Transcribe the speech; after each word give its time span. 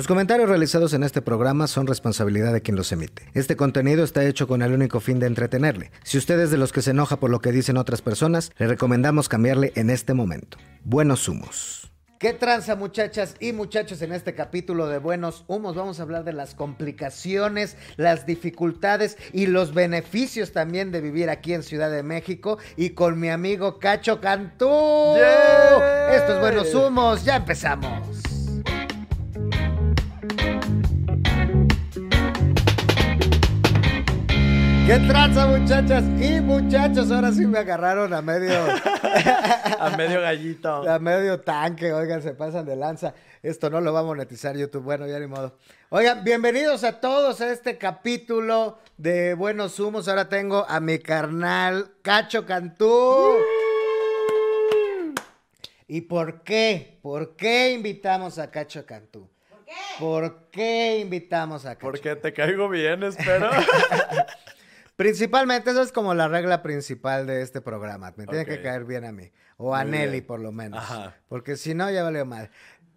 Los 0.00 0.06
comentarios 0.06 0.48
realizados 0.48 0.94
en 0.94 1.02
este 1.02 1.20
programa 1.20 1.66
son 1.66 1.86
responsabilidad 1.86 2.54
de 2.54 2.62
quien 2.62 2.74
los 2.74 2.90
emite. 2.90 3.28
Este 3.34 3.54
contenido 3.54 4.02
está 4.02 4.24
hecho 4.24 4.48
con 4.48 4.62
el 4.62 4.72
único 4.72 4.98
fin 4.98 5.18
de 5.18 5.26
entretenerle. 5.26 5.90
Si 6.04 6.16
usted 6.16 6.40
es 6.40 6.50
de 6.50 6.56
los 6.56 6.72
que 6.72 6.80
se 6.80 6.92
enoja 6.92 7.20
por 7.20 7.28
lo 7.28 7.42
que 7.42 7.52
dicen 7.52 7.76
otras 7.76 8.00
personas, 8.00 8.50
le 8.56 8.66
recomendamos 8.66 9.28
cambiarle 9.28 9.74
en 9.76 9.90
este 9.90 10.14
momento. 10.14 10.56
Buenos 10.84 11.28
humos. 11.28 11.92
¿Qué 12.18 12.32
tranza 12.32 12.76
muchachas 12.76 13.34
y 13.40 13.52
muchachos 13.52 14.00
en 14.00 14.12
este 14.12 14.34
capítulo 14.34 14.86
de 14.86 14.96
Buenos 14.96 15.44
Humos? 15.48 15.76
Vamos 15.76 16.00
a 16.00 16.04
hablar 16.04 16.24
de 16.24 16.32
las 16.32 16.54
complicaciones, 16.54 17.76
las 17.98 18.24
dificultades 18.24 19.18
y 19.34 19.48
los 19.48 19.74
beneficios 19.74 20.52
también 20.52 20.92
de 20.92 21.02
vivir 21.02 21.28
aquí 21.28 21.52
en 21.52 21.62
Ciudad 21.62 21.90
de 21.90 22.02
México 22.02 22.56
y 22.78 22.90
con 22.90 23.20
mi 23.20 23.28
amigo 23.28 23.78
Cacho 23.78 24.18
Cantú. 24.18 25.16
Esto 26.10 26.32
es 26.32 26.40
Buenos 26.40 26.74
Humos, 26.74 27.22
ya 27.22 27.36
empezamos. 27.36 28.29
¿Qué 34.90 34.98
tranza, 35.06 35.46
muchachas 35.46 36.02
y 36.20 36.40
muchachos? 36.40 37.12
Ahora 37.12 37.30
sí 37.30 37.46
me 37.46 37.60
agarraron 37.60 38.12
a 38.12 38.20
medio. 38.20 38.50
a 39.78 39.96
medio 39.96 40.20
gallito. 40.20 40.90
A 40.90 40.98
medio 40.98 41.38
tanque, 41.38 41.92
oigan, 41.92 42.20
se 42.20 42.32
pasan 42.32 42.66
de 42.66 42.74
lanza. 42.74 43.14
Esto 43.40 43.70
no 43.70 43.80
lo 43.80 43.92
va 43.92 44.00
a 44.00 44.02
monetizar 44.02 44.56
YouTube, 44.56 44.82
bueno, 44.82 45.06
ya 45.06 45.20
ni 45.20 45.28
modo. 45.28 45.56
Oigan, 45.90 46.24
bienvenidos 46.24 46.82
a 46.82 46.98
todos 46.98 47.40
a 47.40 47.52
este 47.52 47.78
capítulo 47.78 48.80
de 48.96 49.34
Buenos 49.34 49.78
Humos. 49.78 50.08
Ahora 50.08 50.28
tengo 50.28 50.66
a 50.68 50.80
mi 50.80 50.98
carnal 50.98 51.92
Cacho 52.02 52.44
Cantú. 52.44 53.36
¿Y 55.86 56.00
por 56.00 56.42
qué? 56.42 56.98
¿Por 57.00 57.36
qué 57.36 57.70
invitamos 57.74 58.40
a 58.40 58.50
Cacho 58.50 58.84
Cantú? 58.84 59.30
¿Por 59.54 59.64
qué? 59.64 59.74
¿Por 60.00 60.50
qué 60.50 60.98
invitamos 60.98 61.64
a 61.64 61.76
Cacho? 61.76 61.92
Porque 61.92 62.16
te 62.16 62.32
caigo 62.32 62.68
bien, 62.68 63.04
espero. 63.04 63.50
Principalmente, 65.00 65.70
eso 65.70 65.80
es 65.80 65.92
como 65.92 66.12
la 66.12 66.28
regla 66.28 66.62
principal 66.62 67.26
de 67.26 67.40
este 67.40 67.62
programa. 67.62 68.12
Me 68.18 68.26
tiene 68.26 68.44
que 68.44 68.60
caer 68.60 68.84
bien 68.84 69.06
a 69.06 69.12
mí. 69.12 69.32
O 69.56 69.74
a 69.74 69.82
Nelly, 69.82 70.20
por 70.20 70.40
lo 70.40 70.52
menos. 70.52 70.84
Porque 71.26 71.56
si 71.56 71.72
no, 71.72 71.90
ya 71.90 72.02
valió 72.02 72.26
mal. 72.26 72.50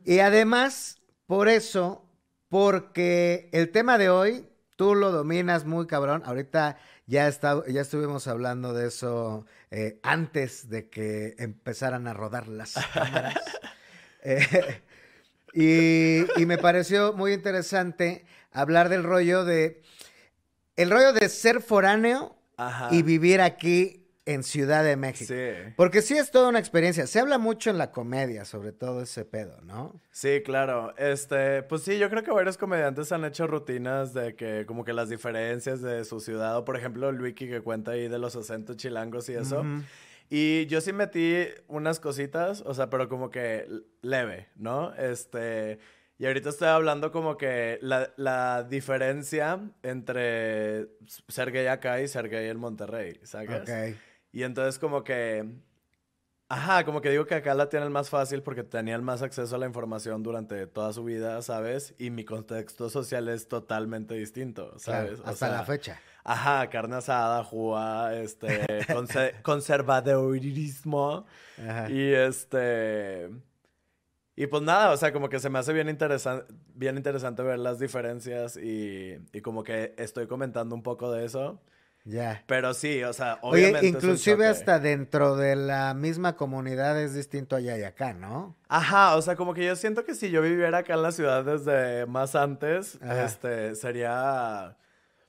Y 0.03 0.19
además, 0.19 1.01
por 1.27 1.47
eso, 1.47 2.05
porque 2.49 3.49
el 3.53 3.71
tema 3.71 3.97
de 3.97 4.09
hoy, 4.09 4.49
tú 4.75 4.95
lo 4.95 5.13
dominas 5.13 5.63
muy 5.63 5.87
cabrón. 5.87 6.23
Ahorita 6.25 6.77
ya, 7.05 7.29
está, 7.29 7.63
ya 7.69 7.79
estuvimos 7.79 8.27
hablando 8.27 8.73
de 8.73 8.89
eso 8.89 9.45
eh, 9.71 10.01
antes 10.03 10.67
de 10.67 10.89
que 10.89 11.35
empezaran 11.39 12.05
a 12.09 12.13
rodar 12.13 12.49
las 12.49 12.73
cámaras. 12.93 13.39
Eh, 14.23 14.81
y, 15.53 16.41
y 16.41 16.45
me 16.45 16.57
pareció 16.57 17.13
muy 17.13 17.31
interesante 17.31 18.25
hablar 18.51 18.89
del 18.89 19.03
rollo 19.03 19.45
de 19.45 19.81
el 20.75 20.89
rollo 20.89 21.13
de 21.13 21.29
ser 21.29 21.61
foráneo 21.61 22.35
y 22.91 23.03
vivir 23.03 23.41
aquí 23.41 24.03
en 24.25 24.43
Ciudad 24.43 24.83
de 24.83 24.95
México. 24.95 25.33
Sí. 25.33 25.73
Porque 25.75 26.01
sí 26.01 26.17
es 26.17 26.31
toda 26.31 26.49
una 26.49 26.59
experiencia. 26.59 27.07
Se 27.07 27.19
habla 27.19 27.37
mucho 27.37 27.69
en 27.69 27.77
la 27.77 27.91
comedia 27.91 28.45
sobre 28.45 28.71
todo 28.71 29.01
ese 29.01 29.25
pedo, 29.25 29.59
¿no? 29.61 29.99
Sí, 30.11 30.41
claro. 30.45 30.95
Este, 30.97 31.63
pues 31.63 31.81
sí, 31.83 31.97
yo 31.97 32.09
creo 32.09 32.23
que 32.23 32.31
varios 32.31 32.57
comediantes 32.57 33.11
han 33.11 33.25
hecho 33.25 33.47
rutinas 33.47 34.13
de 34.13 34.35
que 34.35 34.65
como 34.65 34.85
que 34.85 34.93
las 34.93 35.09
diferencias 35.09 35.81
de 35.81 36.05
su 36.05 36.19
ciudad, 36.19 36.57
o 36.57 36.65
por 36.65 36.77
ejemplo, 36.77 37.09
el 37.09 37.21
wiki 37.21 37.49
que 37.49 37.61
cuenta 37.61 37.91
ahí 37.91 38.07
de 38.07 38.19
los 38.19 38.35
acentos 38.35 38.77
chilangos 38.77 39.27
y 39.29 39.33
eso. 39.33 39.65
Y 40.29 40.65
yo 40.67 40.79
sí 40.79 40.93
metí 40.93 41.45
unas 41.67 41.99
cositas, 41.99 42.63
o 42.65 42.73
sea, 42.73 42.89
pero 42.89 43.09
como 43.09 43.29
que 43.29 43.67
leve, 44.01 44.47
¿no? 44.55 44.93
Este, 44.95 45.79
y 46.23 46.25
ahorita 46.25 46.51
estoy 46.51 46.69
hablando 46.69 47.11
como 47.11 47.35
que 47.35 47.79
la, 47.81 48.63
diferencia 48.63 49.59
entre 49.81 50.87
ser 51.27 51.51
gay 51.51 51.67
acá 51.67 51.99
y 51.99 52.07
ser 52.07 52.29
gay 52.29 52.47
en 52.47 52.57
Monterrey, 52.59 53.19
¿sabes? 53.23 53.63
Ok. 53.63 53.97
Y 54.31 54.43
entonces 54.43 54.79
como 54.79 55.03
que... 55.03 55.45
Ajá, 56.47 56.85
como 56.85 57.01
que 57.01 57.09
digo 57.09 57.25
que 57.25 57.35
acá 57.35 57.53
la 57.55 57.67
tienen 57.67 57.91
más 57.91 58.09
fácil 58.09 58.41
porque 58.41 58.63
tenían 58.63 59.03
más 59.03 59.21
acceso 59.21 59.53
a 59.53 59.59
la 59.59 59.65
información 59.65 60.23
durante 60.23 60.65
toda 60.65 60.93
su 60.93 61.03
vida, 61.03 61.41
¿sabes? 61.41 61.93
Y 61.97 62.09
mi 62.09 62.23
contexto 62.23 62.89
social 62.89 63.27
es 63.27 63.49
totalmente 63.49 64.13
distinto, 64.13 64.79
¿sabes? 64.79 65.19
hasta 65.25 65.49
la 65.49 65.65
fecha. 65.65 65.99
Ajá, 66.23 66.69
carne 66.69 66.95
asada, 66.95 67.43
jua, 67.43 68.15
este, 68.15 68.65
conservadorismo. 69.43 71.25
Ajá. 71.57 71.89
Y 71.89 72.13
este... 72.13 73.29
Y 74.35 74.47
pues 74.47 74.63
nada, 74.63 74.91
o 74.91 74.97
sea, 74.97 75.13
como 75.13 75.29
que 75.29 75.39
se 75.39 75.49
me 75.49 75.59
hace 75.59 75.73
bien, 75.73 75.89
interesante 75.89 76.51
bien 76.75 76.97
interesante 76.97 77.43
ver 77.43 77.59
las 77.59 77.79
diferencias 77.79 78.57
y, 78.57 79.17
y, 79.31 79.41
como 79.41 79.63
que 79.63 79.93
estoy 79.97 80.27
comentando 80.27 80.73
un 80.73 80.81
poco 80.81 81.11
de 81.11 81.25
eso. 81.25 81.61
Ya. 82.05 82.43
Pero 82.47 82.73
sí, 82.73 83.01
o 83.03 83.13
sea, 83.13 83.39
obviamente. 83.41 83.79
Oye, 83.79 83.87
inclusive 83.89 84.47
hasta 84.47 84.79
dentro 84.79 85.37
de 85.37 85.55
la 85.55 85.93
misma 85.93 86.35
comunidad 86.35 86.99
es 86.99 87.13
distinto 87.13 87.55
allá 87.55 87.77
y 87.77 87.83
acá, 87.83 88.13
¿no? 88.13 88.57
Ajá, 88.67 89.15
o 89.15 89.21
sea, 89.21 89.35
como 89.35 89.53
que 89.53 89.65
yo 89.65 89.75
siento 89.75 90.03
que 90.03 90.15
si 90.15 90.29
yo 90.29 90.41
viviera 90.41 90.79
acá 90.79 90.95
en 90.95 91.03
la 91.03 91.11
ciudad 91.11 91.45
desde 91.45 92.05
más 92.07 92.35
antes, 92.35 92.99
este, 93.01 93.75
sería, 93.75 94.77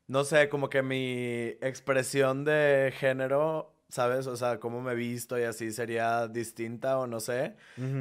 no 0.08 0.24
sé, 0.24 0.48
como 0.48 0.68
que 0.68 0.82
mi 0.82 1.56
expresión 1.60 2.44
de 2.44 2.92
género 2.98 3.73
¿sabes? 3.88 4.26
O 4.26 4.36
sea, 4.36 4.58
cómo 4.60 4.80
me 4.80 4.92
he 4.92 4.94
visto 4.94 5.38
y 5.38 5.44
así 5.44 5.70
sería 5.70 6.28
distinta 6.28 6.98
o 6.98 7.06
no 7.06 7.20
sé. 7.20 7.54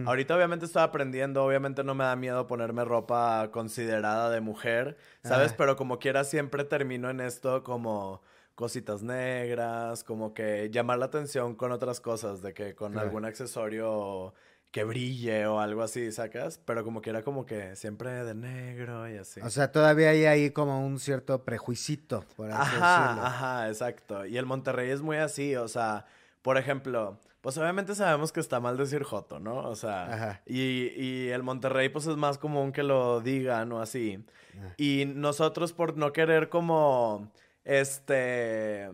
Ahorita 0.05 0.35
obviamente 0.35 0.65
estoy 0.65 0.83
aprendiendo, 0.83 1.43
obviamente 1.43 1.83
no 1.83 1.95
me 1.95 2.03
da 2.03 2.15
miedo 2.15 2.47
ponerme 2.47 2.83
ropa 2.85 3.49
considerada 3.51 4.29
de 4.29 4.41
mujer, 4.41 4.97
¿sabes? 5.23 5.53
Pero 5.53 5.75
como 5.75 5.99
quiera 5.99 6.23
siempre 6.23 6.63
termino 6.63 7.09
en 7.09 7.19
esto 7.19 7.63
como 7.63 8.21
cositas 8.55 9.01
negras, 9.01 10.03
como 10.03 10.33
que 10.33 10.69
llamar 10.71 10.99
la 10.99 11.05
atención 11.05 11.55
con 11.55 11.71
otras 11.71 11.99
cosas, 11.99 12.41
de 12.41 12.53
que 12.53 12.75
con 12.75 12.97
algún 12.97 13.25
accesorio 13.25 14.33
que 14.73 14.83
brille 14.83 15.45
o 15.45 15.59
algo 15.59 15.83
así, 15.83 16.11
¿sacas? 16.11 16.57
Pero 16.65 16.83
como 16.83 16.99
que 16.99 17.11
era 17.11 17.21
como 17.21 17.45
que 17.45 17.75
siempre 17.75 18.09
de 18.23 18.33
negro 18.33 19.07
y 19.07 19.17
así. 19.17 19.39
O 19.41 19.51
sea, 19.51 19.71
todavía 19.71 20.09
hay 20.09 20.25
ahí 20.25 20.49
como 20.49 20.83
un 20.83 20.99
cierto 20.99 21.43
prejuicito, 21.43 22.25
por 22.35 22.49
así 22.49 22.75
ajá, 22.75 23.01
decirlo. 23.03 23.27
Ajá, 23.27 23.69
exacto. 23.69 24.25
Y 24.25 24.35
el 24.35 24.47
Monterrey 24.47 24.89
es 24.89 25.03
muy 25.03 25.17
así, 25.17 25.55
o 25.55 25.67
sea, 25.67 26.07
por 26.41 26.57
ejemplo, 26.57 27.19
pues 27.41 27.55
obviamente 27.59 27.93
sabemos 27.93 28.31
que 28.31 28.39
está 28.39 28.59
mal 28.59 28.75
decir 28.75 29.03
joto, 29.03 29.39
¿no? 29.39 29.57
O 29.57 29.75
sea, 29.75 30.11
ajá. 30.11 30.41
Y, 30.47 30.87
y, 30.99 31.29
el 31.29 31.43
Monterrey 31.43 31.89
pues 31.89 32.07
es 32.07 32.17
más 32.17 32.39
común 32.39 32.71
que 32.71 32.81
lo 32.81 33.21
digan 33.21 33.71
o 33.73 33.79
así. 33.79 34.25
Y 34.77 35.05
nosotros 35.05 35.71
por 35.71 35.97
no 35.97 36.11
querer 36.13 36.49
como, 36.49 37.31
este, 37.63 38.89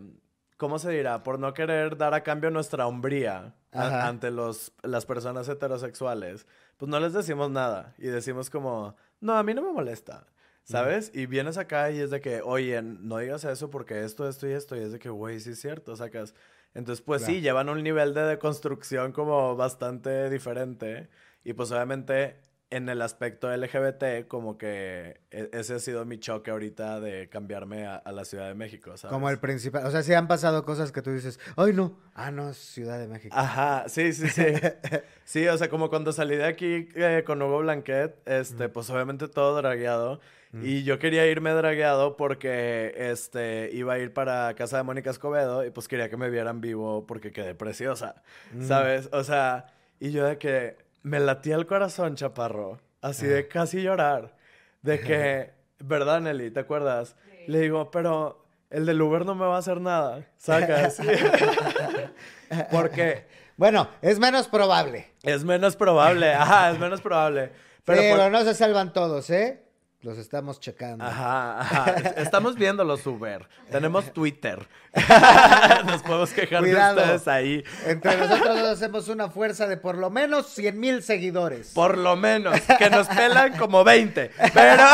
¿cómo 0.60 0.78
se 0.78 0.90
dirá? 0.90 1.22
Por 1.22 1.38
no 1.38 1.54
querer 1.54 1.96
dar 1.96 2.12
a 2.12 2.22
cambio 2.22 2.50
nuestra 2.50 2.86
hombría 2.86 3.54
ante 3.72 4.30
los, 4.30 4.72
las 4.82 5.06
personas 5.06 5.48
heterosexuales, 5.48 6.46
pues 6.76 6.90
no 6.90 7.00
les 7.00 7.14
decimos 7.14 7.50
nada 7.50 7.94
y 7.96 8.08
decimos 8.08 8.50
como, 8.50 8.94
no, 9.20 9.38
a 9.38 9.42
mí 9.42 9.54
no 9.54 9.62
me 9.62 9.72
molesta. 9.72 10.26
¿Sabes? 10.62 11.10
Y 11.14 11.26
vienes 11.26 11.56
acá 11.56 11.90
y 11.90 11.98
es 11.98 12.10
de 12.10 12.20
que, 12.20 12.42
oye, 12.42 12.80
no 12.82 13.18
digas 13.18 13.42
eso 13.44 13.70
porque 13.70 14.04
esto, 14.04 14.28
esto 14.28 14.46
y 14.46 14.52
esto. 14.52 14.76
Y 14.76 14.80
es 14.80 14.92
de 14.92 15.00
que, 15.00 15.08
güey, 15.08 15.40
sí 15.40 15.50
es 15.50 15.60
cierto, 15.60 15.96
sacas. 15.96 16.34
Entonces, 16.74 17.02
pues 17.04 17.22
sí, 17.22 17.40
llevan 17.40 17.68
un 17.70 17.82
nivel 17.82 18.14
de 18.14 18.22
deconstrucción 18.22 19.10
como 19.10 19.56
bastante 19.56 20.30
diferente. 20.30 21.08
Y 21.42 21.54
pues 21.54 21.72
obviamente 21.72 22.36
en 22.70 22.88
el 22.88 23.02
aspecto 23.02 23.54
LGBT, 23.54 24.26
como 24.28 24.56
que 24.56 25.20
e, 25.30 25.50
ese 25.52 25.74
ha 25.74 25.78
sido 25.80 26.04
mi 26.04 26.18
choque 26.18 26.50
ahorita 26.50 27.00
de 27.00 27.28
cambiarme 27.28 27.86
a, 27.86 28.02
la 28.12 28.24
Ciudad 28.24 28.46
de 28.46 28.54
México, 28.54 28.96
¿sabes? 28.96 29.12
Como 29.12 29.28
el 29.28 29.38
principal, 29.38 29.84
o 29.86 29.90
sea, 29.90 30.02
sí 30.02 30.14
han 30.14 30.28
pasado 30.28 30.64
cosas 30.64 30.92
que 30.92 31.02
tú 31.02 31.10
dices, 31.10 31.38
ay 31.56 31.72
no, 31.72 31.98
ah 32.14 32.30
no, 32.30 32.52
Ciudad 32.54 32.98
de 32.98 33.08
México. 33.08 33.34
Ajá, 33.36 33.88
sí, 33.88 34.12
sí, 34.12 34.28
sí. 34.28 34.44
sí, 35.24 35.48
o 35.48 35.58
sea, 35.58 35.68
como 35.68 35.90
cuando 35.90 36.12
salí 36.12 36.36
de 36.36 36.44
aquí 36.44 36.88
eh, 36.94 37.24
con 37.26 37.42
Hugo 37.42 37.58
Blanquet, 37.58 38.16
este, 38.26 38.68
pues 38.68 38.88
obviamente 38.90 39.28
todo 39.28 39.56
dragueado. 39.56 40.20
Y 40.52 40.82
yo 40.82 40.98
quería 40.98 41.28
irme 41.28 41.52
dragueado 41.52 42.16
porque 42.16 42.92
este 42.96 43.70
iba 43.72 43.92
a 43.92 43.98
ir 44.00 44.12
para 44.12 44.52
casa 44.56 44.78
de 44.78 44.82
Mónica 44.82 45.08
Escobedo 45.08 45.64
y 45.64 45.70
pues 45.70 45.86
quería 45.86 46.10
que 46.10 46.16
me 46.16 46.28
vieran 46.28 46.60
vivo 46.60 47.06
porque 47.06 47.30
quedé 47.30 47.54
preciosa, 47.54 48.24
¿sabes? 48.60 49.08
O 49.12 49.22
sea, 49.22 49.66
y 50.00 50.10
yo 50.10 50.24
de 50.24 50.38
que 50.38 50.89
me 51.02 51.20
latía 51.20 51.56
el 51.56 51.66
corazón, 51.66 52.16
chaparro. 52.16 52.80
Así 53.00 53.26
de 53.26 53.48
casi 53.48 53.82
llorar. 53.82 54.36
De 54.82 55.00
que, 55.00 55.52
¿verdad, 55.78 56.20
Nelly? 56.20 56.50
¿Te 56.50 56.60
acuerdas? 56.60 57.16
Le 57.46 57.60
digo, 57.60 57.90
pero 57.90 58.44
el 58.70 58.86
del 58.86 59.00
Uber 59.00 59.24
no 59.24 59.34
me 59.34 59.46
va 59.46 59.56
a 59.56 59.58
hacer 59.58 59.80
nada. 59.80 60.26
Sacas. 60.36 60.98
Porque. 62.70 63.26
Bueno, 63.56 63.88
es 64.00 64.18
menos 64.18 64.48
probable. 64.48 65.12
Es 65.22 65.44
menos 65.44 65.76
probable. 65.76 66.32
Ajá, 66.32 66.70
es 66.70 66.78
menos 66.78 67.00
probable. 67.00 67.52
Pero, 67.84 68.30
no 68.30 68.44
se 68.44 68.54
salvan 68.54 68.92
todos, 68.92 69.28
¿eh? 69.30 69.62
Los 70.02 70.16
estamos 70.16 70.60
checando. 70.60 71.04
Ajá, 71.04 71.60
ajá. 71.60 71.90
Estamos 72.16 72.54
viendo 72.54 72.84
los 72.84 73.06
Uber. 73.06 73.46
Tenemos 73.70 74.10
Twitter. 74.14 74.66
nos 75.84 76.02
podemos 76.02 76.30
quejar 76.30 76.62
de 76.62 76.74
ustedes 76.74 77.28
ahí. 77.28 77.62
Entre 77.84 78.16
nosotros 78.28 78.60
hacemos 78.60 79.08
una 79.08 79.28
fuerza 79.28 79.66
de 79.66 79.76
por 79.76 79.98
lo 79.98 80.08
menos 80.08 80.46
100 80.54 80.80
mil 80.80 81.02
seguidores. 81.02 81.72
Por 81.74 81.98
lo 81.98 82.16
menos. 82.16 82.58
Que 82.78 82.88
nos 82.88 83.08
pelan 83.08 83.58
como 83.58 83.84
20. 83.84 84.30
Pero... 84.54 84.84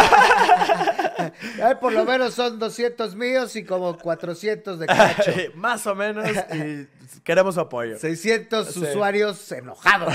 por 1.80 1.92
lo 1.92 2.04
menos 2.04 2.34
son 2.34 2.58
200 2.58 3.14
míos 3.14 3.54
y 3.54 3.62
como 3.62 3.96
400 3.96 4.80
de 4.80 4.86
cacho. 4.86 5.30
Más 5.54 5.86
o 5.86 5.94
menos. 5.94 6.28
Y 6.52 6.88
queremos 7.22 7.58
apoyo. 7.58 7.98
600 7.98 8.76
usuarios 8.76 9.52
enojados. 9.52 10.14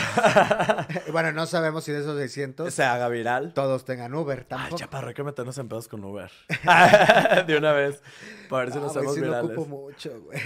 bueno, 1.12 1.32
no 1.32 1.46
sabemos 1.46 1.84
si 1.84 1.92
de 1.92 2.00
esos 2.00 2.18
600 2.18 2.74
se 2.74 2.84
haga 2.84 3.08
viral. 3.10 3.54
Todos 3.54 3.86
tengan 3.86 4.14
Uber 4.14 4.44
tampoco. 4.46 4.76
Ay, 4.76 4.80
chaparro, 4.80 5.08
hay 5.10 5.14
que 5.14 5.24
meternos 5.24 5.58
en 5.58 5.68
pedos 5.68 5.88
con 5.88 6.04
Uber. 6.04 6.32
de 7.48 7.58
una 7.58 7.74
vez. 7.74 8.02
Para 8.50 8.66
ver 8.66 8.74
si 8.74 8.80
nos 8.80 8.96
hacemos 8.96 9.16
virales. 9.16 9.44
lo 9.44 9.62
ocupo 9.62 9.66
mucho, 9.66 10.22
güey. 10.22 10.40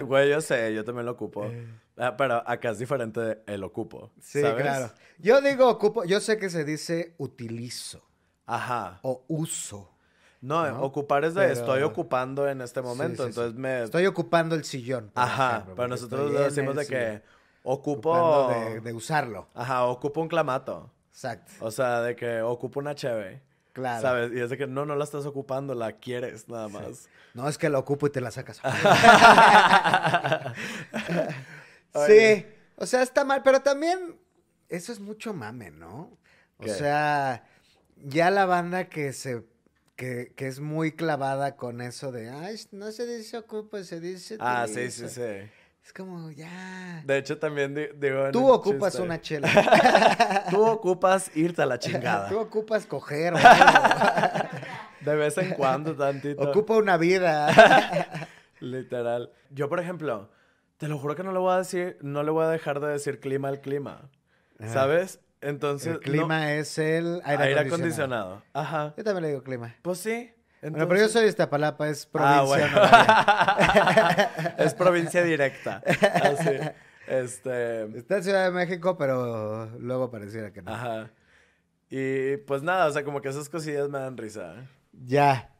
güey, 0.00 0.30
yo 0.30 0.40
sé, 0.40 0.74
yo 0.74 0.84
también 0.84 1.06
lo 1.06 1.12
ocupo. 1.12 1.44
Eh. 1.46 1.66
Ah, 1.96 2.16
pero 2.16 2.42
acá 2.46 2.70
es 2.70 2.78
diferente 2.78 3.42
el 3.46 3.64
ocupo. 3.64 4.12
Sí, 4.20 4.40
claro. 4.40 4.92
Yo 5.18 5.40
digo 5.40 5.68
ocupo, 5.68 6.04
yo 6.04 6.20
sé 6.20 6.38
que 6.38 6.50
se 6.50 6.64
dice 6.64 7.14
utilizo. 7.18 8.02
Ajá. 8.46 9.00
O 9.02 9.24
uso. 9.28 9.95
No, 10.40 10.82
ocupar 10.82 11.24
es 11.24 11.34
de 11.34 11.52
estoy 11.52 11.82
ocupando 11.82 12.48
en 12.48 12.60
este 12.60 12.82
momento, 12.82 13.26
entonces 13.26 13.54
me... 13.54 13.84
Estoy 13.84 14.06
ocupando 14.06 14.54
el 14.54 14.64
sillón. 14.64 15.10
Ajá, 15.14 15.66
pero 15.74 15.88
nosotros 15.88 16.32
decimos 16.32 16.76
de 16.76 16.86
que 16.86 17.22
ocupo... 17.62 18.50
De, 18.82 18.92
usarlo. 18.92 19.48
Ajá, 19.54 19.84
ocupo 19.84 20.20
un 20.20 20.28
clamato. 20.28 20.90
Exacto. 21.10 21.52
O 21.60 21.70
sea, 21.70 22.02
de 22.02 22.14
que 22.14 22.42
ocupo 22.42 22.80
una 22.80 22.94
cheve. 22.94 23.42
Claro. 23.72 24.02
¿Sabes? 24.02 24.32
Y 24.32 24.40
es 24.40 24.50
de 24.50 24.56
que 24.56 24.66
no, 24.66 24.86
no 24.86 24.96
la 24.96 25.04
estás 25.04 25.26
ocupando, 25.26 25.74
la 25.74 25.92
quieres 25.92 26.48
nada 26.48 26.68
más. 26.68 27.08
No, 27.34 27.48
es 27.48 27.58
que 27.58 27.68
la 27.68 27.78
ocupo 27.78 28.06
y 28.06 28.10
te 28.10 28.20
la 28.20 28.30
sacas. 28.30 28.60
sí, 32.06 32.46
o 32.76 32.86
sea, 32.86 33.02
está 33.02 33.24
mal, 33.24 33.42
pero 33.42 33.60
también 33.60 34.18
eso 34.68 34.92
es 34.92 35.00
mucho 35.00 35.34
mame, 35.34 35.70
¿no? 35.70 36.16
O 36.58 36.68
sea, 36.68 37.44
ya 37.96 38.30
la 38.30 38.46
banda 38.46 38.88
que 38.88 39.12
se 39.12 39.44
que, 39.96 40.32
que, 40.36 40.46
es 40.46 40.60
muy 40.60 40.92
clavada 40.92 41.56
con 41.56 41.80
eso 41.80 42.12
de, 42.12 42.30
ay, 42.30 42.56
no 42.70 42.92
se 42.92 43.06
dice 43.06 43.38
ocupa, 43.38 43.82
se 43.82 44.00
dice... 44.00 44.36
Ah, 44.38 44.66
sí, 44.68 44.90
sí, 44.90 45.08
sí. 45.08 45.22
Es 45.86 45.92
como, 45.92 46.32
ya. 46.32 47.00
De 47.06 47.16
hecho, 47.16 47.38
también 47.38 47.72
digo. 47.72 48.32
Tú 48.32 48.48
ocupas 48.50 48.96
una 48.96 49.20
chela. 49.20 49.48
Tú 50.50 50.66
ocupas 50.66 51.30
irte 51.36 51.62
a 51.62 51.66
la 51.66 51.78
chingada. 51.78 52.28
Tú 52.28 52.40
ocupas 52.40 52.86
coger. 52.86 53.34
de 55.00 55.14
vez 55.14 55.38
en 55.38 55.50
cuando, 55.50 55.94
tantito. 55.94 56.42
Ocupa 56.42 56.74
una 56.76 56.96
vida. 56.96 58.18
Literal. 58.58 59.30
Yo, 59.50 59.68
por 59.68 59.78
ejemplo, 59.78 60.28
te 60.76 60.88
lo 60.88 60.98
juro 60.98 61.14
que 61.14 61.22
no 61.22 61.30
le 61.30 61.38
voy 61.38 61.54
a 61.54 61.58
decir, 61.58 61.98
no 62.00 62.24
le 62.24 62.32
voy 62.32 62.46
a 62.46 62.48
dejar 62.48 62.80
de 62.80 62.88
decir 62.88 63.20
clima 63.20 63.46
al 63.46 63.60
clima. 63.60 64.10
¿Sabes? 64.58 65.20
Entonces. 65.40 65.94
El 65.94 66.00
clima 66.00 66.54
es 66.54 66.78
el 66.78 67.20
aire, 67.24 67.58
acondicionado. 67.58 68.42
Ajá. 68.52 68.94
Yo 68.96 69.04
también 69.04 69.22
le 69.22 69.28
digo 69.28 69.42
clima. 69.42 69.74
Pues 69.82 69.98
sí. 69.98 70.32
Bueno, 70.62 70.88
pero 70.88 71.00
yo 71.00 71.08
soy 71.08 71.22
de 71.22 71.28
Iztapalapa, 71.28 71.88
es 71.88 72.08
ah, 72.14 72.44
provincia. 72.44 74.54
es 74.58 74.74
provincia 74.74 75.22
directa. 75.22 75.82
Así. 75.86 76.50
Este... 77.06 77.98
Está 77.98 78.16
en 78.16 78.24
Ciudad 78.24 78.44
de 78.46 78.50
México, 78.50 78.98
pero 78.98 79.66
luego 79.78 80.10
pareciera 80.10 80.52
que 80.52 80.62
no. 80.62 80.74
Ajá. 80.74 81.10
Y 81.88 82.38
pues 82.38 82.62
nada, 82.62 82.86
o 82.86 82.90
sea, 82.90 83.04
como 83.04 83.20
que 83.20 83.28
esas 83.28 83.48
cosillas 83.48 83.88
me 83.88 83.98
dan 83.98 84.16
risa. 84.16 84.68
Ya. 84.92 85.52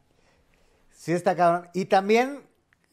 Sí 0.91 1.13
está 1.13 1.35
cabrón. 1.35 1.69
Y 1.73 1.85
también 1.85 2.41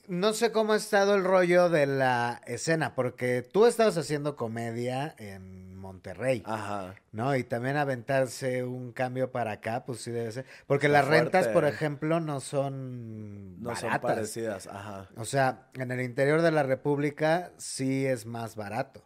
no 0.06 0.34
sé 0.34 0.52
cómo 0.52 0.75
ha 0.75 0.76
estado 0.76 1.14
el 1.14 1.25
rollo 1.25 1.69
de 1.69 1.86
la 1.86 2.40
escena, 2.46 2.94
porque 2.94 3.42
tú 3.42 3.66
estabas 3.66 3.96
haciendo 3.96 4.36
comedia 4.36 5.14
en 5.19 5.63
Monterrey. 5.84 6.42
Ajá. 6.46 6.94
¿No? 7.12 7.36
Y 7.36 7.44
también 7.44 7.76
aventarse 7.76 8.64
un 8.64 8.92
cambio 8.92 9.31
para 9.31 9.52
acá, 9.52 9.84
pues 9.84 10.00
sí 10.00 10.10
debe 10.10 10.32
ser. 10.32 10.46
Porque 10.66 10.88
las 10.88 11.06
rentas, 11.06 11.46
por 11.48 11.66
ejemplo, 11.66 12.20
no 12.20 12.40
son. 12.40 13.62
No 13.62 13.76
son 13.76 13.90
parecidas, 14.00 14.66
ajá. 14.66 15.10
O 15.16 15.25
sea, 15.25 15.69
en 15.75 15.92
el 15.92 16.00
interior 16.00 16.42
de 16.42 16.50
la 16.50 16.62
República 16.62 17.52
sí 17.58 18.06
es 18.06 18.25
más 18.26 18.56
barato. 18.56 19.04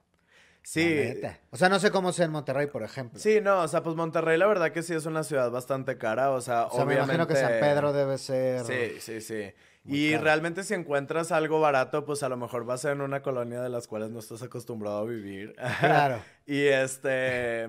Sí. 0.62 1.20
O 1.50 1.56
sea, 1.56 1.68
no 1.68 1.78
sé 1.80 1.90
cómo 1.90 2.12
sea 2.12 2.26
en 2.26 2.30
Monterrey, 2.32 2.66
por 2.66 2.82
ejemplo. 2.82 3.18
Sí, 3.18 3.40
no, 3.40 3.62
o 3.62 3.68
sea, 3.68 3.82
pues 3.82 3.96
Monterrey 3.96 4.36
la 4.36 4.46
verdad 4.46 4.70
que 4.70 4.82
sí 4.82 4.94
es 4.94 5.06
una 5.06 5.24
ciudad 5.24 5.50
bastante 5.50 5.96
cara, 5.96 6.30
o 6.30 6.42
sea, 6.42 6.66
o 6.66 6.70
sea 6.70 6.84
obviamente... 6.84 6.94
me 6.94 7.14
imagino 7.14 7.26
que 7.26 7.36
San 7.36 7.58
Pedro 7.58 7.94
debe 7.94 8.18
ser... 8.18 8.64
Sí, 8.64 9.00
sí, 9.00 9.20
sí 9.22 9.54
y 9.88 10.16
realmente 10.16 10.62
si 10.64 10.74
encuentras 10.74 11.32
algo 11.32 11.60
barato, 11.60 12.04
pues 12.04 12.22
a 12.22 12.28
lo 12.28 12.36
mejor 12.36 12.68
va 12.68 12.74
a 12.74 12.78
ser 12.78 12.92
en 12.92 13.00
una 13.00 13.22
colonia 13.22 13.60
de 13.60 13.68
las 13.68 13.88
cuales 13.88 14.10
no 14.10 14.18
estás 14.18 14.42
acostumbrado 14.42 14.98
a 14.98 15.04
vivir. 15.04 15.54
Claro. 15.80 16.20
y 16.46 16.60
este 16.64 17.68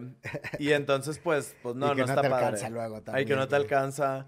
y 0.60 0.71
entonces 0.71 1.19
pues 1.19 1.56
pues 1.63 1.75
no, 1.75 1.94
no, 1.94 2.04
está 2.04 2.21
te 2.21 2.27
Alcanza 2.27 2.69
luego 2.69 3.01
también, 3.01 3.16
Ay, 3.16 3.25
que 3.25 3.36
no 3.36 3.48
te 3.48 3.56
alcanza. 3.56 4.27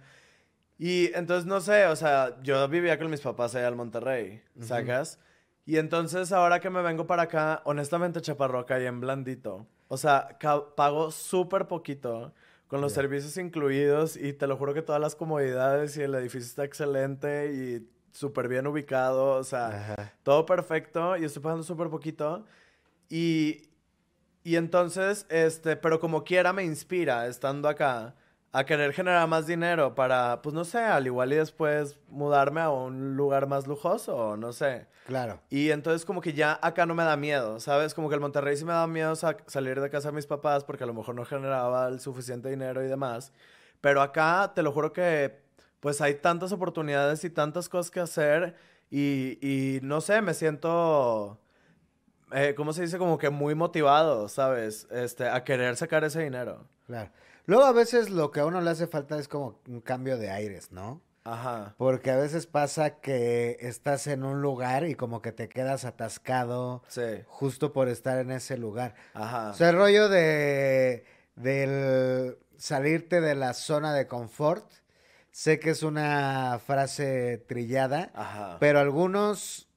Y 0.78 1.12
entonces 1.14 1.46
no 1.46 1.62
sé, 1.62 1.86
o 1.86 1.96
sea, 1.96 2.42
yo 2.42 2.68
vivía 2.68 2.98
con 2.98 3.10
mis 3.10 3.22
papás 3.22 3.54
allá 3.54 3.68
en 3.68 3.78
Monterrey, 3.78 4.42
¿sacas? 4.60 5.20
Y 5.66 5.78
entonces 5.78 6.32
ahora 6.32 6.60
que 6.60 6.70
me 6.70 6.82
vengo 6.82 7.06
para 7.06 7.24
acá, 7.24 7.62
honestamente 7.66 8.22
Chaparroca 8.22 8.80
y 8.80 8.86
en 8.86 9.00
blandito. 9.00 9.68
O 9.88 9.98
sea, 9.98 10.40
pago 10.76 11.12
súper 11.12 11.68
poquito 11.68 12.34
con 12.72 12.80
los 12.80 12.94
servicios 12.94 13.36
incluidos 13.36 14.16
y 14.16 14.32
te 14.32 14.48
lo 14.48 14.56
juro 14.56 14.74
que 14.74 14.82
todas 14.82 15.02
las 15.02 15.14
comodidades 15.14 15.98
y 15.98 16.04
el 16.04 16.16
edificio 16.16 16.48
está 16.48 16.64
excelente 16.64 17.52
y 17.52 17.86
súper 18.14 18.48
bien 18.48 18.66
ubicado, 18.66 19.32
o 19.32 19.44
sea, 19.44 20.18
todo 20.24 20.46
perfecto 20.46 21.18
y 21.18 21.26
estoy 21.26 21.44
pagando 21.44 21.64
súper 21.66 21.90
poquito. 21.90 22.46
Y, 23.10 23.64
y 24.46 24.56
entonces, 24.56 25.26
este, 25.28 25.76
pero 25.76 26.00
como 26.00 26.24
quiera 26.24 26.54
me 26.54 26.64
inspira 26.64 27.28
estando 27.28 27.68
acá 27.68 28.16
a 28.54 28.66
querer 28.66 28.92
generar 28.94 29.28
más 29.28 29.48
dinero 29.48 29.96
para, 29.96 30.42
pues 30.42 30.54
no 30.54 30.66
sé, 30.66 30.80
al 30.80 31.06
igual 31.06 31.32
y 31.32 31.38
después 31.38 31.98
mudarme 32.10 32.60
a 32.62 32.70
un 32.70 33.16
lugar 33.16 33.48
más 33.48 33.66
lujoso, 33.66 34.36
no 34.36 34.52
sé. 34.52 34.88
Claro. 35.08 35.40
Y 35.50 35.72
entonces 35.72 36.06
como 36.06 36.20
que 36.22 36.34
ya 36.34 36.60
acá 36.62 36.86
no 36.86 36.94
me 36.94 37.04
da 37.04 37.16
miedo, 37.16 37.60
¿sabes? 37.60 37.94
Como 37.94 38.10
que 38.10 38.16
el 38.16 38.22
Monterrey 38.22 38.58
sí 38.58 38.66
me 38.66 38.74
da 38.74 38.88
miedo 38.88 39.16
salir 39.16 39.80
de 39.80 39.90
casa 39.90 40.10
de 40.10 40.16
mis 40.16 40.28
papás 40.28 40.66
porque 40.66 40.84
a 40.84 40.88
lo 40.88 40.94
mejor 40.94 41.16
no 41.16 41.24
generaba 41.26 41.88
el 41.88 42.00
suficiente 42.02 42.50
dinero 42.50 42.84
y 42.84 42.88
demás. 42.88 43.32
Pero 43.80 44.02
acá 44.02 44.52
te 44.54 44.64
lo 44.64 44.72
juro 44.72 44.92
que 44.92 45.40
pues 45.80 46.02
hay 46.02 46.16
tantas 46.16 46.52
oportunidades 46.52 47.24
y 47.24 47.30
tantas 47.30 47.70
cosas 47.70 47.90
que 47.90 48.02
hacer 48.02 48.56
y, 48.90 49.40
y 49.42 49.80
no 49.82 50.02
sé, 50.02 50.22
me 50.22 50.34
siento... 50.34 51.40
Eh, 52.34 52.54
¿Cómo 52.56 52.72
se 52.72 52.84
dice? 52.84 52.98
Como 52.98 53.18
que 53.18 53.30
muy 53.30 53.56
motivado, 53.56 54.30
¿sabes? 54.30 54.88
Este, 54.90 55.28
a 55.28 55.44
querer 55.44 55.76
sacar 55.76 56.04
ese 56.06 56.24
dinero. 56.24 56.66
Claro. 56.86 57.10
Luego 57.46 57.66
a 57.66 57.72
veces 57.72 58.10
lo 58.10 58.32
que 58.32 58.40
a 58.40 58.46
uno 58.46 58.62
le 58.62 58.70
hace 58.70 58.88
falta 58.88 59.18
es 59.18 59.28
como 59.28 59.60
un 59.68 59.82
cambio 59.82 60.18
de 60.18 60.30
aires, 60.30 60.72
¿no? 60.72 61.02
Ajá. 61.24 61.76
Porque 61.78 62.10
a 62.12 62.16
veces 62.18 62.48
pasa 62.48 63.00
que 63.00 63.58
estás 63.60 64.08
en 64.08 64.24
un 64.24 64.42
lugar 64.42 64.86
y 64.88 64.96
como 64.96 65.22
que 65.22 65.32
te 65.32 65.50
quedas 65.50 65.86
atascado 65.86 66.84
sí. 66.88 67.24
justo 67.28 67.74
por 67.74 67.90
estar 67.90 68.18
en 68.18 68.32
ese 68.32 68.58
lugar. 68.58 68.96
Ajá. 69.14 69.52
O 69.52 69.54
sea, 69.54 69.70
el 69.70 69.78
rollo 69.78 70.10
de 70.10 71.06
del 71.36 72.38
salirte 72.58 73.22
de 73.22 73.36
la 73.36 73.54
zona 73.54 73.94
de 73.94 74.08
confort, 74.08 74.72
sé 75.32 75.60
que 75.60 75.72
es 75.72 75.84
una 75.84 76.60
frase 76.66 77.38
trillada, 77.48 78.12
Ajá. 78.14 78.58
pero 78.60 78.80
algunos 78.80 79.68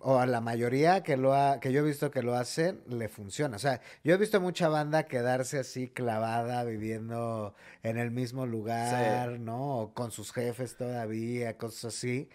o 0.00 0.18
a 0.18 0.26
la 0.26 0.40
mayoría 0.40 1.02
que 1.02 1.16
lo 1.16 1.34
ha, 1.34 1.60
que 1.60 1.72
yo 1.72 1.80
he 1.80 1.84
visto 1.84 2.10
que 2.10 2.22
lo 2.22 2.34
hacen, 2.34 2.80
le 2.88 3.08
funciona. 3.08 3.56
O 3.56 3.58
sea, 3.60 3.80
yo 4.02 4.14
he 4.14 4.16
visto 4.16 4.40
mucha 4.40 4.68
banda 4.68 5.04
quedarse 5.04 5.58
así 5.58 5.88
clavada, 5.88 6.64
viviendo 6.64 7.54
en 7.82 7.98
el 7.98 8.10
mismo 8.10 8.46
lugar, 8.46 9.38
¿no? 9.40 9.78
O 9.78 9.94
con 9.94 10.10
sus 10.10 10.32
jefes 10.32 10.76
todavía, 10.76 11.56
cosas 11.56 11.96
así. 11.96 12.28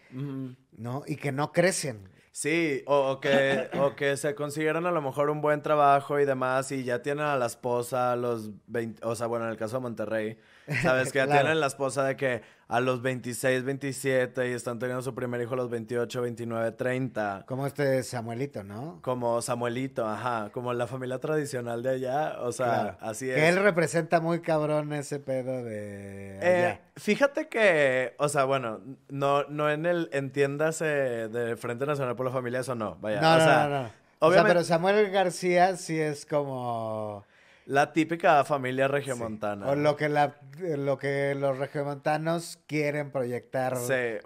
¿no? 0.77 1.03
Y 1.07 1.15
que 1.15 1.31
no 1.31 1.51
crecen. 1.51 2.09
Sí, 2.31 2.83
o, 2.85 3.19
que, 3.21 3.69
o 3.79 3.95
que 3.95 4.17
se 4.17 4.35
consiguieron 4.35 4.85
a 4.85 4.91
lo 4.91 5.01
mejor 5.01 5.29
un 5.29 5.41
buen 5.41 5.61
trabajo 5.61 6.19
y 6.19 6.25
demás 6.25 6.71
y 6.71 6.83
ya 6.83 7.01
tienen 7.01 7.23
a 7.23 7.37
la 7.37 7.45
esposa 7.45 8.15
los 8.17 8.51
20, 8.67 9.05
o 9.05 9.15
sea, 9.15 9.27
bueno, 9.27 9.45
en 9.45 9.51
el 9.51 9.57
caso 9.57 9.77
de 9.77 9.81
Monterrey, 9.83 10.37
sabes 10.81 11.11
que 11.13 11.19
ya 11.19 11.27
tienen 11.27 11.59
la 11.59 11.67
esposa 11.67 12.03
de 12.03 12.15
que 12.15 12.41
a 12.67 12.79
los 12.79 13.01
26, 13.01 13.63
27 13.63 14.49
y 14.49 14.53
están 14.53 14.79
teniendo 14.79 15.01
su 15.03 15.13
primer 15.13 15.39
hijo 15.39 15.53
a 15.53 15.57
los 15.57 15.69
28, 15.69 16.21
29, 16.21 16.71
30. 16.71 17.43
Como 17.47 17.67
este 17.67 18.01
Samuelito, 18.01 18.63
¿no? 18.63 18.99
Como 19.03 19.41
Samuelito, 19.41 20.07
ajá, 20.07 20.49
como 20.51 20.73
la 20.73 20.87
familia 20.87 21.19
tradicional 21.19 21.83
de 21.83 21.89
allá, 21.91 22.37
o 22.41 22.51
sea, 22.51 22.97
así 23.01 23.29
es. 23.29 23.35
Que 23.35 23.49
él 23.49 23.57
representa 23.57 24.19
muy 24.19 24.41
cabrón 24.41 24.93
ese 24.93 25.19
pedo 25.19 25.63
de 25.63 26.39
eh, 26.41 26.79
fíjate 26.95 27.47
que, 27.47 28.15
o 28.17 28.29
sea, 28.29 28.45
bueno, 28.45 28.81
no, 29.09 29.43
no 29.43 29.69
en 29.69 29.85
el, 29.85 30.09
entiéndase 30.11 30.85
de 30.85 31.55
Frente 31.57 31.85
Nacional 31.85 32.15
por 32.15 32.25
la 32.25 32.31
Familia, 32.31 32.61
eso 32.61 32.73
no, 32.73 32.95
vaya. 32.95 33.21
No, 33.21 33.35
o 33.35 33.39
sea, 33.39 33.67
no, 33.67 33.83
no, 33.83 33.89
O 34.19 34.31
sea, 34.31 34.43
pero 34.43 34.63
Samuel 34.63 35.11
García 35.11 35.75
sí 35.77 35.99
es 35.99 36.25
como... 36.25 37.25
La 37.65 37.93
típica 37.93 38.43
familia 38.43 38.87
regiomontana. 38.87 39.67
O 39.67 39.75
lo 39.75 39.95
que, 39.95 40.07
la, 40.07 40.35
lo 40.59 40.97
que 40.99 41.35
los 41.35 41.57
regiomontanos 41.57 42.59
quieren 42.67 43.11
proyectar 43.11 43.75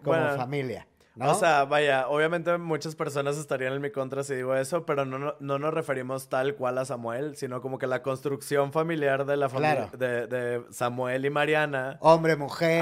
como 0.04 0.36
familia. 0.36 0.88
O 1.20 1.34
sea, 1.34 1.66
vaya, 1.66 2.08
obviamente 2.08 2.58
muchas 2.58 2.96
personas 2.96 3.38
estarían 3.38 3.74
en 3.74 3.82
mi 3.82 3.92
contra 3.92 4.24
si 4.24 4.36
digo 4.36 4.56
eso, 4.56 4.86
pero 4.86 5.06
no, 5.06 5.36
no, 5.40 5.60
nos 5.60 5.74
referimos 5.74 6.30
tal 6.30 6.56
cual 6.56 6.78
a 6.78 6.86
Samuel, 6.86 7.36
sino 7.36 7.62
como 7.62 7.78
que 7.78 7.88
la 7.88 8.02
construcción 8.02 8.72
familiar 8.72 9.26
de 9.26 9.38
la 9.38 9.50
familia 9.50 9.90
de, 9.98 10.64
Samuel 10.70 11.26
y 11.26 11.30
Mariana. 11.30 11.98
Hombre, 12.00 12.36
mujer, 12.36 12.82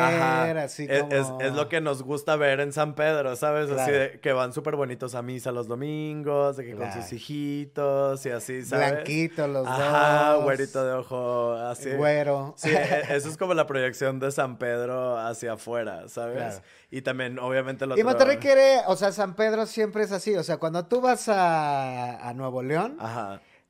así 0.58 0.88
como... 0.88 1.12
Es, 1.12 1.28
es, 1.40 1.54
lo 1.54 1.68
que 1.70 1.82
nos 1.82 2.04
gusta 2.04 2.36
ver 2.36 2.60
en 2.60 2.74
San 2.74 2.94
Pedro, 2.94 3.36
¿sabes? 3.36 3.72
Así 3.72 3.92
de 3.92 4.20
que 4.20 4.34
van 4.34 4.54
súper 4.54 4.76
bonitos 4.76 5.16
a 5.16 5.22
misa 5.22 5.52
los 5.52 5.68
domingos, 5.68 6.58
de 6.58 6.66
que 6.66 6.76
con 6.76 6.92
sus 6.94 7.12
hijitos 7.14 8.26
y 8.26 8.30
así, 8.30 8.64
¿sabes? 8.64 8.92
Blanquitos 8.92 9.50
los 9.50 9.68
Ajá, 9.68 10.36
güerito 10.36 10.86
de 10.86 10.94
ojo, 10.94 11.54
así. 11.54 11.92
Güero. 11.92 12.54
Sí, 12.58 12.70
e, 12.70 13.16
eso 13.16 13.30
es 13.30 13.38
como 13.38 13.54
la 13.54 13.66
proyección 13.66 14.20
de 14.20 14.32
San 14.32 14.58
Pedro 14.58 15.18
hacia 15.18 15.54
afuera, 15.54 16.08
¿sabes? 16.08 16.62
Y 16.90 17.02
también, 17.02 17.38
obviamente, 17.40 17.86
lo 17.86 17.98
Y 17.98 18.04
Monterrey 18.28 18.38
quiere, 18.38 18.82
o 18.88 18.96
sea, 18.96 19.12
San 19.12 19.36
Pedro 19.36 19.66
siempre 19.66 20.04
es 20.04 20.12
así. 20.12 20.36
O 20.36 20.44
sea, 20.44 20.58
cuando 20.58 20.86
tú 20.86 21.02
vas 21.02 21.26
a, 21.28 22.32
Nuevo 22.36 22.62
León, 22.62 22.98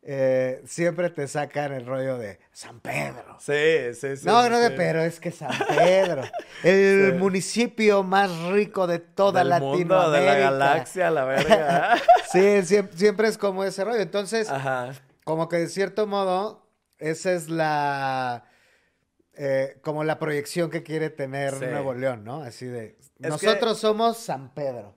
eh, 0.01 0.61
siempre 0.65 1.09
te 1.09 1.27
sacan 1.27 1.73
el 1.73 1.85
rollo 1.85 2.17
de 2.17 2.39
San 2.51 2.79
Pedro. 2.79 3.37
Sí, 3.39 3.93
sí, 3.93 4.17
sí. 4.17 4.25
No, 4.25 4.49
no 4.49 4.57
de 4.59 4.71
pero 4.71 5.01
es 5.01 5.19
que 5.19 5.31
San 5.31 5.51
Pedro, 5.67 6.23
el 6.63 7.15
municipio 7.19 8.03
más 8.03 8.31
rico 8.49 8.87
de 8.87 8.99
toda 8.99 9.41
Del 9.41 9.49
Latinoamérica. 9.49 9.95
Mundo, 9.95 10.11
de 10.11 10.25
la 10.25 10.35
galaxia, 10.35 11.11
la 11.11 11.23
verga. 11.25 11.97
sí, 12.31 12.63
siempre, 12.95 13.27
es 13.27 13.37
como 13.37 13.63
ese 13.63 13.83
rollo. 13.83 13.99
Entonces, 13.99 14.49
como 15.23 15.49
que 15.49 15.57
de 15.57 15.67
cierto 15.67 16.07
modo, 16.07 16.67
esa 16.99 17.33
es 17.33 17.49
la... 17.49 18.45
Eh, 19.37 19.77
como 19.81 20.03
la 20.03 20.17
proyección 20.17 20.71
que 20.71 20.81
quiere 20.81 21.11
tener 21.11 21.53
Nuevo 21.61 21.93
León, 21.93 22.23
¿no? 22.23 22.41
Así 22.41 22.65
de, 22.65 22.97
nosotros 23.19 23.77
somos 23.77 24.17
San 24.17 24.53
Pedro. 24.53 24.95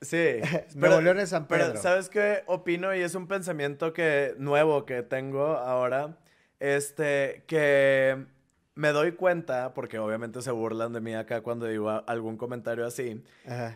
Sí. 0.00 0.40
Nuevo 0.74 1.00
León 1.00 1.20
es 1.20 1.30
San 1.30 1.46
Pedro. 1.46 1.68
Pero, 1.68 1.82
¿sabes 1.82 2.08
qué 2.08 2.42
opino? 2.46 2.94
Y 2.94 3.00
es 3.00 3.14
un 3.14 3.28
pensamiento 3.28 3.92
que 3.92 4.34
nuevo 4.38 4.86
que 4.86 5.02
tengo 5.02 5.56
ahora. 5.56 6.18
Este, 6.58 7.44
que 7.46 8.24
me 8.74 8.92
doy 8.92 9.12
cuenta, 9.12 9.74
porque 9.74 9.98
obviamente 9.98 10.42
se 10.42 10.50
burlan 10.50 10.92
de 10.92 11.00
mí 11.00 11.14
acá 11.14 11.42
cuando 11.42 11.66
digo 11.66 11.90
algún 12.06 12.36
comentario 12.36 12.86
así, 12.86 13.22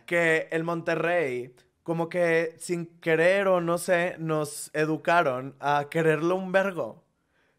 que 0.07 0.49
el 0.51 0.65
Monterrey, 0.65 1.55
como 1.83 2.09
que 2.09 2.55
sin 2.59 2.87
querer 3.01 3.49
o 3.49 3.61
no 3.61 3.79
sé, 3.79 4.17
nos 4.19 4.71
educaron 4.73 5.57
a 5.61 5.89
quererlo 5.91 6.37
un 6.37 6.53
vergo. 6.53 7.05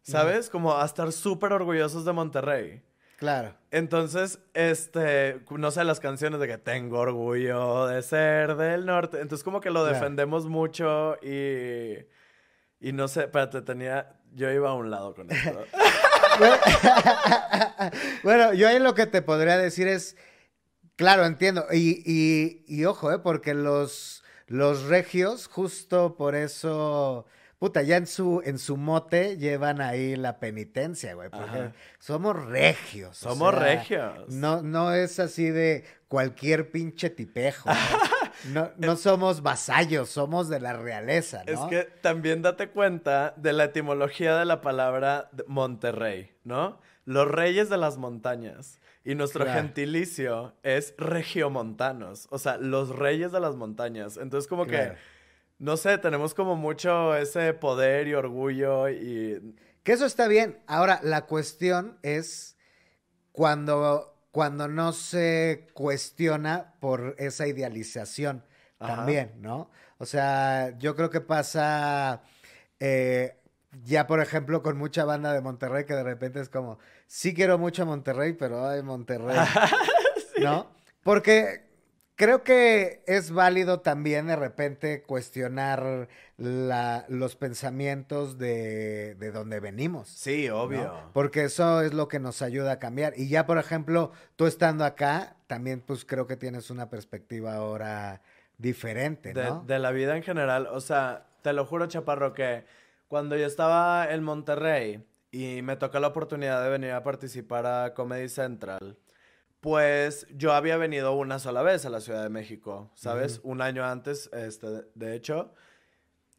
¿Sabes? 0.08 0.48
Como 0.48 0.74
a 0.74 0.84
estar 0.84 1.12
súper 1.12 1.52
orgullosos 1.52 2.04
de 2.04 2.12
Monterrey. 2.12 2.82
Claro. 3.18 3.54
Entonces, 3.70 4.38
este, 4.54 5.40
no 5.50 5.70
sé, 5.70 5.84
las 5.84 6.00
canciones 6.00 6.40
de 6.40 6.46
que 6.46 6.56
tengo 6.56 6.98
orgullo 6.98 7.86
de 7.86 8.00
ser 8.02 8.56
del 8.56 8.86
norte. 8.86 9.20
Entonces, 9.20 9.44
como 9.44 9.60
que 9.60 9.70
lo 9.70 9.84
defendemos 9.84 10.46
mucho 10.46 11.16
y. 11.22 12.06
Y 12.80 12.92
no 12.92 13.08
sé, 13.08 13.24
espérate, 13.24 13.60
tenía. 13.62 14.14
Yo 14.34 14.50
iba 14.50 14.70
a 14.70 14.74
un 14.74 14.90
lado 14.90 15.14
con 15.14 15.30
esto. 15.30 15.64
bueno, 18.22 18.54
yo 18.54 18.68
ahí 18.68 18.78
lo 18.78 18.94
que 18.94 19.06
te 19.06 19.20
podría 19.20 19.58
decir 19.58 19.88
es. 19.88 20.16
Claro, 20.96 21.26
entiendo. 21.26 21.66
Y, 21.72 22.02
y, 22.06 22.64
y 22.66 22.84
ojo, 22.84 23.12
¿eh? 23.12 23.18
Porque 23.18 23.52
los, 23.52 24.22
los 24.46 24.84
regios, 24.84 25.48
justo 25.48 26.16
por 26.16 26.34
eso 26.34 27.26
puta, 27.58 27.82
ya 27.82 27.96
en 27.96 28.06
su, 28.06 28.40
en 28.44 28.58
su 28.58 28.76
mote 28.76 29.36
llevan 29.36 29.80
ahí 29.80 30.16
la 30.16 30.38
penitencia, 30.38 31.14
güey, 31.14 31.28
porque 31.30 31.72
somos 31.98 32.36
regios. 32.46 33.16
Somos 33.16 33.54
regios. 33.54 34.28
No, 34.28 34.62
no 34.62 34.92
es 34.92 35.18
así 35.18 35.50
de 35.50 35.84
cualquier 36.08 36.70
pinche 36.70 37.10
tipejo. 37.10 37.68
No, 38.52 38.70
no 38.76 38.94
somos 38.94 39.42
vasallos, 39.42 40.10
somos 40.10 40.48
de 40.48 40.60
la 40.60 40.74
realeza, 40.74 41.42
¿no? 41.44 41.52
Es 41.52 41.60
que 41.68 41.90
también 42.00 42.40
date 42.40 42.68
cuenta 42.68 43.34
de 43.36 43.52
la 43.52 43.64
etimología 43.64 44.36
de 44.36 44.44
la 44.44 44.60
palabra 44.60 45.28
Monterrey, 45.48 46.30
¿no? 46.44 46.78
Los 47.04 47.28
reyes 47.28 47.68
de 47.68 47.78
las 47.78 47.96
montañas. 47.96 48.78
Y 49.04 49.16
nuestro 49.16 49.44
gentilicio 49.44 50.54
es 50.62 50.94
regiomontanos, 50.98 52.28
o 52.30 52.38
sea, 52.38 52.58
los 52.58 52.90
reyes 52.90 53.32
de 53.32 53.40
las 53.40 53.56
montañas. 53.56 54.18
Entonces, 54.18 54.46
como 54.46 54.66
que 54.66 54.92
no 55.58 55.76
sé, 55.76 55.98
tenemos 55.98 56.34
como 56.34 56.56
mucho 56.56 57.16
ese 57.16 57.52
poder 57.54 58.08
y 58.08 58.14
orgullo 58.14 58.88
y... 58.88 59.56
Que 59.82 59.92
eso 59.92 60.06
está 60.06 60.28
bien. 60.28 60.58
Ahora, 60.66 61.00
la 61.02 61.26
cuestión 61.26 61.98
es 62.02 62.56
cuando, 63.32 64.20
cuando 64.30 64.68
no 64.68 64.92
se 64.92 65.66
cuestiona 65.72 66.74
por 66.80 67.14
esa 67.18 67.46
idealización 67.46 68.44
también, 68.78 69.32
¿no? 69.40 69.70
O 69.96 70.06
sea, 70.06 70.76
yo 70.78 70.94
creo 70.94 71.10
que 71.10 71.20
pasa 71.20 72.22
eh, 72.78 73.38
ya, 73.84 74.06
por 74.06 74.20
ejemplo, 74.20 74.62
con 74.62 74.76
mucha 74.76 75.04
banda 75.04 75.32
de 75.32 75.40
Monterrey 75.40 75.84
que 75.84 75.94
de 75.94 76.04
repente 76.04 76.40
es 76.40 76.48
como, 76.48 76.78
sí 77.06 77.34
quiero 77.34 77.58
mucho 77.58 77.82
a 77.82 77.86
Monterrey, 77.86 78.32
pero 78.32 78.66
ay, 78.66 78.82
Monterrey, 78.82 79.36
¿no? 80.42 80.70
Porque 81.02 81.67
Creo 82.18 82.42
que 82.42 83.04
es 83.06 83.30
válido 83.30 83.78
también 83.78 84.26
de 84.26 84.34
repente 84.34 85.04
cuestionar 85.04 86.08
los 86.36 87.36
pensamientos 87.36 88.38
de, 88.38 89.14
de 89.14 89.30
donde 89.30 89.60
venimos. 89.60 90.08
Sí, 90.08 90.48
obvio. 90.48 91.10
Porque 91.12 91.44
eso 91.44 91.80
es 91.80 91.94
lo 91.94 92.08
que 92.08 92.18
nos 92.18 92.42
ayuda 92.42 92.72
a 92.72 92.78
cambiar. 92.80 93.12
Y 93.16 93.28
ya, 93.28 93.46
por 93.46 93.56
ejemplo, 93.58 94.10
tú 94.34 94.46
estando 94.46 94.84
acá, 94.84 95.36
también 95.46 95.80
pues 95.80 96.04
creo 96.04 96.26
que 96.26 96.36
tienes 96.36 96.70
una 96.70 96.90
perspectiva 96.90 97.54
ahora 97.54 98.20
diferente, 98.56 99.32
¿no? 99.32 99.60
De, 99.60 99.74
de 99.74 99.78
la 99.78 99.92
vida 99.92 100.16
en 100.16 100.24
general. 100.24 100.66
O 100.72 100.80
sea, 100.80 101.28
te 101.42 101.52
lo 101.52 101.66
juro, 101.66 101.86
Chaparro, 101.86 102.34
que 102.34 102.64
cuando 103.06 103.36
yo 103.36 103.46
estaba 103.46 104.12
en 104.12 104.24
Monterrey 104.24 105.06
y 105.30 105.62
me 105.62 105.76
tocó 105.76 106.00
la 106.00 106.08
oportunidad 106.08 106.64
de 106.64 106.70
venir 106.70 106.90
a 106.90 107.04
participar 107.04 107.64
a 107.64 107.94
Comedy 107.94 108.28
Central 108.28 108.98
pues 109.60 110.26
yo 110.30 110.52
había 110.52 110.76
venido 110.76 111.14
una 111.14 111.38
sola 111.38 111.62
vez 111.62 111.84
a 111.84 111.90
la 111.90 112.00
Ciudad 112.00 112.22
de 112.22 112.28
México, 112.28 112.90
¿sabes? 112.94 113.40
Un 113.42 113.60
año 113.60 113.84
antes, 113.84 114.30
este, 114.32 114.84
de 114.94 115.14
hecho. 115.14 115.52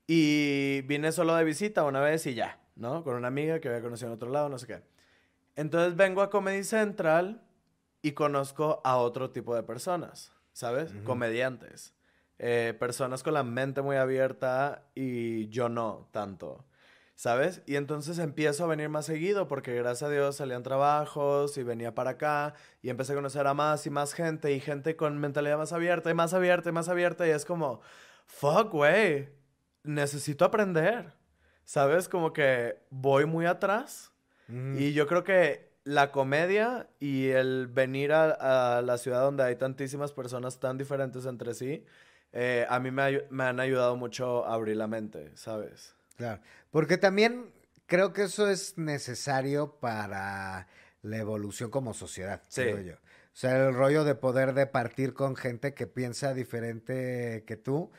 Y 0.07 0.81
vine 0.83 1.11
solo 1.11 1.35
de 1.35 1.43
visita 1.43 1.83
una 1.83 1.99
vez 1.99 2.25
y 2.25 2.33
ya, 2.33 2.59
¿no? 2.75 3.03
Con 3.03 3.15
una 3.15 3.27
amiga 3.27 3.59
que 3.59 3.67
había 3.67 3.81
conocido 3.81 4.07
en 4.09 4.15
otro 4.15 4.29
lado, 4.29 4.49
no 4.49 4.57
sé 4.57 4.67
qué. 4.67 4.83
Entonces 5.55 5.95
vengo 5.95 6.21
a 6.21 6.29
Comedy 6.29 6.63
Central 6.63 7.43
y 8.01 8.13
conozco 8.13 8.81
a 8.85 8.97
otro 8.97 9.31
tipo 9.31 9.53
de 9.53 9.63
personas, 9.63 10.31
¿sabes? 10.53 10.93
Comediantes. 11.03 11.93
Eh, 12.37 12.73
personas 12.79 13.21
con 13.21 13.33
la 13.33 13.43
mente 13.43 13.81
muy 13.81 13.97
abierta 13.97 14.85
y 14.95 15.49
yo 15.49 15.67
no 15.67 16.07
tanto. 16.11 16.65
¿Sabes? 17.19 17.61
Y 17.65 17.75
entonces 17.75 18.17
empiezo 18.17 18.63
a 18.63 18.67
venir 18.67 18.87
más 18.87 19.05
seguido 19.05 19.49
porque 19.49 19.75
gracias 19.75 20.03
a 20.03 20.09
Dios 20.09 20.37
salían 20.37 20.63
trabajos 20.63 21.57
y 21.57 21.63
venía 21.63 21.93
para 21.93 22.11
acá 22.11 22.53
y 22.81 22.89
empecé 22.89 23.11
a 23.11 23.15
conocer 23.15 23.45
a 23.45 23.53
más 23.53 23.85
y 23.85 23.89
más 23.89 24.13
gente 24.13 24.53
y 24.53 24.61
gente 24.61 24.95
con 24.95 25.17
mentalidad 25.17 25.57
más 25.57 25.73
abierta 25.73 26.09
y 26.09 26.13
más 26.13 26.33
abierta 26.33 26.69
y 26.69 26.71
más 26.71 26.87
abierta 26.87 27.27
y 27.27 27.31
es 27.31 27.43
como, 27.43 27.81
fuck, 28.25 28.71
güey, 28.71 29.27
necesito 29.83 30.45
aprender, 30.45 31.11
¿sabes? 31.65 32.07
Como 32.07 32.31
que 32.31 32.77
voy 32.89 33.25
muy 33.25 33.47
atrás 33.47 34.13
y 34.47 34.93
yo 34.93 35.05
creo 35.05 35.25
que 35.25 35.73
la 35.83 36.13
comedia 36.13 36.87
y 37.01 37.27
el 37.27 37.67
venir 37.67 38.13
a, 38.13 38.81
la 38.81 38.97
ciudad 38.97 39.23
donde 39.23 39.43
hay 39.43 39.57
tantísimas 39.57 40.13
personas 40.13 40.61
tan 40.61 40.77
diferentes 40.77 41.25
entre 41.25 41.53
sí, 41.53 41.83
eh, 42.31 42.65
a 42.69 42.79
mí 42.79 42.91
me, 42.91 43.25
me 43.29 43.43
han 43.43 43.59
ayudado 43.59 43.97
mucho 43.97 44.45
a 44.45 44.53
abrir 44.53 44.77
la 44.77 44.87
mente, 44.87 45.35
¿sabes? 45.35 45.98
Claro, 46.19 46.41
porque 46.69 46.97
también 46.97 47.49
creo 47.85 48.11
que 48.11 48.23
eso 48.23 48.49
es 48.49 48.77
necesario 48.77 49.79
para 49.79 50.67
la 51.01 51.17
evolución 51.17 51.71
como 51.71 51.93
sociedad, 51.93 52.43
creo 52.53 52.81
yo. 52.81 52.95
O 52.95 53.37
sea, 53.39 53.67
el 53.67 53.73
rollo 53.73 54.03
de 54.03 54.15
poder 54.15 54.53
de 54.53 54.67
partir 54.67 55.13
con 55.13 55.37
gente 55.37 55.73
que 55.73 55.87
piensa 55.87 56.33
diferente 56.33 57.45
que 57.47 57.55
tú 57.55 57.89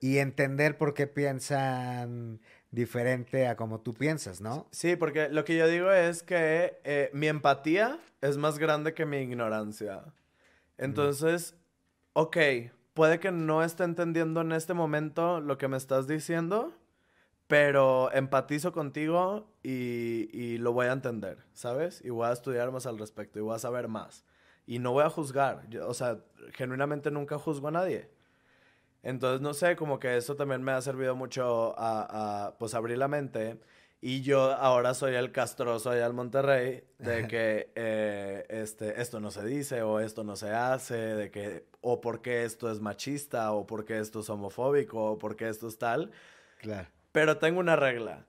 y 0.00 0.18
entender 0.18 0.76
por 0.76 0.92
qué 0.92 1.06
piensan 1.06 2.40
diferente 2.72 3.46
a 3.46 3.56
como 3.56 3.80
tú 3.80 3.94
piensas, 3.94 4.40
¿no? 4.40 4.66
Sí, 4.72 4.96
porque 4.96 5.28
lo 5.28 5.44
que 5.44 5.56
yo 5.56 5.68
digo 5.68 5.92
es 5.92 6.24
que 6.24 6.80
eh, 6.82 7.10
mi 7.12 7.28
empatía 7.28 8.00
es 8.20 8.38
más 8.38 8.58
grande 8.58 8.92
que 8.92 9.06
mi 9.06 9.18
ignorancia. 9.18 10.02
Entonces, 10.78 11.54
ok, 12.14 12.36
puede 12.92 13.20
que 13.20 13.30
no 13.30 13.62
esté 13.62 13.84
entendiendo 13.84 14.40
en 14.40 14.50
este 14.50 14.74
momento 14.74 15.40
lo 15.40 15.58
que 15.58 15.68
me 15.68 15.76
estás 15.76 16.08
diciendo, 16.08 16.74
pero 17.48 18.12
empatizo 18.12 18.72
contigo 18.72 19.50
y, 19.62 20.58
lo 20.58 20.72
voy 20.72 20.86
a 20.86 20.92
entender, 20.92 21.38
¿sabes? 21.54 22.04
Y 22.04 22.10
voy 22.10 22.28
a 22.28 22.32
estudiar 22.32 22.70
más 22.70 22.86
al 22.86 22.98
respecto 22.98 23.38
y 23.38 23.42
voy 23.42 23.56
a 23.56 23.58
saber 23.58 23.88
más. 23.88 24.24
Y 24.66 24.78
no 24.78 24.92
voy 24.92 25.04
a 25.04 25.10
juzgar, 25.10 25.66
o 25.82 25.94
sea, 25.94 26.18
genuinamente 26.52 27.10
nunca 27.10 27.38
juzgo 27.38 27.68
a 27.68 27.70
nadie. 27.70 28.10
Entonces, 29.02 29.40
no 29.40 29.54
sé, 29.54 29.76
como 29.76 29.98
que 29.98 30.18
eso 30.18 30.36
también 30.36 30.62
me 30.62 30.72
ha 30.72 30.82
servido 30.82 31.16
mucho 31.16 31.74
a, 31.78 32.54
pues, 32.58 32.74
abrir 32.74 32.98
la 32.98 33.08
mente. 33.08 33.58
Y 34.00 34.20
yo 34.20 34.52
ahora 34.52 34.92
soy 34.92 35.14
el 35.14 35.32
castroso 35.32 35.90
allá 35.90 36.06
en 36.06 36.14
Monterrey 36.14 36.84
de 36.98 37.26
que 37.26 37.72
eh, 37.74 38.44
este, 38.48 39.00
esto 39.00 39.18
no 39.20 39.30
se 39.30 39.44
dice 39.44 39.82
o 39.82 40.00
esto 40.00 40.22
no 40.22 40.36
se 40.36 40.50
hace, 40.50 40.94
de 40.94 41.30
que 41.30 41.66
o 41.80 42.00
porque 42.00 42.44
esto 42.44 42.70
es 42.70 42.80
machista 42.80 43.50
o 43.52 43.66
porque 43.66 43.98
esto 43.98 44.20
es 44.20 44.30
homofóbico 44.30 45.12
o 45.12 45.18
porque 45.18 45.48
esto 45.48 45.66
es 45.66 45.78
tal. 45.78 46.12
Claro. 46.58 46.88
Pero 47.12 47.38
tengo 47.38 47.60
una 47.60 47.76
regla. 47.76 48.26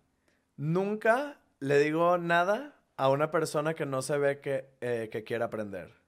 Nunca 0.58 1.40
le 1.60 1.80
digo 1.80 2.18
nada 2.18 2.76
a 2.98 3.10
una 3.10 3.32
persona 3.32 3.74
que 3.74 3.86
no 3.86 4.02
se 4.02 4.18
ve 4.18 4.40
que, 4.40 4.70
eh, 4.82 5.10
que 5.12 5.24
quiere 5.24 5.44
aprender. 5.44 6.00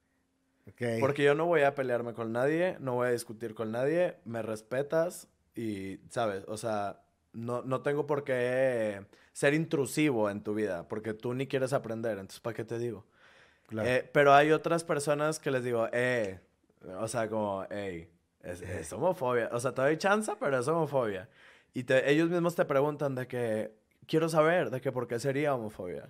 Porque 1.00 1.24
yo 1.24 1.36
no 1.36 1.46
voy 1.46 1.62
a 1.62 1.76
pelearme 1.76 2.14
con 2.14 2.32
nadie, 2.32 2.78
no 2.80 2.96
voy 2.96 3.10
a 3.10 3.12
discutir 3.12 3.54
con 3.54 3.72
nadie, 3.72 4.16
me 4.26 4.42
respetas 4.42 5.28
y, 5.56 6.00
¿sabes? 6.10 6.44
O 6.48 6.58
sea, 6.58 7.02
no, 7.34 7.62
no 7.64 7.82
tengo 7.82 8.08
por 8.08 8.24
qué 8.24 9.06
ser 9.34 9.54
intrusivo 9.54 10.30
en 10.30 10.42
tu 10.42 10.54
vida, 10.54 10.88
porque 10.88 11.14
tú 11.14 11.34
ni 11.34 11.48
quieres 11.48 11.74
aprender, 11.74 12.14
entonces 12.14 12.40
¿para 12.40 12.56
qué 12.56 12.64
te 12.64 12.80
digo? 12.80 13.06
Eh, 13.80 14.10
pero 14.12 14.34
hay 14.34 14.52
otras 14.52 14.84
personas 14.84 15.40
que 15.40 15.52
les 15.52 15.64
digo, 15.64 15.88
eh, 15.92 16.40
o 17.00 17.08
sea, 17.08 17.30
como, 17.30 17.66
hey, 17.70 18.10
es, 18.44 18.92
homofobia. 18.92 19.50
O 19.52 19.60
sea, 19.60 19.74
te 19.74 19.82
doy 19.82 19.98
chance, 19.98 20.32
pero 20.40 20.60
es 20.60 20.68
homofobia. 20.68 21.30
Y 21.74 21.86
ellos 21.94 22.30
mismos 22.30 22.56
te 22.56 22.66
preguntan 22.66 23.16
de 23.16 23.28
que, 23.28 23.74
quiero 24.08 24.30
saber 24.30 24.70
de 24.70 24.82
que 24.82 24.92
por 24.92 25.08
qué 25.08 25.20
sería 25.20 25.56
homofobia. 25.56 26.10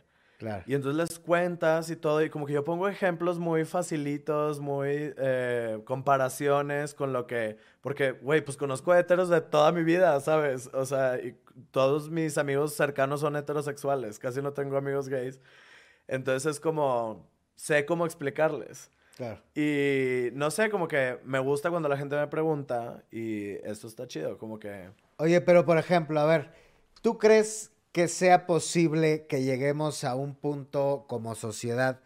Y 0.65 0.73
entonces 0.73 0.97
les 0.97 1.19
cuentas 1.19 1.91
y 1.91 1.95
todo, 1.95 2.23
y 2.23 2.29
como 2.31 2.47
que 2.47 2.53
yo 2.53 2.63
pongo 2.63 2.87
ejemplos 2.87 3.37
muy 3.37 3.63
facilitos, 3.63 4.59
muy 4.59 5.13
eh, 5.17 5.79
comparaciones 5.85 6.95
con 6.95 7.13
lo 7.13 7.27
que, 7.27 7.57
porque, 7.81 8.11
güey, 8.13 8.41
pues 8.41 8.57
conozco 8.57 8.95
heteros 8.95 9.29
de 9.29 9.41
toda 9.41 9.71
mi 9.71 9.83
vida, 9.83 10.19
¿sabes? 10.19 10.67
O 10.73 10.83
sea, 10.85 11.19
y 11.19 11.37
todos 11.69 12.09
mis 12.09 12.39
amigos 12.39 12.73
cercanos 12.73 13.21
son 13.21 13.35
heterosexuales, 13.35 14.17
casi 14.17 14.41
no 14.41 14.51
tengo 14.51 14.77
amigos 14.77 15.09
gays. 15.09 15.39
Entonces 16.07 16.53
es 16.53 16.59
como, 16.59 17.29
sé 17.55 17.85
cómo 17.85 18.07
explicarles. 18.07 18.89
Claro. 19.17 19.39
Y 19.53 20.29
no 20.33 20.49
sé, 20.49 20.71
como 20.71 20.87
que 20.87 21.19
me 21.23 21.37
gusta 21.37 21.69
cuando 21.69 21.87
la 21.87 21.97
gente 21.97 22.15
me 22.15 22.25
pregunta 22.25 23.03
y 23.11 23.51
esto 23.63 23.85
está 23.85 24.07
chido, 24.07 24.39
como 24.39 24.57
que... 24.57 24.89
Oye, 25.21 25.39
pero 25.39 25.65
por 25.65 25.77
ejemplo, 25.77 26.19
a 26.19 26.25
ver, 26.25 26.51
¿tú 27.03 27.19
crees 27.19 27.69
que 27.91 28.07
sea 28.07 28.47
posible 28.47 29.27
que 29.27 29.43
lleguemos 29.43 30.03
a 30.03 30.15
un 30.15 30.33
punto 30.33 31.05
como 31.07 31.35
sociedad 31.35 32.01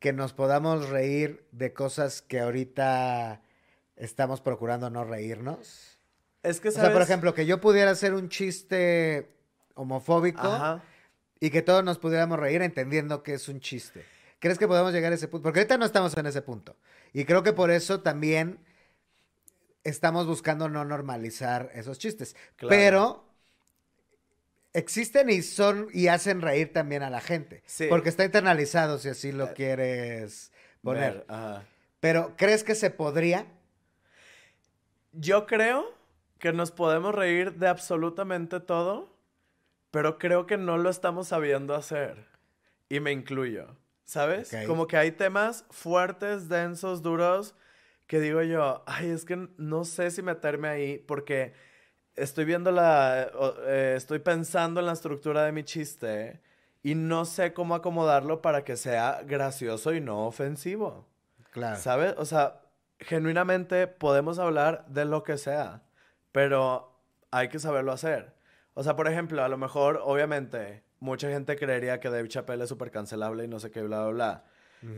que 0.00 0.12
nos 0.12 0.32
podamos 0.32 0.88
reír 0.88 1.46
de 1.52 1.72
cosas 1.72 2.20
que 2.20 2.40
ahorita 2.40 3.42
estamos 3.94 4.40
procurando 4.40 4.90
no 4.90 5.04
reírnos? 5.04 6.00
Es 6.42 6.58
que, 6.58 6.72
¿sabes? 6.72 6.78
O 6.78 6.86
sea, 6.86 6.92
por 6.92 7.02
ejemplo, 7.02 7.32
que 7.32 7.46
yo 7.46 7.60
pudiera 7.60 7.92
hacer 7.92 8.12
un 8.12 8.28
chiste 8.28 9.36
homofóbico 9.74 10.82
y 11.38 11.50
que 11.50 11.62
todos 11.62 11.84
nos 11.84 12.00
pudiéramos 12.00 12.40
reír 12.40 12.60
entendiendo 12.62 13.22
que 13.22 13.34
es 13.34 13.48
un 13.48 13.60
chiste. 13.60 14.04
¿Crees 14.40 14.58
que 14.58 14.66
podemos 14.66 14.92
llegar 14.92 15.12
a 15.12 15.14
ese 15.14 15.28
punto? 15.28 15.44
Porque 15.44 15.60
ahorita 15.60 15.78
no 15.78 15.84
estamos 15.84 16.16
en 16.16 16.26
ese 16.26 16.42
punto. 16.42 16.74
Y 17.12 17.24
creo 17.24 17.44
que 17.44 17.52
por 17.52 17.70
eso 17.70 18.00
también 18.00 18.58
estamos 19.84 20.26
buscando 20.26 20.68
no 20.68 20.84
normalizar 20.84 21.70
esos 21.74 21.98
chistes. 21.98 22.36
Pero 22.68 23.24
existen 24.72 25.30
y 25.30 25.42
son 25.42 25.88
y 25.92 26.08
hacen 26.08 26.40
reír 26.40 26.72
también 26.72 27.02
a 27.02 27.10
la 27.10 27.20
gente. 27.20 27.62
Porque 27.88 28.08
está 28.08 28.24
internalizado 28.24 28.98
si 28.98 29.08
así 29.08 29.32
lo 29.32 29.46
eh, 29.46 29.52
quieres 29.54 30.52
poner. 30.82 31.26
Pero, 32.00 32.34
¿crees 32.36 32.64
que 32.64 32.74
se 32.74 32.90
podría? 32.90 33.46
Yo 35.12 35.46
creo 35.46 35.94
que 36.38 36.52
nos 36.52 36.72
podemos 36.72 37.14
reír 37.14 37.54
de 37.54 37.68
absolutamente 37.68 38.58
todo, 38.58 39.16
pero 39.92 40.18
creo 40.18 40.46
que 40.46 40.56
no 40.56 40.78
lo 40.78 40.90
estamos 40.90 41.28
sabiendo 41.28 41.74
hacer. 41.74 42.26
Y 42.88 43.00
me 43.00 43.12
incluyo. 43.12 43.76
¿Sabes? 44.04 44.52
Como 44.66 44.88
que 44.88 44.96
hay 44.96 45.12
temas 45.12 45.64
fuertes, 45.70 46.48
densos, 46.48 47.02
duros, 47.02 47.54
que 48.12 48.20
digo 48.20 48.42
yo, 48.42 48.82
ay, 48.84 49.08
es 49.08 49.24
que 49.24 49.48
no 49.56 49.86
sé 49.86 50.10
si 50.10 50.20
meterme 50.20 50.68
ahí 50.68 50.98
porque 50.98 51.54
estoy 52.14 52.44
viendo 52.44 52.70
la, 52.70 53.30
eh, 53.66 53.94
estoy 53.96 54.18
pensando 54.18 54.80
en 54.80 54.86
la 54.86 54.92
estructura 54.92 55.44
de 55.44 55.52
mi 55.52 55.64
chiste 55.64 56.42
y 56.82 56.94
no 56.94 57.24
sé 57.24 57.54
cómo 57.54 57.74
acomodarlo 57.74 58.42
para 58.42 58.64
que 58.64 58.76
sea 58.76 59.22
gracioso 59.24 59.94
y 59.94 60.02
no 60.02 60.26
ofensivo. 60.26 61.08
Claro. 61.52 61.76
¿Sabes? 61.76 62.12
O 62.18 62.26
sea, 62.26 62.60
genuinamente 62.98 63.86
podemos 63.86 64.38
hablar 64.38 64.84
de 64.88 65.06
lo 65.06 65.22
que 65.22 65.38
sea, 65.38 65.80
pero 66.32 67.00
hay 67.30 67.48
que 67.48 67.60
saberlo 67.60 67.92
hacer. 67.92 68.34
O 68.74 68.82
sea, 68.82 68.94
por 68.94 69.08
ejemplo, 69.08 69.42
a 69.42 69.48
lo 69.48 69.56
mejor, 69.56 70.02
obviamente, 70.04 70.84
mucha 71.00 71.30
gente 71.30 71.56
creería 71.56 71.98
que 71.98 72.10
Dave 72.10 72.28
Chappelle 72.28 72.64
es 72.64 72.68
súper 72.68 72.90
cancelable 72.90 73.44
y 73.44 73.48
no 73.48 73.58
sé 73.58 73.70
qué, 73.70 73.80
bla, 73.80 74.02
bla, 74.02 74.10
bla. 74.12 74.44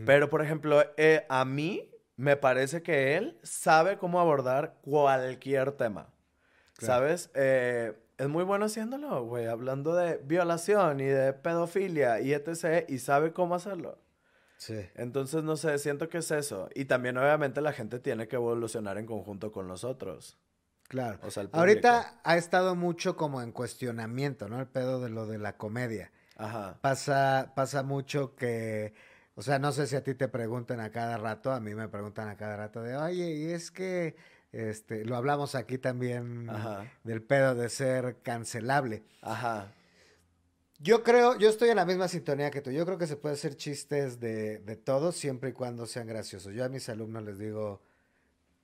Pero, 0.04 0.30
por 0.30 0.42
ejemplo, 0.42 0.82
eh, 0.96 1.26
a 1.28 1.44
mí 1.44 1.93
me 2.16 2.36
parece 2.36 2.82
que 2.82 3.16
él 3.16 3.38
sabe 3.42 3.98
cómo 3.98 4.20
abordar 4.20 4.78
cualquier 4.82 5.72
tema. 5.72 6.08
¿Sabes? 6.78 7.30
Eh, 7.34 7.92
es 8.18 8.28
muy 8.28 8.44
bueno 8.44 8.66
haciéndolo, 8.66 9.24
güey, 9.24 9.46
hablando 9.46 9.94
de 9.94 10.18
violación 10.18 11.00
y 11.00 11.04
de 11.06 11.32
pedofilia 11.32 12.20
y 12.20 12.32
etc. 12.32 12.88
Y 12.88 12.98
sabe 12.98 13.32
cómo 13.32 13.54
hacerlo. 13.54 13.98
Sí. 14.56 14.86
Entonces, 14.94 15.42
no 15.42 15.56
sé, 15.56 15.78
siento 15.78 16.08
que 16.08 16.18
es 16.18 16.30
eso. 16.30 16.68
Y 16.74 16.84
también, 16.84 17.16
obviamente, 17.18 17.60
la 17.60 17.72
gente 17.72 17.98
tiene 17.98 18.28
que 18.28 18.36
evolucionar 18.36 18.98
en 18.98 19.06
conjunto 19.06 19.52
con 19.52 19.66
nosotros. 19.66 20.38
Claro. 20.88 21.18
O 21.22 21.30
sea, 21.30 21.48
Ahorita 21.52 22.20
ha 22.22 22.36
estado 22.36 22.74
mucho 22.76 23.16
como 23.16 23.42
en 23.42 23.52
cuestionamiento, 23.52 24.48
¿no? 24.48 24.60
El 24.60 24.66
pedo 24.66 25.00
de 25.00 25.10
lo 25.10 25.26
de 25.26 25.38
la 25.38 25.56
comedia. 25.56 26.12
Ajá. 26.36 26.78
Pasa, 26.80 27.52
pasa 27.54 27.82
mucho 27.82 28.36
que, 28.36 28.94
o 29.34 29.42
sea, 29.42 29.58
no 29.58 29.72
sé 29.72 29.86
si 29.86 29.96
a 29.96 30.04
ti 30.04 30.14
te 30.14 30.28
preguntan 30.28 30.80
a 30.80 30.90
cada 30.90 31.16
rato, 31.18 31.52
a 31.52 31.60
mí 31.60 31.74
me 31.74 31.88
preguntan 31.88 32.28
a 32.28 32.36
cada 32.36 32.56
rato 32.56 32.82
de, 32.82 32.96
oye, 32.96 33.34
y 33.34 33.52
es 33.52 33.70
que 33.70 34.14
este, 34.52 35.04
lo 35.04 35.16
hablamos 35.16 35.56
aquí 35.56 35.78
también 35.78 36.48
del 37.02 37.22
pedo 37.22 37.56
de 37.56 37.68
ser 37.68 38.18
cancelable. 38.22 39.02
Ajá. 39.20 39.72
Yo 40.78 41.02
creo, 41.02 41.36
yo 41.38 41.48
estoy 41.48 41.70
en 41.70 41.76
la 41.76 41.84
misma 41.84 42.06
sintonía 42.06 42.50
que 42.50 42.60
tú. 42.60 42.70
Yo 42.70 42.84
creo 42.84 42.98
que 42.98 43.06
se 43.06 43.16
puede 43.16 43.34
hacer 43.34 43.56
chistes 43.56 44.20
de, 44.20 44.58
de 44.58 44.76
todo 44.76 45.12
siempre 45.12 45.50
y 45.50 45.52
cuando 45.52 45.86
sean 45.86 46.06
graciosos. 46.06 46.52
Yo 46.52 46.64
a 46.64 46.68
mis 46.68 46.88
alumnos 46.88 47.24
les 47.24 47.38
digo. 47.38 47.82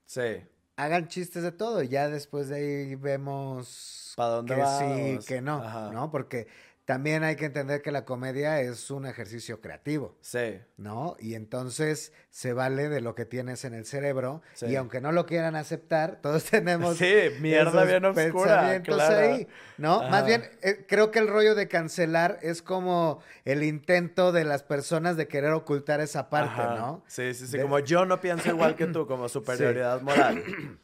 Sí. 0.05 0.43
Hagan 0.77 1.07
chistes 1.07 1.43
de 1.43 1.51
todo 1.51 1.83
y 1.83 1.89
ya 1.89 2.09
después 2.09 2.47
de 2.47 2.55
ahí 2.55 2.95
vemos 2.95 4.13
¿Para 4.15 4.29
dónde 4.29 4.55
que 4.55 5.19
sí, 5.19 5.27
que 5.27 5.41
no, 5.41 5.91
¿no? 5.91 6.09
Porque 6.09 6.47
también 6.91 7.23
hay 7.23 7.37
que 7.37 7.45
entender 7.45 7.81
que 7.81 7.89
la 7.89 8.03
comedia 8.03 8.59
es 8.59 8.91
un 8.91 9.05
ejercicio 9.05 9.61
creativo. 9.61 10.17
Sí. 10.19 10.59
¿No? 10.75 11.15
Y 11.21 11.35
entonces 11.35 12.11
se 12.29 12.51
vale 12.51 12.89
de 12.89 12.99
lo 12.99 13.15
que 13.15 13.23
tienes 13.23 13.63
en 13.63 13.73
el 13.73 13.85
cerebro. 13.85 14.41
Y 14.59 14.75
aunque 14.75 14.99
no 14.99 15.13
lo 15.13 15.25
quieran 15.25 15.55
aceptar, 15.55 16.19
todos 16.21 16.43
tenemos. 16.51 16.97
Sí, 16.97 17.13
mierda 17.39 17.85
bien 17.85 18.03
oscura. 18.03 18.81
Claro. 18.83 19.17
ahí. 19.17 19.47
¿No? 19.77 20.03
Más 20.09 20.25
bien, 20.25 20.43
eh, 20.63 20.85
creo 20.85 21.11
que 21.11 21.19
el 21.19 21.29
rollo 21.29 21.55
de 21.55 21.69
cancelar 21.69 22.39
es 22.41 22.61
como 22.61 23.23
el 23.45 23.63
intento 23.63 24.33
de 24.33 24.43
las 24.43 24.61
personas 24.61 25.15
de 25.15 25.29
querer 25.29 25.53
ocultar 25.53 26.01
esa 26.01 26.29
parte, 26.29 26.61
¿no? 26.61 27.05
Sí, 27.07 27.33
sí, 27.33 27.47
sí. 27.47 27.57
Como 27.57 27.79
yo 27.79 28.05
no 28.05 28.19
pienso 28.19 28.49
igual 28.49 28.75
que 28.75 28.87
tú, 28.87 29.07
como 29.07 29.29
superioridad 29.29 30.01
moral. 30.01 30.43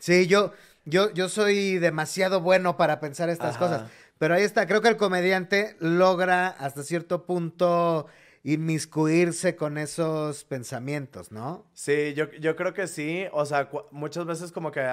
Sí, 0.00 0.28
yo, 0.28 0.52
yo, 0.84 1.12
yo 1.12 1.28
soy 1.28 1.78
demasiado 1.78 2.40
bueno 2.40 2.76
para 2.76 3.00
pensar 3.00 3.30
estas 3.30 3.56
cosas. 3.56 3.90
Pero 4.18 4.34
ahí 4.34 4.42
está, 4.42 4.66
creo 4.66 4.80
que 4.80 4.88
el 4.88 4.96
comediante 4.96 5.76
logra 5.80 6.48
hasta 6.48 6.82
cierto 6.82 7.24
punto 7.24 8.06
inmiscuirse 8.42 9.56
con 9.56 9.78
esos 9.78 10.44
pensamientos, 10.44 11.32
¿no? 11.32 11.66
Sí, 11.74 12.14
yo, 12.14 12.30
yo 12.40 12.56
creo 12.56 12.74
que 12.74 12.86
sí. 12.86 13.26
O 13.32 13.46
sea, 13.46 13.68
muchas 13.90 14.26
veces 14.26 14.52
como 14.52 14.70
que 14.72 14.84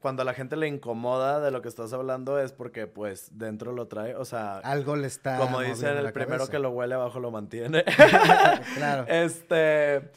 cuando 0.00 0.22
a 0.22 0.24
la 0.24 0.34
gente 0.34 0.56
le 0.56 0.66
incomoda 0.66 1.40
de 1.40 1.50
lo 1.50 1.62
que 1.62 1.68
estás 1.68 1.92
hablando 1.92 2.40
es 2.40 2.52
porque 2.52 2.86
pues 2.86 3.38
dentro 3.38 3.72
lo 3.72 3.86
trae, 3.86 4.16
o 4.16 4.24
sea... 4.24 4.58
Algo 4.58 4.96
le 4.96 5.06
está... 5.06 5.38
Como 5.38 5.60
dicen, 5.60 5.96
el 5.96 6.12
primero 6.12 6.48
que 6.48 6.58
lo 6.58 6.70
huele 6.70 6.94
abajo 6.94 7.20
lo 7.20 7.30
mantiene. 7.30 7.84
claro. 8.74 9.04
Este... 9.08 10.10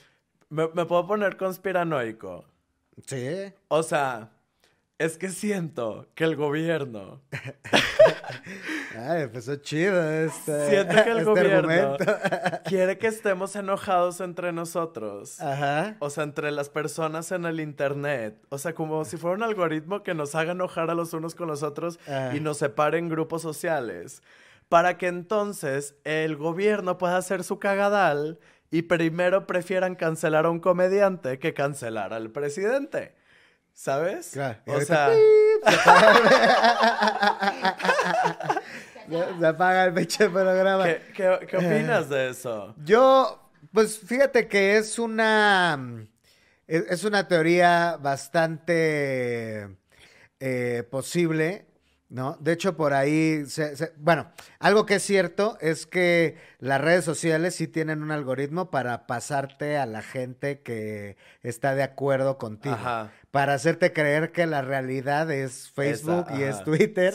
Me, 0.50 0.70
me 0.74 0.86
puedo 0.86 1.06
poner 1.08 1.38
conspiranoico. 1.38 2.46
Sí. 3.06 3.54
O 3.68 3.84
sea, 3.84 4.30
es 4.98 5.18
que 5.18 5.30
siento 5.30 6.08
que 6.16 6.24
el 6.24 6.36
gobierno. 6.36 7.22
Ay, 8.98 9.24
empezó 9.24 9.58
chido 9.58 10.10
este. 10.10 10.70
Siento 10.70 10.96
que 11.04 11.12
el 11.12 11.18
este 11.18 11.24
gobierno 11.30 11.98
quiere 12.66 12.98
que 12.98 13.08
estemos 13.08 13.56
enojados 13.56 14.22
entre 14.22 14.54
nosotros. 14.54 15.42
Ajá. 15.42 15.98
O 16.00 16.10
sea, 16.10 16.24
entre 16.24 16.52
las 16.52 16.70
personas 16.70 17.32
en 17.32 17.46
el 17.46 17.60
internet. 17.60 18.42
O 18.50 18.58
sea, 18.58 18.74
como 18.74 19.04
si 19.04 19.18
fuera 19.18 19.36
un 19.36 19.44
algoritmo 19.44 20.02
que 20.02 20.14
nos 20.14 20.34
haga 20.34 20.54
enojar 20.54 20.90
a 20.90 20.96
los 20.96 21.14
unos 21.14 21.36
con 21.36 21.48
los 21.48 21.62
otros 21.62 22.00
y 22.34 22.40
nos 22.40 22.58
separe 22.58 22.98
en 22.98 23.10
grupos 23.10 23.42
sociales. 23.42 24.24
Para 24.70 24.98
que 24.98 25.08
entonces 25.08 25.96
el 26.06 26.38
gobierno 26.38 26.98
pueda 26.98 27.18
hacer 27.18 27.44
su 27.44 27.60
cagadal 27.60 28.40
y 28.72 28.84
primero 28.84 29.46
prefieran 29.46 29.96
cancelar 29.96 30.46
a 30.46 30.50
un 30.50 30.60
comediante 30.60 31.38
que 31.38 31.54
cancelar 31.54 32.14
al 32.14 32.32
presidente. 32.32 33.14
¿Sabes? 33.76 34.32
Claro. 34.32 34.58
O 34.68 34.82
sea. 34.82 35.12
Se 39.40 39.46
apaga 39.46 39.86
el 39.86 39.94
pinche 39.94 40.30
programa. 40.30 40.86
¿Qué, 40.86 41.02
qué, 41.14 41.48
qué 41.48 41.58
opinas 41.58 42.10
de 42.10 42.30
eso? 42.30 42.74
Yo, 42.84 43.52
pues 43.74 44.00
fíjate 44.00 44.48
que 44.48 44.78
es 44.78 44.98
una. 44.98 46.08
Es 46.68 47.04
una 47.04 47.28
teoría 47.28 47.98
bastante 48.02 49.78
eh, 50.40 50.84
posible 50.90 51.68
¿no? 52.16 52.38
De 52.40 52.54
hecho, 52.54 52.78
por 52.78 52.94
ahí, 52.94 53.44
bueno, 53.98 54.32
algo 54.60 54.86
que 54.86 54.96
es 54.96 55.04
cierto 55.04 55.58
es 55.60 55.86
que 55.86 56.38
las 56.60 56.80
redes 56.80 57.04
sociales 57.04 57.56
sí 57.56 57.68
tienen 57.68 58.02
un 58.02 58.10
algoritmo 58.10 58.72
para 58.72 59.06
pasarte 59.06 59.78
a 59.78 59.86
la 59.86 60.02
gente 60.02 60.62
que 60.62 61.18
está 61.44 61.76
de 61.76 61.84
acuerdo 61.84 62.38
contigo. 62.38 62.78
Para 63.32 63.54
hacerte 63.54 63.92
creer 63.92 64.32
que 64.32 64.46
la 64.46 64.62
realidad 64.62 65.30
es 65.30 65.70
Facebook 65.72 66.28
y 66.40 66.44
es 66.44 66.64
Twitter, 66.64 67.14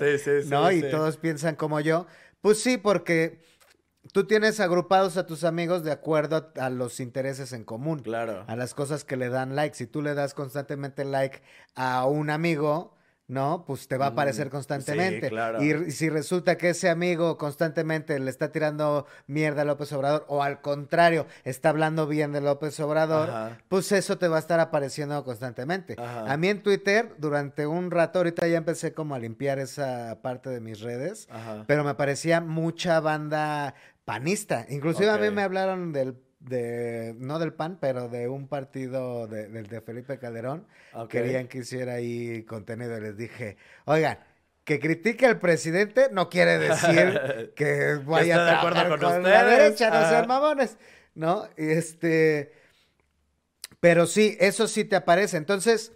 ¿no? 0.48 0.70
y 0.70 0.82
todos 0.82 1.16
piensan 1.16 1.56
como 1.56 1.80
yo. 1.80 2.06
Pues 2.42 2.62
sí, 2.62 2.76
porque 2.76 3.40
tú 4.12 4.24
tienes 4.24 4.60
agrupados 4.60 5.16
a 5.16 5.24
tus 5.24 5.44
amigos 5.44 5.82
de 5.82 5.92
acuerdo 5.92 6.52
a, 6.60 6.68
los 6.68 7.00
intereses 7.00 7.54
en 7.54 7.64
común. 7.64 8.00
Claro. 8.00 8.44
A 8.46 8.54
las 8.54 8.74
cosas 8.74 9.04
que 9.04 9.16
le 9.16 9.30
dan 9.30 9.56
like. 9.56 9.74
Si 9.74 9.86
tú 9.86 10.02
le 10.02 10.12
das 10.12 10.34
constantemente 10.34 11.06
like 11.06 11.40
a 11.74 12.04
un 12.04 12.28
amigo 12.28 12.99
¿no? 13.30 13.64
Pues 13.64 13.88
te 13.88 13.96
va 13.96 14.06
a 14.06 14.08
aparecer 14.08 14.50
constantemente. 14.50 15.28
Sí, 15.28 15.30
claro. 15.30 15.62
Y 15.62 15.90
si 15.92 16.10
resulta 16.10 16.58
que 16.58 16.70
ese 16.70 16.90
amigo 16.90 17.38
constantemente 17.38 18.18
le 18.18 18.30
está 18.30 18.52
tirando 18.52 19.06
mierda 19.26 19.62
a 19.62 19.64
López 19.64 19.92
Obrador, 19.92 20.24
o 20.28 20.42
al 20.42 20.60
contrario, 20.60 21.26
está 21.44 21.70
hablando 21.70 22.06
bien 22.06 22.32
de 22.32 22.40
López 22.40 22.78
Obrador, 22.80 23.56
pues 23.68 23.92
eso 23.92 24.18
te 24.18 24.28
va 24.28 24.36
a 24.36 24.40
estar 24.40 24.60
apareciendo 24.60 25.22
constantemente. 25.24 25.96
A 25.98 26.36
mí 26.36 26.48
en 26.48 26.62
Twitter, 26.62 27.14
durante 27.18 27.66
un 27.66 27.90
rato, 27.90 28.18
ahorita 28.18 28.46
ya 28.46 28.58
empecé 28.58 28.92
como 28.92 29.14
a 29.14 29.18
limpiar 29.18 29.58
esa 29.58 30.20
parte 30.22 30.50
de 30.50 30.60
mis 30.60 30.80
redes, 30.80 31.28
pero 31.66 31.84
me 31.84 31.94
parecía 31.94 32.40
mucha 32.40 33.00
banda 33.00 33.74
panista. 34.04 34.66
Inclusive 34.68 35.10
a 35.10 35.18
mí 35.18 35.30
me 35.30 35.42
hablaron 35.42 35.92
del 35.92 36.14
de, 36.40 37.14
no 37.18 37.38
del 37.38 37.52
PAN, 37.52 37.78
pero 37.80 38.08
de 38.08 38.28
un 38.28 38.48
partido 38.48 39.26
del 39.26 39.66
de, 39.68 39.80
Felipe 39.80 40.18
Calderón. 40.18 40.66
Querían 41.08 41.46
que 41.46 41.58
hiciera 41.58 41.94
ahí 41.94 42.42
contenido 42.44 42.98
les 42.98 43.16
dije, 43.16 43.56
oigan, 43.84 44.18
que 44.64 44.80
critique 44.80 45.26
al 45.26 45.38
presidente 45.38 46.08
no 46.10 46.28
quiere 46.28 46.58
decir 46.58 47.52
que 47.56 47.94
vaya 48.04 48.36
a 48.36 48.44
de 48.44 48.50
acuerdo 48.50 48.98
con, 48.98 49.22
la 49.22 49.44
derecha, 49.44 49.90
no 49.90 50.08
sean 50.08 50.26
mamones, 50.26 50.78
¿no? 51.14 51.48
Y 51.56 51.70
este, 51.70 52.52
pero 53.80 54.06
sí, 54.06 54.36
eso 54.40 54.68
sí 54.68 54.84
te 54.84 54.96
aparece. 54.96 55.36
Entonces, 55.36 55.92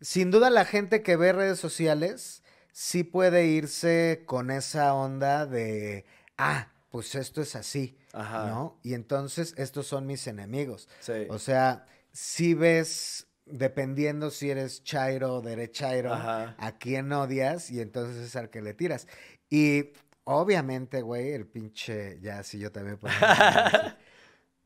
sin 0.00 0.30
duda 0.30 0.50
la 0.50 0.64
gente 0.64 1.02
que 1.02 1.16
ve 1.16 1.32
redes 1.32 1.58
sociales 1.58 2.42
sí 2.72 3.04
puede 3.04 3.46
irse 3.46 4.22
con 4.26 4.50
esa 4.50 4.94
onda 4.94 5.46
de, 5.46 6.04
ah, 6.38 6.72
pues 6.90 7.14
esto 7.14 7.42
es 7.42 7.54
así, 7.54 7.98
¿no? 8.12 8.78
Y 8.82 8.94
entonces 8.94 9.54
estos 9.56 9.86
son 9.86 10.06
mis 10.06 10.26
enemigos. 10.26 10.88
O 11.28 11.38
sea, 11.38 11.86
si 12.12 12.54
ves, 12.54 13.26
dependiendo 13.46 14.30
si 14.30 14.50
eres 14.50 14.82
chairo 14.84 15.36
o 15.36 15.42
derechairo, 15.42 16.12
a 16.12 16.76
quién 16.78 17.12
odias 17.12 17.70
y 17.70 17.80
entonces 17.80 18.16
es 18.16 18.36
al 18.36 18.50
que 18.50 18.62
le 18.62 18.74
tiras. 18.74 19.06
Y 19.48 19.92
obviamente, 20.24 21.02
güey, 21.02 21.32
el 21.32 21.46
pinche, 21.46 22.18
ya 22.20 22.42
sí, 22.42 22.58
yo 22.58 22.70
también 22.72 22.98
puedo. 22.98 23.14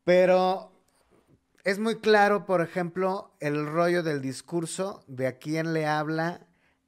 Pero 0.05 0.73
es 1.65 1.79
muy 1.79 1.97
claro, 1.97 2.45
por 2.45 2.61
ejemplo, 2.61 3.35
el 3.41 3.67
rollo 3.67 4.03
del 4.03 4.21
discurso 4.21 5.03
de 5.07 5.27
a 5.27 5.39
quién 5.39 5.73
le 5.73 5.87
habla 5.87 6.47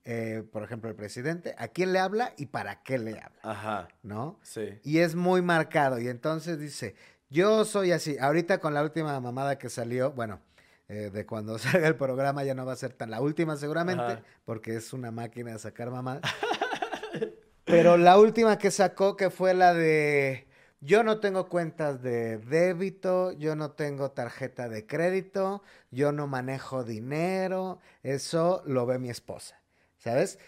eh, 0.08 0.44
por 0.52 0.62
ejemplo, 0.62 0.88
el 0.88 0.94
presidente, 0.94 1.56
a 1.58 1.66
quién 1.66 1.92
le 1.92 1.98
habla 1.98 2.32
y 2.36 2.46
para 2.46 2.84
qué 2.84 2.96
le 2.96 3.18
habla. 3.18 3.40
Ajá. 3.42 3.88
¿No? 4.04 4.38
Sí. 4.40 4.78
Y 4.84 4.98
es 4.98 5.16
muy 5.16 5.42
marcado. 5.42 5.98
Y 5.98 6.06
entonces 6.06 6.60
dice, 6.60 6.94
yo 7.28 7.64
soy 7.64 7.90
así. 7.90 8.16
Ahorita 8.20 8.58
con 8.58 8.72
la 8.72 8.84
última 8.84 9.18
mamada 9.18 9.58
que 9.58 9.68
salió, 9.68 10.12
bueno, 10.12 10.40
eh, 10.86 11.10
de 11.12 11.26
cuando 11.26 11.58
salga 11.58 11.88
el 11.88 11.96
programa 11.96 12.44
ya 12.44 12.54
no 12.54 12.64
va 12.64 12.74
a 12.74 12.76
ser 12.76 12.92
tan 12.92 13.10
la 13.10 13.20
última 13.20 13.56
seguramente, 13.56 14.22
porque 14.44 14.76
es 14.76 14.92
una 14.92 15.10
máquina 15.10 15.50
de 15.50 15.58
sacar 15.58 15.90
mamadas. 15.90 16.22
Pero 17.64 17.96
la 17.96 18.16
última 18.16 18.58
que 18.58 18.70
sacó, 18.70 19.16
que 19.16 19.28
fue 19.28 19.54
la 19.54 19.74
de, 19.74 20.46
yo 20.80 21.02
no 21.02 21.18
tengo 21.18 21.48
cuentas 21.48 22.00
de 22.00 22.38
débito, 22.38 23.32
yo 23.32 23.56
no 23.56 23.72
tengo 23.72 24.12
tarjeta 24.12 24.68
de 24.68 24.86
crédito, 24.86 25.64
yo 25.90 26.12
no 26.12 26.28
manejo 26.28 26.84
dinero, 26.84 27.80
eso 28.04 28.62
lo 28.66 28.86
ve 28.86 29.00
mi 29.00 29.10
esposa. 29.10 29.60
¿Sabes? 30.06 30.38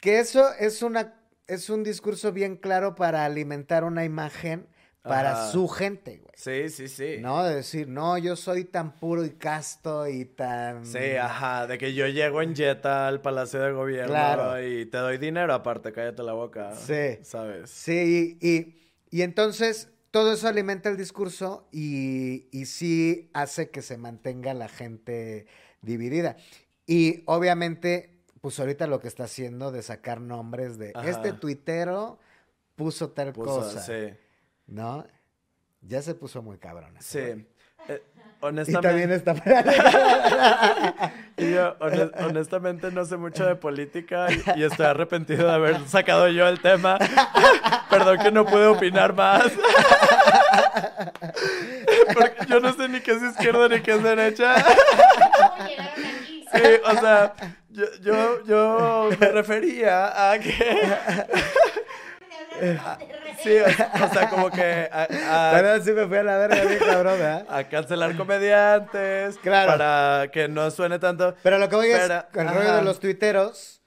Que 0.00 0.20
eso 0.20 0.48
es 0.58 0.82
una 0.82 1.18
es 1.48 1.68
un 1.68 1.82
discurso 1.82 2.32
bien 2.32 2.56
claro 2.56 2.94
para 2.94 3.24
alimentar 3.24 3.82
una 3.84 4.04
imagen 4.04 4.68
para 5.02 5.50
su 5.50 5.66
gente, 5.66 6.18
güey. 6.18 6.32
Sí, 6.36 6.68
sí, 6.68 6.86
sí. 6.86 7.16
No, 7.20 7.42
de 7.42 7.56
decir, 7.56 7.88
no, 7.88 8.16
yo 8.18 8.36
soy 8.36 8.64
tan 8.64 8.94
puro 9.00 9.24
y 9.24 9.30
casto 9.30 10.06
y 10.06 10.24
tan... 10.24 10.86
Sí, 10.86 11.16
ajá, 11.20 11.66
de 11.66 11.76
que 11.76 11.92
yo 11.92 12.06
llego 12.06 12.40
en 12.40 12.54
Jetta 12.54 13.08
al 13.08 13.20
Palacio 13.20 13.60
de 13.60 13.72
Gobierno 13.72 14.62
y 14.62 14.86
te 14.86 14.98
doy 14.98 15.18
dinero 15.18 15.52
aparte, 15.52 15.92
cállate 15.92 16.22
la 16.22 16.34
boca. 16.34 16.76
Sí. 16.76 17.18
¿Sabes? 17.22 17.68
Sí, 17.68 18.38
y, 18.40 18.76
y 19.10 19.22
entonces 19.22 19.90
todo 20.12 20.32
eso 20.34 20.46
alimenta 20.46 20.88
el 20.88 20.96
discurso 20.96 21.68
y, 21.72 22.46
y 22.52 22.66
sí 22.66 23.28
hace 23.34 23.70
que 23.70 23.82
se 23.82 23.96
mantenga 23.96 24.54
la 24.54 24.68
gente 24.68 25.46
dividida. 25.80 26.36
Y 26.86 27.24
obviamente 27.26 28.11
pues 28.42 28.58
ahorita 28.58 28.86
lo 28.88 29.00
que 29.00 29.08
está 29.08 29.24
haciendo 29.24 29.70
de 29.70 29.82
sacar 29.82 30.20
nombres 30.20 30.76
de 30.76 30.92
este 31.04 31.32
tuitero 31.32 32.18
puso 32.74 33.10
tal 33.10 33.32
cosa. 33.32 33.80
Sí. 33.80 34.12
¿No? 34.66 35.06
Ya 35.80 36.02
se 36.02 36.16
puso 36.16 36.42
muy 36.42 36.58
cabrón. 36.58 36.92
Sí. 36.98 37.20
Eh, 37.20 37.46
honestamente. 38.40 38.88
Y 38.88 38.90
también 38.90 39.12
está. 39.12 39.36
y 41.36 41.52
yo, 41.52 41.76
honestamente, 42.26 42.90
no 42.90 43.04
sé 43.04 43.16
mucho 43.16 43.46
de 43.46 43.54
política 43.54 44.26
y, 44.56 44.64
estoy 44.64 44.86
arrepentido 44.86 45.46
de 45.46 45.52
haber 45.52 45.88
sacado 45.88 46.26
yo 46.26 46.48
el 46.48 46.60
tema. 46.60 46.98
Perdón 47.90 48.18
que 48.18 48.32
no 48.32 48.44
puedo 48.44 48.72
opinar 48.72 49.14
más. 49.14 49.52
Porque 52.12 52.44
yo 52.48 52.58
no 52.58 52.72
sé 52.72 52.88
ni 52.88 53.00
qué 53.00 53.12
es 53.12 53.22
izquierda 53.22 53.68
ni 53.68 53.80
qué 53.82 53.92
es 53.92 54.02
derecha. 54.02 54.56
Sí, 56.62 56.68
o 56.84 57.00
sea, 57.00 57.34
yo, 57.70 57.84
yo, 58.00 58.44
yo 58.44 59.10
me 59.18 59.28
refería 59.28 60.32
a 60.32 60.38
que... 60.38 60.98
Sí, 63.42 63.56
o, 63.58 64.12
sea, 64.12 64.30
como 64.30 64.50
que. 64.50 64.88
A, 64.92 65.80
sí 65.82 65.92
me 65.92 66.06
fui 66.06 66.16
a 66.16 66.22
la 66.22 66.38
verga, 66.38 66.64
bien 66.64 66.78
cabrón, 66.78 67.18
¿verdad? 67.18 67.46
A 67.48 67.68
cancelar 67.68 68.16
comediantes. 68.16 69.38
Claro. 69.38 69.72
Para 69.72 70.30
que 70.30 70.48
no 70.48 70.70
suene 70.70 70.98
tanto. 70.98 71.34
Pero 71.42 71.58
lo 71.58 71.68
que 71.68 71.76
voy 71.76 71.90
a 71.90 72.04
es. 72.04 72.24
El 72.34 72.48
rollo 72.48 72.76
de 72.76 72.82
los 72.82 73.00
tuiteros 73.00 73.82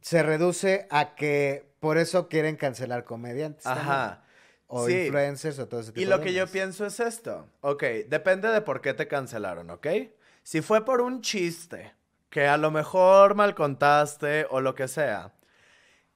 se 0.00 0.22
reduce 0.22 0.86
a 0.90 1.14
que 1.14 1.72
por 1.80 1.96
eso 1.96 2.28
quieren 2.28 2.56
cancelar 2.56 3.04
comediantes. 3.04 3.66
Ajá. 3.66 4.24
O 4.66 4.88
influencers 4.88 5.58
o 5.58 5.68
todo 5.68 5.80
ese 5.80 5.92
tipo 5.92 6.00
Y 6.00 6.06
lo 6.06 6.20
que 6.20 6.32
yo 6.32 6.46
pienso 6.46 6.86
es 6.86 6.98
esto. 7.00 7.48
Ok, 7.60 7.82
depende 8.08 8.48
de 8.48 8.60
por 8.62 8.80
qué 8.80 8.94
te 8.94 9.06
cancelaron, 9.06 9.70
¿ok? 9.70 9.86
Si 10.42 10.60
fue 10.60 10.84
por 10.84 11.00
un 11.00 11.20
chiste 11.20 11.92
que 12.32 12.48
a 12.48 12.56
lo 12.56 12.70
mejor 12.70 13.34
mal 13.34 13.54
contaste 13.54 14.46
o 14.48 14.62
lo 14.62 14.74
que 14.74 14.88
sea, 14.88 15.34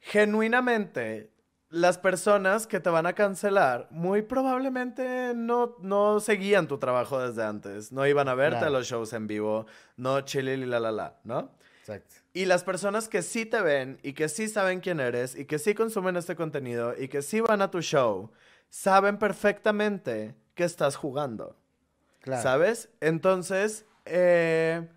genuinamente 0.00 1.30
las 1.68 1.98
personas 1.98 2.66
que 2.66 2.80
te 2.80 2.88
van 2.88 3.04
a 3.04 3.12
cancelar 3.12 3.86
muy 3.90 4.22
probablemente 4.22 5.34
no, 5.36 5.76
no 5.82 6.18
seguían 6.20 6.68
tu 6.68 6.78
trabajo 6.78 7.20
desde 7.20 7.44
antes, 7.44 7.92
no 7.92 8.06
iban 8.06 8.30
a 8.30 8.34
verte 8.34 8.64
a 8.64 8.70
los 8.70 8.86
shows 8.86 9.12
en 9.12 9.26
vivo, 9.26 9.66
no 9.98 10.22
chile 10.22 10.56
la 10.56 10.80
la 10.80 10.90
la, 10.90 11.20
¿no? 11.24 11.50
Exacto. 11.80 12.14
Y 12.32 12.46
las 12.46 12.64
personas 12.64 13.10
que 13.10 13.20
sí 13.20 13.44
te 13.44 13.60
ven 13.60 13.98
y 14.02 14.14
que 14.14 14.30
sí 14.30 14.48
saben 14.48 14.80
quién 14.80 15.00
eres 15.00 15.36
y 15.36 15.44
que 15.44 15.58
sí 15.58 15.74
consumen 15.74 16.16
este 16.16 16.34
contenido 16.34 16.94
y 16.98 17.08
que 17.08 17.20
sí 17.20 17.42
van 17.42 17.60
a 17.60 17.70
tu 17.70 17.82
show, 17.82 18.30
saben 18.70 19.18
perfectamente 19.18 20.34
que 20.54 20.64
estás 20.64 20.96
jugando. 20.96 21.58
Claro. 22.20 22.42
¿Sabes? 22.42 22.88
Entonces, 23.00 23.84
eh, 24.06 24.88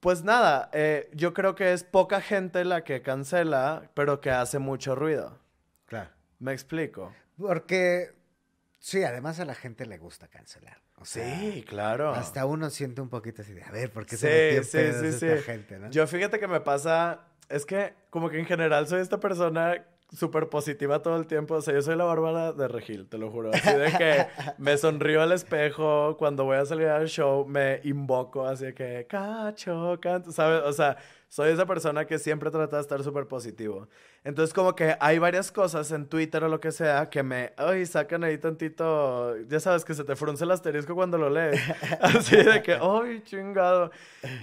pues 0.00 0.24
nada, 0.24 0.70
eh, 0.72 1.10
yo 1.14 1.34
creo 1.34 1.54
que 1.54 1.72
es 1.72 1.84
poca 1.84 2.20
gente 2.20 2.64
la 2.64 2.84
que 2.84 3.02
cancela, 3.02 3.90
pero 3.94 4.20
que 4.20 4.30
hace 4.30 4.58
mucho 4.58 4.94
ruido. 4.94 5.38
Claro. 5.86 6.10
¿Me 6.38 6.52
explico? 6.52 7.14
Porque, 7.38 8.14
sí, 8.78 9.02
además 9.04 9.40
a 9.40 9.44
la 9.44 9.54
gente 9.54 9.86
le 9.86 9.98
gusta 9.98 10.28
cancelar 10.28 10.86
sí, 11.04 11.64
claro. 11.68 12.10
Hasta 12.10 12.46
uno 12.46 12.70
siente 12.70 13.00
un 13.00 13.08
poquito 13.08 13.42
así 13.42 13.52
de, 13.52 13.62
a 13.62 13.70
ver, 13.70 13.92
¿por 13.92 14.06
qué 14.06 14.16
se 14.16 14.62
sí, 14.64 14.70
sí, 14.70 15.18
sí, 15.18 15.26
esta 15.26 15.52
gente, 15.52 15.78
no? 15.78 15.90
Yo 15.90 16.06
fíjate 16.06 16.38
que 16.38 16.48
me 16.48 16.60
pasa, 16.60 17.26
es 17.48 17.66
que 17.66 17.94
como 18.10 18.30
que 18.30 18.38
en 18.38 18.46
general 18.46 18.86
soy 18.88 19.00
esta 19.00 19.20
persona 19.20 19.84
súper 20.12 20.48
positiva 20.48 21.02
todo 21.02 21.16
el 21.16 21.26
tiempo. 21.26 21.54
O 21.54 21.60
sea, 21.60 21.74
yo 21.74 21.82
soy 21.82 21.96
la 21.96 22.04
Bárbara 22.04 22.52
de 22.52 22.68
Regil, 22.68 23.08
te 23.08 23.18
lo 23.18 23.30
juro. 23.30 23.50
Así 23.52 23.74
de 23.74 23.92
que 23.92 24.26
me 24.58 24.76
sonrío 24.76 25.22
al 25.22 25.32
espejo 25.32 26.16
cuando 26.16 26.44
voy 26.44 26.56
a 26.58 26.64
salir 26.64 26.88
al 26.88 27.08
show, 27.08 27.46
me 27.46 27.80
invoco 27.84 28.46
así 28.46 28.66
de 28.66 28.74
que 28.74 29.06
cacho, 29.08 29.98
canto, 30.00 30.32
¿sabes? 30.32 30.62
O 30.64 30.72
sea, 30.72 30.96
soy 31.28 31.50
esa 31.50 31.66
persona 31.66 32.06
que 32.06 32.18
siempre 32.18 32.50
trata 32.50 32.76
de 32.76 32.82
estar 32.82 33.02
súper 33.02 33.26
positivo. 33.26 33.88
Entonces, 34.22 34.54
como 34.54 34.74
que 34.74 34.96
hay 35.00 35.18
varias 35.18 35.50
cosas 35.50 35.90
en 35.90 36.06
Twitter 36.06 36.42
o 36.44 36.48
lo 36.48 36.60
que 36.60 36.72
sea 36.72 37.10
que 37.10 37.22
me, 37.22 37.52
ay, 37.56 37.84
sacan 37.84 38.24
ahí 38.24 38.38
tantito, 38.38 39.36
ya 39.48 39.60
sabes 39.60 39.84
que 39.84 39.94
se 39.94 40.04
te 40.04 40.16
frunce 40.16 40.44
el 40.44 40.50
asterisco 40.50 40.94
cuando 40.94 41.18
lo 41.18 41.28
lees. 41.28 41.60
Así 42.00 42.36
de 42.36 42.62
que, 42.62 42.78
ay, 42.80 43.22
chingado. 43.24 43.90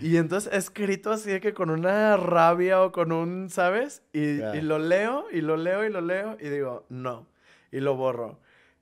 Y 0.01 0.17
entonces 0.17 0.53
escrito 0.53 1.11
así 1.11 1.31
de 1.31 1.41
que 1.41 1.53
con 1.53 1.69
una 1.69 2.17
rabia 2.17 2.81
o 2.81 2.91
con 2.91 3.11
un, 3.11 3.49
¿sabes? 3.49 4.03
Y, 4.13 4.41
y 4.41 4.61
lo 4.61 4.79
leo 4.79 5.25
y 5.31 5.41
lo 5.41 5.57
leo 5.57 5.85
y 5.85 5.89
lo 5.89 6.01
leo 6.01 6.37
y 6.39 6.49
digo, 6.49 6.85
no. 6.89 7.27
Y 7.71 7.79
lo 7.79 7.95
borro. 7.95 8.39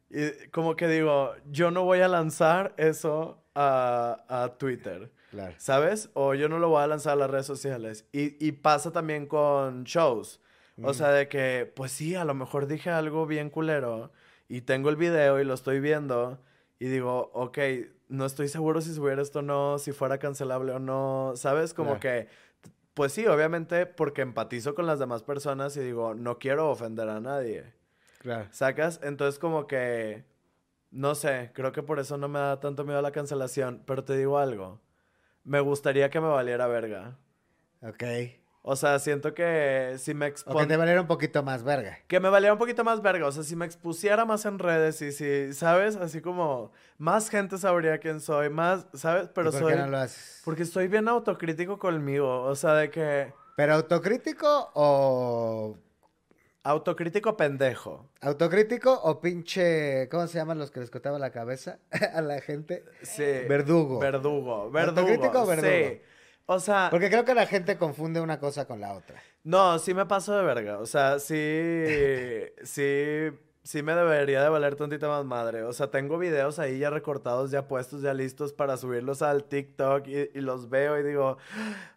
Y 0.09 0.47
como 0.49 0.75
que 0.75 0.87
digo, 0.87 1.33
yo 1.49 1.71
no 1.71 1.83
voy 1.83 2.01
a 2.01 2.07
lanzar 2.07 2.73
eso 2.77 3.41
a, 3.55 4.23
a 4.27 4.57
Twitter. 4.57 5.11
¿Sabes? 5.58 6.10
O 6.13 6.34
yo 6.34 6.50
no 6.50 6.60
lo 6.60 6.70
voy 6.70 6.84
a 6.84 6.88
lanzar 6.88 7.13
a 7.13 7.15
las 7.15 7.30
redes 7.30 7.46
sociales. 7.46 8.06
Y, 8.12 8.52
pasa 8.54 8.91
también 8.91 9.26
con 9.26 9.84
shows. 9.84 10.39
O 10.84 10.94
sea, 10.94 11.10
de 11.10 11.28
que, 11.28 11.72
pues 11.76 11.91
sí, 11.91 12.15
a 12.15 12.26
lo 12.26 12.34
mejor 12.34 12.65
dije 12.65 12.89
algo 12.89 13.28
bien 13.28 13.50
culero 13.50 14.12
y 14.48 14.62
tengo 14.62 14.89
el 14.89 14.96
video 14.96 15.39
y 15.39 15.46
lo 15.46 15.54
estoy 15.54 15.80
viendo 15.80 16.39
y 16.80 16.88
digo, 16.88 17.30
ok, 17.34 17.60
no 18.10 18.26
estoy 18.26 18.48
seguro 18.48 18.82
si 18.82 18.94
subir 18.94 19.20
esto 19.20 19.39
o 19.39 19.41
no, 19.44 19.78
si 19.78 19.91
fuera 19.91 20.17
cancelable 20.17 20.72
o 20.72 20.80
no, 20.80 21.34
¿sabes? 21.36 21.76
Como 21.76 22.00
que, 22.00 22.28
pues 22.96 23.13
sí, 23.13 23.28
obviamente 23.28 23.86
porque 23.86 24.24
empatizo 24.24 24.74
con 24.74 24.88
las 24.88 24.98
demás 24.98 25.22
personas 25.22 25.78
y 25.78 25.82
digo, 25.82 26.15
no 26.15 26.39
quiero 26.39 26.72
ofender 26.72 27.10
a 27.10 27.20
nadie. 27.20 27.74
Claro. 28.17 28.48
¿Sacas? 28.50 29.00
Entonces 29.04 29.38
como 29.38 29.67
que, 29.67 30.26
no 30.89 31.13
sé, 31.13 31.52
creo 31.54 31.72
que 31.72 31.84
por 31.84 32.00
eso 32.00 32.17
no 32.17 32.28
me 32.28 32.39
da 32.39 32.60
tanto 32.60 32.84
miedo 32.84 32.98
a 32.98 33.04
la 33.04 33.12
cancelación, 33.12 33.84
pero 33.86 34.04
te 34.04 34.17
digo 34.17 34.39
algo 34.39 34.80
me 35.43 35.60
gustaría 35.60 36.10
que 36.10 36.19
me 36.19 36.27
valiera 36.27 36.67
verga. 36.67 37.17
Ok. 37.82 38.04
O 38.63 38.75
sea, 38.75 38.99
siento 38.99 39.34
que 39.34 39.95
si 39.97 40.13
me 40.13 40.27
expongo... 40.27 40.60
O 40.60 40.62
que 40.62 40.67
te 40.67 40.77
valiera 40.77 41.01
un 41.01 41.08
poquito 41.08 41.41
más 41.41 41.63
verga. 41.63 41.97
Que 42.08 42.19
me 42.19 42.30
valiera 42.30 42.54
un 42.54 42.60
poquito 42.60 42.84
más 42.84 43.01
verga. 43.01 43.25
O 43.25 43.32
sea, 43.32 43.41
si 43.41 43.56
me 43.56 43.65
expusiera 43.65 44.23
más 44.23 44.45
en 44.45 44.60
redes 44.60 45.01
y 45.01 45.12
si, 45.12 45.51
¿sabes? 45.54 45.95
Así 45.95 46.21
como 46.21 46.71
más 46.99 47.30
gente 47.32 47.58
sabría 47.58 47.97
quién 47.97 48.19
soy, 48.19 48.51
más, 48.51 48.86
¿sabes? 48.93 49.30
Pero 49.34 49.49
¿Y 49.49 49.51
por 49.54 49.62
soy... 49.62 49.73
Qué 49.73 49.80
no 49.80 49.88
lo 49.88 49.97
haces? 49.97 50.41
Porque 50.45 50.62
estoy 50.62 50.88
bien 50.88 51.08
autocrítico 51.08 51.80
conmigo. 51.80 52.43
O 52.43 52.54
sea, 52.54 52.75
de 52.75 52.91
que... 52.91 53.34
¿Pero 53.58 53.73
autocrítico 53.73 54.71
o 54.75 55.77
Autocrítico 56.63 57.36
pendejo. 57.36 58.12
¿Autocrítico 58.21 58.93
o 58.93 59.19
pinche. 59.19 60.08
¿Cómo 60.10 60.28
se 60.28 60.38
llaman 60.38 60.60
los 60.60 60.69
que 60.69 60.80
les 60.80 60.91
cortaba 60.91 61.17
la 61.17 61.32
cabeza 61.32 61.80
a 62.13 62.21
la 62.21 62.39
gente? 62.39 62.86
Sí. 63.02 63.24
Verdugo. 63.50 63.97
Verdugo. 63.97 64.69
Verdugo. 64.69 65.00
¿Autocrítico 65.02 65.41
o 65.41 65.45
verdugo? 65.47 65.71
Sí. 65.71 66.02
O 66.45 66.60
sea. 66.60 66.89
Porque 66.91 67.10
creo 67.10 67.26
que 67.26 67.34
la 67.34 67.47
gente 67.47 67.78
confunde 67.78 68.21
una 68.21 68.39
cosa 68.39 68.65
con 68.65 68.80
la 68.80 68.93
otra. 68.93 69.19
No, 69.43 69.80
sí 69.80 69.95
me 69.95 70.06
paso 70.06 70.38
de 70.38 70.43
verga. 70.43 70.78
O 70.78 70.86
sea, 70.86 71.17
sí. 71.17 71.36
sí. 72.63 73.30
Sí 73.63 73.84
me 73.84 73.93
debería 73.93 74.41
de 74.41 74.50
valer 74.50 74.76
tontita 74.76 75.08
más 75.08 75.24
madre. 75.24 75.63
O 75.63 75.74
sea, 75.74 75.89
tengo 75.91 76.17
videos 76.17 76.58
ahí 76.58 76.80
ya 76.80 76.89
recortados, 76.89 77.52
ya 77.52 77.67
puestos, 77.67 78.02
ya 78.02 78.13
listos 78.13 78.54
para 78.54 78.76
subirlos 78.76 79.21
al 79.21 79.43
TikTok 79.43 80.08
y, 80.08 80.32
y 80.34 80.41
los 80.41 80.69
veo 80.69 80.97
y 81.00 81.04
digo, 81.04 81.38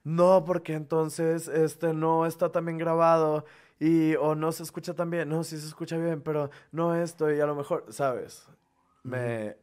no, 0.05 0.45
porque 0.45 0.75
entonces 0.75 1.49
este 1.49 1.95
no 1.95 2.27
está 2.27 2.53
tan 2.53 2.67
bien 2.67 2.77
grabado 2.77 3.47
y 3.85 4.17
o 4.17 4.35
no 4.35 4.51
se 4.51 4.63
escucha 4.63 4.95
tan 4.95 5.11
bien, 5.11 5.29
no, 5.29 5.45
sí 5.45 5.59
se 5.59 5.67
escucha 5.67 5.99
bien, 5.99 6.23
pero 6.23 6.49
no 6.73 6.95
esto 6.95 7.31
y 7.31 7.39
a 7.39 7.45
lo 7.45 7.55
mejor, 7.55 7.85
¿sabes? 7.91 8.49
Me... 9.03 9.59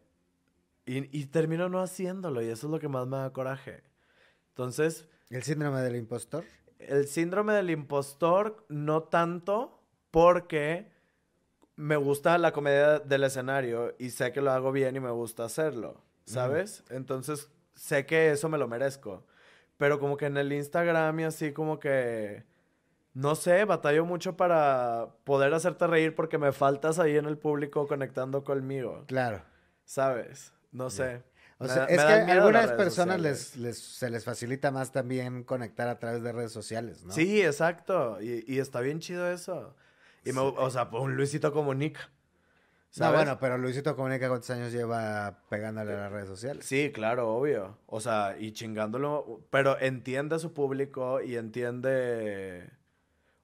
Y, 0.86 1.20
y 1.20 1.26
termino 1.26 1.70
no 1.70 1.82
haciéndolo 1.82 2.44
y 2.44 2.50
eso 2.50 2.68
es 2.68 2.72
lo 2.72 2.80
que 2.80 2.88
más 2.88 3.08
me 3.08 3.18
da 3.18 3.34
coraje. 3.34 3.82
Entonces... 4.50 5.08
¿El 5.32 5.42
síndrome 5.42 5.82
del 5.82 5.96
impostor? 5.96 6.44
El 6.78 7.08
síndrome 7.08 7.54
del 7.54 7.72
impostor 7.72 8.64
no 8.70 9.02
tanto 9.02 9.82
porque 10.12 10.92
me 11.76 11.96
gusta 11.96 12.38
la 12.38 12.52
comedia 12.52 13.00
del 13.00 13.24
escenario 13.24 13.96
y 13.98 14.12
sé 14.12 14.32
que 14.32 14.42
lo 14.42 14.52
hago 14.52 14.72
bien 14.72 14.96
y 14.96 15.00
me 15.00 15.10
gusta 15.10 15.46
hacerlo, 15.46 16.00
¿sabes? 16.26 16.84
Entonces 16.92 17.50
sé 17.74 18.06
que 18.06 18.30
eso 18.30 18.50
me 18.50 18.60
lo 18.60 18.68
merezco. 18.68 19.26
Pero 19.78 20.00
como 20.00 20.16
que 20.16 20.28
en 20.28 20.38
el 20.38 20.54
Instagram 20.54 21.22
y 21.22 21.24
así 21.24 21.54
como 21.54 21.80
que 21.80 22.51
no 23.14 23.36
sé, 23.36 23.66
batallo 23.66 24.06
mucho 24.06 24.38
para 24.38 25.10
poder 25.24 25.54
hacerte 25.54 25.88
reír 25.88 26.16
porque 26.16 26.38
me 26.38 26.52
faltas 26.52 27.00
ahí 27.00 27.18
en 27.18 27.26
el 27.26 27.38
público 27.38 27.88
conectando 27.88 28.44
conmigo. 28.44 29.04
Claro. 29.08 29.42
¿Sabes? 29.84 30.54
No 30.72 30.90
sé. 30.90 31.24
O 31.58 31.68
sea, 31.68 31.86
es 31.86 31.98
que 31.98 32.32
a 32.32 32.34
algunas 32.34 32.72
personas 32.72 33.20
les, 33.20 33.40
se 33.78 34.10
les 34.10 34.24
facilita 34.24 34.72
más 34.72 34.92
también 34.92 35.44
conectar 35.44 35.88
a 35.88 36.00
través 36.00 36.24
de 36.24 36.32
redes 36.32 36.52
sociales, 36.52 37.04
¿no? 37.04 37.14
Sí, 37.14 37.42
exacto. 37.42 38.18
Y, 38.20 38.58
está 38.58 38.80
bien 38.80 39.00
chido 39.00 39.30
eso. 39.30 39.76
Y 40.24 40.32
o 40.36 40.70
sea, 40.72 40.90
un 40.94 41.16
Luisito 41.16 41.54
Comunica. 41.54 42.10
No, 42.98 43.14
bueno, 43.14 43.38
pero 43.40 43.58
Luisito 43.58 43.96
Comunica 43.96 44.28
cuántos 44.28 44.50
años 44.50 44.72
lleva 44.72 45.40
pegándole 45.50 45.94
a 45.94 45.98
las 45.98 46.12
redes 46.12 46.28
sociales. 46.28 46.66
Sí, 46.66 46.92
claro, 46.92 47.30
obvio. 47.34 47.78
O 47.86 48.02
sea, 48.02 48.36
y 48.40 48.54
chingándolo, 48.54 49.46
pero 49.52 49.80
entiende 49.80 50.36
a 50.36 50.40
su 50.40 50.54
público 50.54 51.22
y 51.22 51.36
entiende 51.36 52.72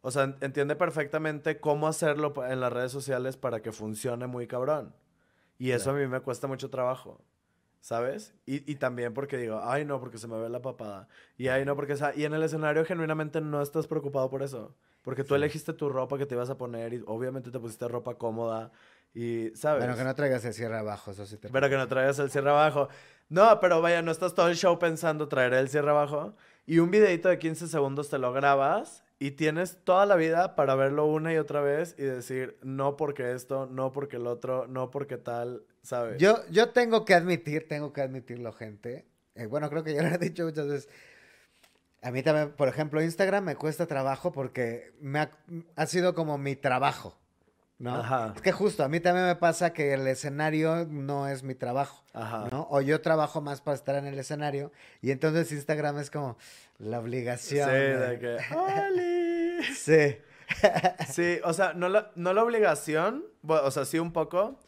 o 0.08 0.12
sea, 0.12 0.38
entiende 0.39 0.78
perfectamente 0.78 1.60
cómo 1.60 1.86
hacerlo 1.86 2.34
en 2.46 2.62
las 2.62 2.72
redes 2.72 2.93
sociales 2.93 3.36
para 3.36 3.62
que 3.62 3.74
funcione 3.74 4.26
muy 4.26 4.48
cabrón. 4.48 4.96
Y 5.60 5.72
eso 5.72 5.89
a 5.89 5.93
mí 5.93 6.08
me 6.08 6.22
cuesta 6.22 6.48
mucho 6.48 6.70
trabajo. 6.70 7.22
¿Sabes? 7.82 8.34
Y, 8.46 8.72
y, 8.72 8.76
también 8.76 9.13
porque 9.13 9.36
digo, 9.36 9.60
ay 9.62 9.84
no, 9.84 10.00
porque 10.00 10.17
se 10.17 10.30
me 10.30 10.39
ve 10.39 10.48
la 10.48 10.62
papada. 10.62 11.10
Y 11.38 11.50
ay 11.50 11.65
no, 11.65 11.76
porque... 11.76 11.98
y 12.15 12.24
en 12.24 12.34
el 12.34 12.41
escenario 12.41 12.86
genuinamente 12.86 13.41
no 13.41 13.62
estás 13.62 13.86
preocupado 13.86 14.30
por 14.30 14.43
eso. 14.43 14.78
Porque 15.02 15.26
tú 15.26 15.36
elegiste 15.36 15.74
tu 15.74 15.89
ropa 15.89 16.17
que 16.17 16.26
te 16.26 16.36
ibas 16.36 16.50
a 16.50 16.58
poner 16.58 16.93
y 16.93 17.04
obviamente 17.06 17.52
te 17.52 17.60
pusiste 17.60 17.86
ropa 17.89 18.17
cómoda. 18.17 18.72
Y, 19.13 19.50
¿sabes? 19.56 19.84
Bueno, 19.84 19.98
que 19.98 20.06
no 20.06 20.15
traigas 20.15 20.46
el 20.46 20.54
cierre 20.54 20.78
abajo, 20.78 21.12
eso 21.12 21.26
sí 21.26 21.36
te... 21.36 21.50
Pero 21.50 21.70
que 21.70 21.76
no 21.76 21.89
traigas 21.89 22.17
el 22.20 22.32
cierre 22.32 22.52
abajo. 22.52 22.88
No, 23.28 23.60
pero 23.60 23.82
vaya, 23.82 24.02
no 24.02 24.12
estás 24.12 24.34
todo 24.34 24.48
el 24.48 24.56
show 24.56 24.80
pensando 24.80 25.28
traer 25.28 25.54
el 25.54 25.67
cierre 25.67 25.89
abajo. 25.89 26.34
Y 26.65 26.80
un 26.80 26.91
videito 26.91 27.28
de 27.28 27.39
15 27.39 27.67
segundos 27.67 28.10
te 28.10 28.17
lo 28.17 28.32
grabas 28.32 29.04
y 29.19 29.32
tienes 29.32 29.84
toda 29.84 30.06
la 30.06 30.15
vida 30.15 30.56
para 30.56 30.75
verlo 30.75 31.06
una 31.06 31.34
y 31.34 31.38
otra 31.38 31.62
vez 31.62 31.95
y 31.97 32.03
decir, 32.03 32.58
no 32.62 32.97
porque 32.97 33.34
esto, 33.34 33.65
no 33.65 33.91
porque 33.91 34.17
el 34.17 34.27
otro, 34.27 34.67
no 34.67 34.91
porque 34.91 35.17
tal, 35.17 35.63
¿sabes? 35.82 36.19
Yo, 36.19 36.38
yo 36.49 36.69
tengo 36.69 37.03
que 37.03 37.15
admitir, 37.15 37.67
tengo 37.67 37.93
que 37.93 38.01
admitirlo, 38.01 38.53
gente. 38.53 39.06
Eh, 39.36 39.47
bueno, 39.47 39.69
creo 39.69 39.84
que 39.84 39.93
ya 39.93 40.03
lo 40.03 40.10
he 40.10 40.17
dicho 40.17 40.45
muchas 40.45 40.67
veces. 40.67 40.89
A 42.03 42.12
mí 42.12 42.21
también, 42.21 42.51
por 42.51 42.67
ejemplo, 42.67 43.01
Instagram 43.01 43.43
me 43.43 43.56
cuesta 43.56 43.88
trabajo 43.88 44.32
porque 44.32 44.93
me 45.01 45.19
ha, 45.19 45.32
ha 45.75 45.86
sido 45.88 46.13
como 46.13 46.38
mi 46.38 46.56
trabajo. 46.56 47.17
¿No? 47.80 48.34
Es 48.36 48.42
que 48.42 48.52
justo, 48.52 48.84
a 48.84 48.90
mí 48.90 49.00
también 49.00 49.28
me 49.28 49.36
pasa 49.36 49.72
que 49.72 49.94
el 49.94 50.08
escenario 50.08 50.86
no 50.86 51.28
es 51.28 51.44
mi 51.44 51.56
trabajo, 51.56 52.04
¿no? 52.52 52.68
O 52.70 52.82
yo 52.82 53.02
trabajo 53.02 53.42
más 53.42 53.62
para 53.62 53.76
estar 53.76 53.96
en 53.96 54.06
el 54.06 54.18
escenario 54.18 54.72
y 55.02 55.12
entonces 55.12 55.52
Instagram 55.52 56.00
es 56.00 56.10
como 56.10 56.38
la 56.80 57.00
obligación. 57.00 57.70
Sí, 57.70 57.76
de 57.76 58.20
que... 58.20 59.63
sí. 59.76 60.18
sí, 61.12 61.40
o 61.44 61.54
sea, 61.54 61.74
no 61.74 61.90
la, 61.90 62.12
no 62.16 62.34
la 62.34 62.44
obligación, 62.44 63.26
o 63.48 63.72
sea, 63.72 63.86
sí 63.86 64.00
un 64.00 64.12
poco, 64.12 64.60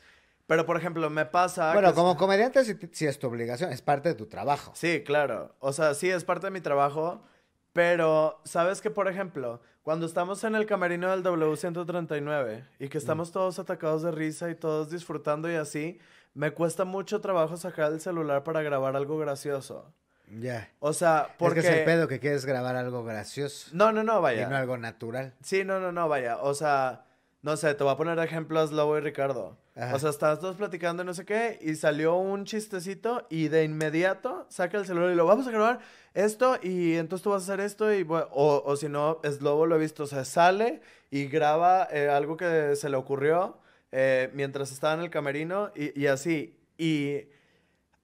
pero 0.46 0.66
por 0.66 0.78
ejemplo, 0.78 1.10
me 1.10 1.26
pasa... 1.26 1.74
Bueno, 1.74 1.94
como 1.94 2.18
comediante 2.18 2.64
sí, 2.64 3.06
es 3.06 3.20
tu 3.20 3.28
obligación, 3.28 3.72
es 3.72 3.82
parte 3.82 4.10
de 4.10 4.16
tu 4.16 4.28
trabajo. 4.28 4.72
Sí, 4.76 5.04
claro, 5.04 5.56
o 5.60 5.74
sea, 5.74 5.94
sí 5.94 6.10
es 6.10 6.24
parte 6.24 6.48
de 6.48 6.52
mi 6.52 6.62
trabajo, 6.62 7.24
pero, 7.74 8.42
¿sabes 8.46 8.82
que, 8.82 8.90
por 8.90 9.08
ejemplo, 9.08 9.62
cuando 9.84 10.06
estamos 10.06 10.44
en 10.44 10.56
el 10.56 10.66
camerino 10.66 11.10
del 11.10 11.24
W139 11.24 12.66
y 12.80 12.90
que 12.90 12.98
estamos 12.98 13.32
todos 13.32 13.60
atacados 13.60 14.04
de 14.04 14.12
risa 14.12 14.50
y 14.50 14.56
todos 14.56 14.90
disfrutando 14.90 15.52
y 15.52 15.56
así, 15.56 16.00
me 16.34 16.52
cuesta 16.52 16.86
mucho 16.86 17.22
trabajo 17.22 17.58
sacar 17.58 17.92
el 17.92 18.02
celular 18.02 18.44
para 18.44 18.62
grabar 18.62 18.96
algo 18.96 19.18
gracioso. 19.18 19.94
Ya. 20.38 20.70
O 20.80 20.94
sea, 20.94 21.36
porque... 21.38 21.60
Es 21.60 21.66
que 21.66 21.72
es 21.72 21.78
el 21.80 21.86
pedo 21.86 22.08
que 22.08 22.20
quieres 22.20 22.46
grabar 22.46 22.76
algo 22.76 23.04
gracioso. 23.04 23.72
No, 23.74 23.92
no, 23.92 24.04
no, 24.04 24.22
vaya. 24.22 24.44
Y 24.44 24.50
no 24.50 24.56
algo 24.56 24.78
natural. 24.78 25.34
Sí, 25.42 25.64
no, 25.64 25.80
no, 25.80 25.92
no, 25.92 26.08
vaya. 26.08 26.38
O 26.38 26.54
sea, 26.54 27.06
no 27.42 27.56
sé, 27.58 27.74
te 27.74 27.84
voy 27.84 27.94
a 27.94 27.98
poner 27.98 28.20
ejemplos 28.20 28.72
Lobo 28.72 28.98
y 28.98 29.02
Ricardo. 29.02 29.58
O 29.94 30.00
sea, 30.00 30.10
estás 30.10 30.40
todos 30.40 30.58
platicando 30.58 31.04
y 31.04 31.06
no 31.06 31.14
sé 31.14 31.26
qué, 31.26 31.58
y 31.62 31.76
salió 31.76 32.18
un 32.18 32.44
chistecito 32.44 33.26
y 33.30 33.48
de 33.48 33.64
inmediato 33.64 34.46
saca 34.50 34.78
el 34.78 34.86
celular 34.86 35.12
y 35.12 35.16
lo 35.16 35.26
vamos 35.26 35.48
a 35.48 35.52
grabar 35.52 35.80
esto 36.14 36.58
y 36.62 36.96
entonces 36.96 37.24
tú 37.24 37.30
vas 37.30 37.44
a 37.44 37.54
hacer 37.54 37.66
esto 37.66 37.94
y 37.94 38.06
o, 38.10 38.64
o 38.66 38.76
si 38.76 38.90
no, 38.90 39.22
es 39.24 39.42
Lobo, 39.42 39.66
lo 39.66 39.78
he 39.78 39.80
visto, 39.80 40.04
o 40.04 40.08
sea, 40.08 40.26
sale 40.26 40.82
y 41.12 41.28
graba 41.28 41.88
eh, 41.92 42.10
algo 42.10 42.36
que 42.36 42.76
se 42.76 42.90
le 42.90 42.98
ocurrió 42.98 43.58
eh, 43.92 44.30
mientras 44.34 44.72
estaba 44.72 44.94
en 44.96 45.02
el 45.02 45.10
camerino 45.10 45.72
y, 45.76 46.00
y 46.00 46.08
así. 46.08 46.60
Y 46.78 47.24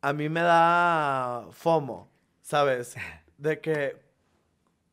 a 0.02 0.14
mí 0.14 0.30
me 0.30 0.42
da 0.42 1.48
FOMO, 1.52 2.10
¿sabes? 2.42 2.96
De 3.38 3.60
que, 3.60 4.05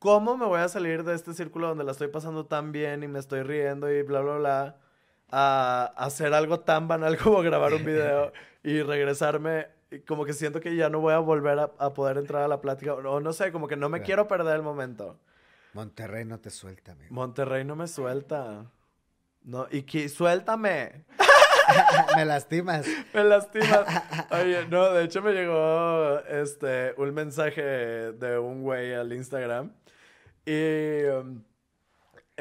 ¿cómo 0.02 0.36
me 0.36 0.46
voy 0.46 0.58
a 0.58 0.68
salir 0.68 1.04
de 1.04 1.14
este 1.14 1.32
círculo 1.32 1.68
donde 1.68 1.84
la 1.84 1.92
estoy 1.92 2.08
pasando 2.08 2.44
tan 2.44 2.72
bien 2.72 3.04
y 3.04 3.08
me 3.08 3.20
estoy 3.20 3.44
riendo 3.44 3.88
y 3.88 4.02
bla, 4.02 4.20
bla, 4.20 4.36
bla? 4.36 4.76
A, 5.30 5.92
hacer 5.96 6.34
algo 6.34 6.58
tan 6.58 6.88
banal 6.88 7.16
como 7.22 7.40
grabar 7.40 7.72
un 7.72 7.84
video 7.84 8.32
y 8.64 8.82
regresarme. 8.82 9.68
Como 10.08 10.24
que 10.24 10.32
siento 10.32 10.58
que 10.58 10.74
ya 10.74 10.88
no 10.88 10.98
voy 11.00 11.14
a 11.14 11.18
volver 11.18 11.58
a, 11.60 11.94
poder 11.94 12.16
entrar 12.16 12.42
a 12.42 12.48
la 12.48 12.60
plática. 12.60 12.94
O 12.94 13.20
no 13.20 13.32
sé, 13.32 13.52
como 13.52 13.68
que 13.68 13.76
no 13.76 13.88
me 13.88 14.02
quiero 14.02 14.26
perder 14.26 14.56
el 14.56 14.62
momento. 14.62 15.20
Monterrey 15.72 16.24
no 16.24 16.40
te 16.40 16.50
suelta, 16.50 16.92
amigo. 16.92 17.14
Monterrey 17.14 17.64
no 17.64 17.76
me 17.76 17.86
suelta. 17.86 18.66
No, 19.44 19.68
y 19.70 19.82
que 19.82 20.08
suéltame. 20.08 21.04
me 22.16 22.24
lastimas. 22.24 22.86
me 23.14 23.22
lastimas. 23.22 23.86
Oye, 24.30 24.66
no, 24.68 24.92
de 24.92 25.04
hecho 25.04 25.22
me 25.22 25.32
llegó 25.32 26.18
este 26.28 26.92
un 26.96 27.14
mensaje 27.14 27.62
de 27.62 28.38
un 28.38 28.62
güey 28.62 28.94
al 28.94 29.12
Instagram. 29.12 29.70
Y 30.44 31.05
um, 31.05 31.42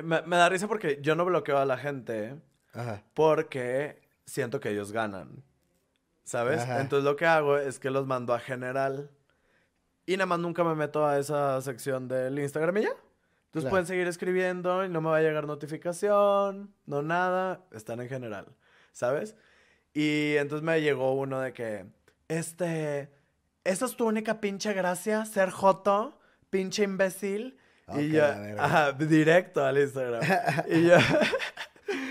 me, 0.03 0.37
da 0.37 0.49
risa 0.49 0.67
porque 0.67 0.99
yo 1.01 1.15
no 1.15 1.25
bloqueo 1.25 1.57
a 1.57 1.65
la 1.65 1.77
gente. 1.77 2.35
Porque 3.13 4.01
siento 4.25 4.59
que 4.59 4.69
ellos 4.69 4.91
ganan. 4.91 5.43
¿Sabes? 6.23 6.63
Entonces 6.63 7.03
lo 7.03 7.15
que 7.15 7.25
hago 7.25 7.57
es 7.57 7.79
que 7.79 7.89
los 7.89 8.07
mando 8.07 8.33
a 8.33 8.39
general. 8.39 9.11
Y 10.05 10.13
nada 10.13 10.25
más 10.25 10.39
nunca 10.39 10.63
me 10.63 10.75
meto 10.75 11.05
a 11.05 11.19
esa 11.19 11.61
sección 11.61 12.07
del 12.07 12.39
Instagram 12.39 12.77
y 12.77 12.81
ya. 12.83 12.95
Entonces 13.45 13.69
pueden 13.69 13.85
seguir 13.85 14.07
escribiendo 14.07 14.85
y 14.85 14.89
no 14.89 15.01
me 15.01 15.09
va 15.09 15.17
a 15.17 15.21
llegar 15.21 15.45
notificación, 15.45 16.73
no 16.85 17.01
nada, 17.01 17.65
están 17.71 17.99
en 17.99 18.07
general. 18.07 18.55
¿sabes? 18.91 19.35
Y 19.93 20.35
entonces 20.37 20.63
me 20.63 20.81
llegó 20.81 21.13
uno 21.13 21.39
de 21.39 21.53
que, 21.53 21.85
este, 22.27 23.11
¿esa 23.63 23.85
es 23.85 23.95
tu 23.95 24.07
única 24.07 24.39
pinche 24.39 24.73
gracia? 24.73 25.25
¿Ser 25.25 25.49
joto? 25.49 26.19
¿Pinche 26.49 26.83
imbécil? 26.83 27.57
Y 27.99 28.09
yo, 28.09 28.23
ajá, 28.57 28.91
directo 28.93 29.63
al 29.63 29.77
Instagram. 29.77 30.21
y 30.67 30.87
yo... 30.87 30.95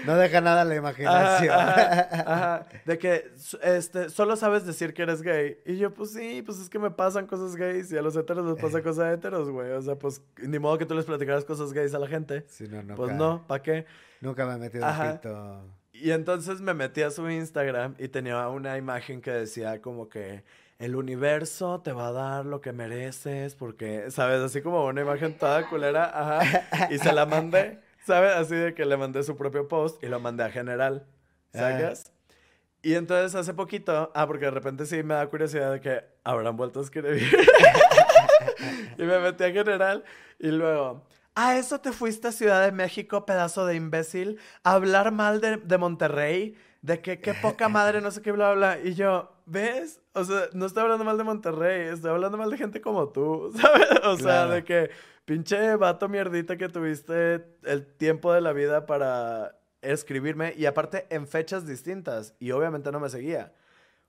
No 0.06 0.16
deja 0.16 0.40
nada 0.40 0.62
a 0.62 0.64
la 0.64 0.74
imaginación. 0.76 1.54
Ajá, 1.54 2.66
De 2.86 2.98
que 2.98 3.30
este, 3.62 4.10
solo 4.10 4.36
sabes 4.36 4.66
decir 4.66 4.94
que 4.94 5.02
eres 5.02 5.22
gay. 5.22 5.58
Y 5.64 5.76
yo, 5.76 5.92
pues 5.92 6.12
sí, 6.12 6.42
pues 6.42 6.58
es 6.58 6.68
que 6.68 6.78
me 6.78 6.90
pasan 6.90 7.26
cosas 7.26 7.56
gays 7.56 7.92
y 7.92 7.98
a 7.98 8.02
los 8.02 8.16
heteros 8.16 8.46
les 8.46 8.62
pasa 8.62 8.82
cosas 8.82 9.14
heteros, 9.14 9.50
güey. 9.50 9.70
O 9.72 9.82
sea, 9.82 9.96
pues 9.96 10.22
ni 10.38 10.58
modo 10.58 10.78
que 10.78 10.86
tú 10.86 10.94
les 10.94 11.04
platicaras 11.04 11.44
cosas 11.44 11.72
gays 11.72 11.94
a 11.94 11.98
la 11.98 12.08
gente. 12.08 12.44
Sí, 12.48 12.66
no, 12.68 12.82
no. 12.82 12.94
Pues 12.94 13.12
no, 13.12 13.46
¿para 13.46 13.62
qué? 13.62 13.86
Nunca 14.20 14.46
me 14.46 14.54
he 14.54 14.58
metido 14.58 14.86
un 14.86 15.12
pito. 15.12 15.64
Y 15.92 16.12
entonces 16.12 16.60
me 16.60 16.72
metí 16.72 17.02
a 17.02 17.10
su 17.10 17.28
Instagram 17.28 17.94
y 17.98 18.08
tenía 18.08 18.48
una 18.48 18.78
imagen 18.78 19.20
que 19.20 19.32
decía 19.32 19.82
como 19.82 20.08
que 20.08 20.44
el 20.80 20.96
universo 20.96 21.82
te 21.82 21.92
va 21.92 22.08
a 22.08 22.12
dar 22.12 22.46
lo 22.46 22.62
que 22.62 22.72
mereces 22.72 23.54
porque, 23.54 24.10
¿sabes? 24.10 24.40
Así 24.40 24.62
como 24.62 24.86
una 24.86 25.02
imagen 25.02 25.36
toda 25.36 25.68
culera, 25.68 26.10
ajá. 26.12 26.88
Y 26.90 26.98
se 26.98 27.12
la 27.12 27.26
mandé, 27.26 27.80
¿sabes? 28.06 28.34
Así 28.34 28.54
de 28.54 28.72
que 28.72 28.86
le 28.86 28.96
mandé 28.96 29.22
su 29.22 29.36
propio 29.36 29.68
post 29.68 30.02
y 30.02 30.06
lo 30.06 30.20
mandé 30.20 30.42
a 30.42 30.50
general, 30.50 31.06
¿sabes? 31.52 32.10
Y 32.82 32.94
entonces 32.94 33.34
hace 33.34 33.52
poquito, 33.52 34.10
ah, 34.14 34.26
porque 34.26 34.46
de 34.46 34.52
repente 34.52 34.86
sí 34.86 35.02
me 35.02 35.12
da 35.12 35.26
curiosidad 35.28 35.70
de 35.70 35.80
que 35.82 36.02
habrán 36.24 36.56
vuelto 36.56 36.80
a 36.80 36.82
escribir. 36.82 37.22
y 38.98 39.02
me 39.02 39.18
metí 39.18 39.44
a 39.44 39.52
general 39.52 40.02
y 40.38 40.48
luego, 40.48 41.04
¿A 41.34 41.56
eso 41.56 41.80
te 41.80 41.92
fuiste 41.92 42.28
a 42.28 42.32
Ciudad 42.32 42.64
de 42.64 42.72
México, 42.72 43.26
pedazo 43.26 43.66
de 43.66 43.74
imbécil? 43.76 44.38
A 44.64 44.72
hablar 44.72 45.12
mal 45.12 45.42
de, 45.42 45.58
de 45.58 45.78
Monterrey, 45.78 46.56
de 46.82 47.00
que 47.00 47.20
qué 47.20 47.34
poca 47.34 47.68
madre, 47.68 48.00
no 48.00 48.10
sé 48.10 48.22
qué, 48.22 48.32
bla, 48.32 48.54
bla. 48.54 48.78
Y 48.80 48.94
yo, 48.94 49.30
¿ves? 49.50 50.00
O 50.14 50.24
sea, 50.24 50.48
no 50.52 50.66
estoy 50.66 50.84
hablando 50.84 51.04
mal 51.04 51.18
de 51.18 51.24
Monterrey, 51.24 51.88
estoy 51.88 52.10
hablando 52.10 52.38
mal 52.38 52.50
de 52.50 52.56
gente 52.56 52.80
como 52.80 53.08
tú, 53.08 53.52
¿sabes? 53.60 53.88
O 54.04 54.16
sea, 54.16 54.46
de 54.46 54.64
que 54.64 54.90
pinche 55.24 55.76
vato 55.76 56.08
mierdita 56.08 56.56
que 56.56 56.68
tuviste 56.68 57.44
el 57.64 57.86
tiempo 57.96 58.32
de 58.32 58.40
la 58.40 58.52
vida 58.52 58.86
para 58.86 59.58
escribirme 59.82 60.54
y 60.56 60.66
aparte 60.66 61.06
en 61.10 61.26
fechas 61.26 61.66
distintas 61.66 62.34
y 62.38 62.52
obviamente 62.52 62.92
no 62.92 63.00
me 63.00 63.08
seguía. 63.08 63.52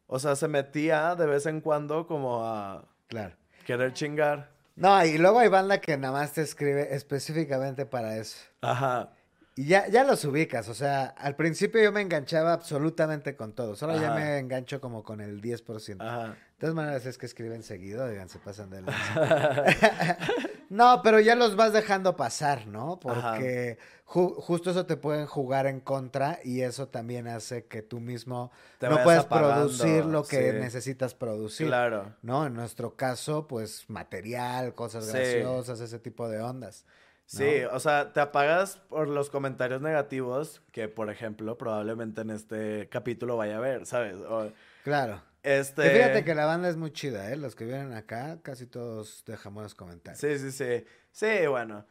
O 0.05 0.19
sea, 0.19 0.35
se 0.35 0.47
metía 0.47 1.15
de 1.15 1.25
vez 1.25 1.45
en 1.45 1.61
cuando 1.61 2.05
como 2.05 2.45
a 2.45 2.85
claro. 3.07 3.35
querer 3.65 3.93
chingar. 3.93 4.51
No, 4.75 5.03
y 5.05 5.17
luego 5.17 5.39
hay 5.39 5.47
banda 5.47 5.79
que 5.81 5.97
nada 5.97 6.13
más 6.13 6.33
te 6.33 6.41
escribe 6.41 6.93
específicamente 6.93 7.85
para 7.85 8.17
eso. 8.17 8.37
Ajá. 8.61 9.13
Y 9.61 9.65
ya, 9.65 9.87
ya 9.89 10.03
los 10.03 10.25
ubicas, 10.25 10.69
o 10.69 10.73
sea, 10.73 11.05
al 11.05 11.35
principio 11.35 11.83
yo 11.83 11.91
me 11.91 12.01
enganchaba 12.01 12.51
absolutamente 12.51 13.35
con 13.35 13.53
todo, 13.53 13.75
solo 13.75 13.95
ya 13.95 14.11
me 14.15 14.39
engancho 14.39 14.81
como 14.81 15.03
con 15.03 15.21
el 15.21 15.39
10%. 15.39 15.97
Ajá. 15.99 16.29
De 16.29 16.35
todas 16.57 16.73
maneras 16.73 17.05
es 17.05 17.19
que 17.19 17.27
escriben 17.27 17.61
seguido, 17.61 18.07
digan, 18.09 18.27
se 18.27 18.39
pasan 18.39 18.71
de 18.71 18.81
No, 20.69 21.01
pero 21.03 21.19
ya 21.19 21.35
los 21.35 21.55
vas 21.55 21.73
dejando 21.73 22.15
pasar, 22.15 22.65
¿no? 22.65 22.99
Porque 22.99 23.77
justo 24.03 24.71
eso 24.71 24.87
te 24.87 24.97
pueden 24.97 25.27
jugar 25.27 25.67
en 25.67 25.79
contra 25.79 26.39
y 26.43 26.61
eso 26.61 26.87
también 26.87 27.27
hace 27.27 27.65
que 27.65 27.83
tú 27.83 27.99
mismo 27.99 28.51
no 28.81 29.03
puedes 29.03 29.25
producir 29.25 30.05
lo 30.05 30.23
que 30.23 30.53
necesitas 30.53 31.13
producir. 31.13 31.67
Claro. 31.67 32.15
¿No? 32.23 32.47
En 32.47 32.55
nuestro 32.55 32.95
caso, 32.95 33.47
pues 33.47 33.87
material, 33.89 34.73
cosas 34.73 35.13
graciosas, 35.13 35.81
ese 35.81 35.99
tipo 35.99 36.27
de 36.29 36.41
ondas. 36.41 36.83
Sí, 37.37 37.63
o 37.71 37.79
sea, 37.79 38.11
te 38.11 38.19
apagas 38.19 38.75
por 38.89 39.07
los 39.07 39.29
comentarios 39.29 39.81
negativos 39.81 40.61
que, 40.73 40.89
por 40.89 41.09
ejemplo, 41.09 41.57
probablemente 41.57 42.21
en 42.21 42.29
este 42.29 42.89
capítulo 42.89 43.37
vaya 43.37 43.55
a 43.55 43.61
ver, 43.61 43.85
¿sabes? 43.85 44.17
claro. 44.83 45.21
Este... 45.41 45.89
fíjate 45.89 46.25
que 46.25 46.35
la 46.35 46.45
banda 46.45 46.67
es 46.67 46.75
muy 46.75 46.91
chida, 46.91 47.31
¿eh? 47.31 47.37
Los 47.37 47.55
que 47.55 47.63
vienen 47.63 47.93
acá, 47.93 48.41
casi 48.43 48.67
todos 48.67 49.23
dejamos 49.25 49.63
los 49.63 49.75
comentarios. 49.75 50.19
Sí, 50.19 50.37
sí, 50.37 50.51
sí. 50.51 50.85
Sí, 51.11 51.47
bueno. 51.47 51.85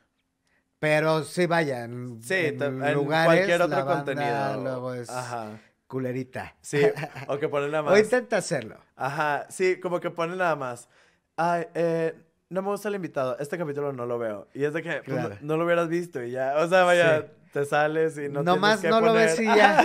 Pero 0.78 1.24
sí, 1.24 1.46
vaya, 1.46 1.84
en, 1.84 2.22
sí, 2.22 2.34
en, 2.34 2.94
lugares, 2.94 3.34
cualquier 3.34 3.62
otro 3.62 3.86
contenido. 3.86 4.62
Luego 4.62 4.94
es 4.94 5.10
culerita. 5.86 6.54
Sí, 6.60 6.82
o 7.28 7.38
que 7.38 7.48
ponen 7.48 7.70
nada 7.70 7.82
más. 7.84 7.94
o 7.94 7.98
intenta 7.98 8.36
hacerlo. 8.36 8.78
Ajá, 8.94 9.46
sí, 9.48 9.80
como 9.80 10.00
que 10.00 10.10
ponen 10.10 10.36
nada 10.36 10.54
más. 10.54 10.88
Ay, 11.34 11.64
eh 11.74 12.14
no 12.50 12.62
me 12.62 12.68
gusta 12.68 12.88
el 12.88 12.96
invitado, 12.96 13.38
este 13.38 13.56
capítulo 13.56 13.92
no 13.92 14.06
lo 14.06 14.18
veo. 14.18 14.48
Y 14.52 14.64
es 14.64 14.74
de 14.74 14.82
que 14.82 15.02
pues, 15.06 15.40
no, 15.40 15.56
lo 15.56 15.64
hubieras 15.64 15.88
visto 15.88 16.22
y 16.22 16.32
ya, 16.32 16.56
o 16.58 16.68
sea, 16.68 16.82
vaya, 16.82 17.28
te 17.52 17.64
sales 17.64 18.18
y 18.18 18.28
no 18.28 18.42
Nomás 18.42 18.80
tienes 18.80 18.98
que 18.98 19.00
no 19.00 19.06
lo 19.06 19.14
ves 19.14 19.40
y 19.40 19.44
ya. 19.44 19.84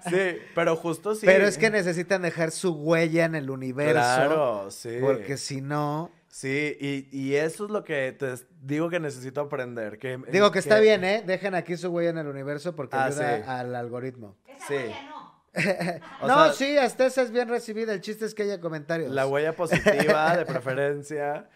sí, 0.08 0.38
pero 0.54 0.76
justo 0.76 1.14
sí. 1.14 1.26
Pero 1.26 1.46
es 1.46 1.58
que 1.58 1.70
necesitan 1.70 2.22
dejar 2.22 2.52
su 2.52 2.72
huella 2.72 3.26
en 3.26 3.34
el 3.34 3.50
universo. 3.50 3.92
Claro, 3.92 4.70
sí. 4.70 4.96
Porque 5.00 5.36
si 5.36 5.60
no... 5.60 6.10
Sí, 6.30 6.76
y, 6.78 7.08
y, 7.10 7.34
eso 7.36 7.64
es 7.64 7.70
lo 7.70 7.84
que 7.84 8.12
te 8.12 8.34
digo 8.62 8.90
que 8.90 9.00
necesito 9.00 9.40
aprender. 9.40 9.98
Que, 9.98 10.20
digo 10.30 10.52
que, 10.52 10.58
está 10.58 10.78
bien, 10.78 11.02
¿eh? 11.02 11.24
Dejen 11.26 11.54
aquí 11.54 11.76
su 11.76 11.88
huella 11.88 12.10
en 12.10 12.18
el 12.18 12.28
universo 12.28 12.76
porque 12.76 12.96
ah, 12.96 13.06
ayuda 13.06 13.58
al 13.58 13.74
algoritmo. 13.74 14.36
Esa 14.46 14.66
sí. 14.68 14.74
no. 15.08 15.17
no, 16.26 16.52
sí, 16.52 16.76
hasta 16.76 17.06
esa 17.06 17.22
es 17.22 17.30
bien 17.30 17.48
recibida. 17.48 17.92
El 17.92 18.00
chiste 18.00 18.24
es 18.24 18.34
que 18.34 18.44
haya 18.44 18.60
comentarios. 18.60 19.10
La 19.10 19.26
huella 19.26 19.54
positiva, 19.54 20.36
de 20.36 20.44
preferencia. 20.46 21.48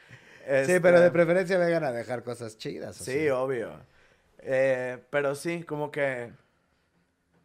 Sí, 0.66 0.80
pero 0.80 0.98
de 0.98 1.06
este, 1.06 1.10
preferencia 1.10 1.58
vengan 1.58 1.84
a 1.84 1.92
dejar 1.92 2.22
cosas 2.22 2.58
chidas. 2.58 2.96
Sí, 2.96 3.28
obvio. 3.28 3.70
Eh, 4.38 4.98
pero 5.10 5.34
sí, 5.34 5.62
como 5.62 5.90
que 5.90 6.32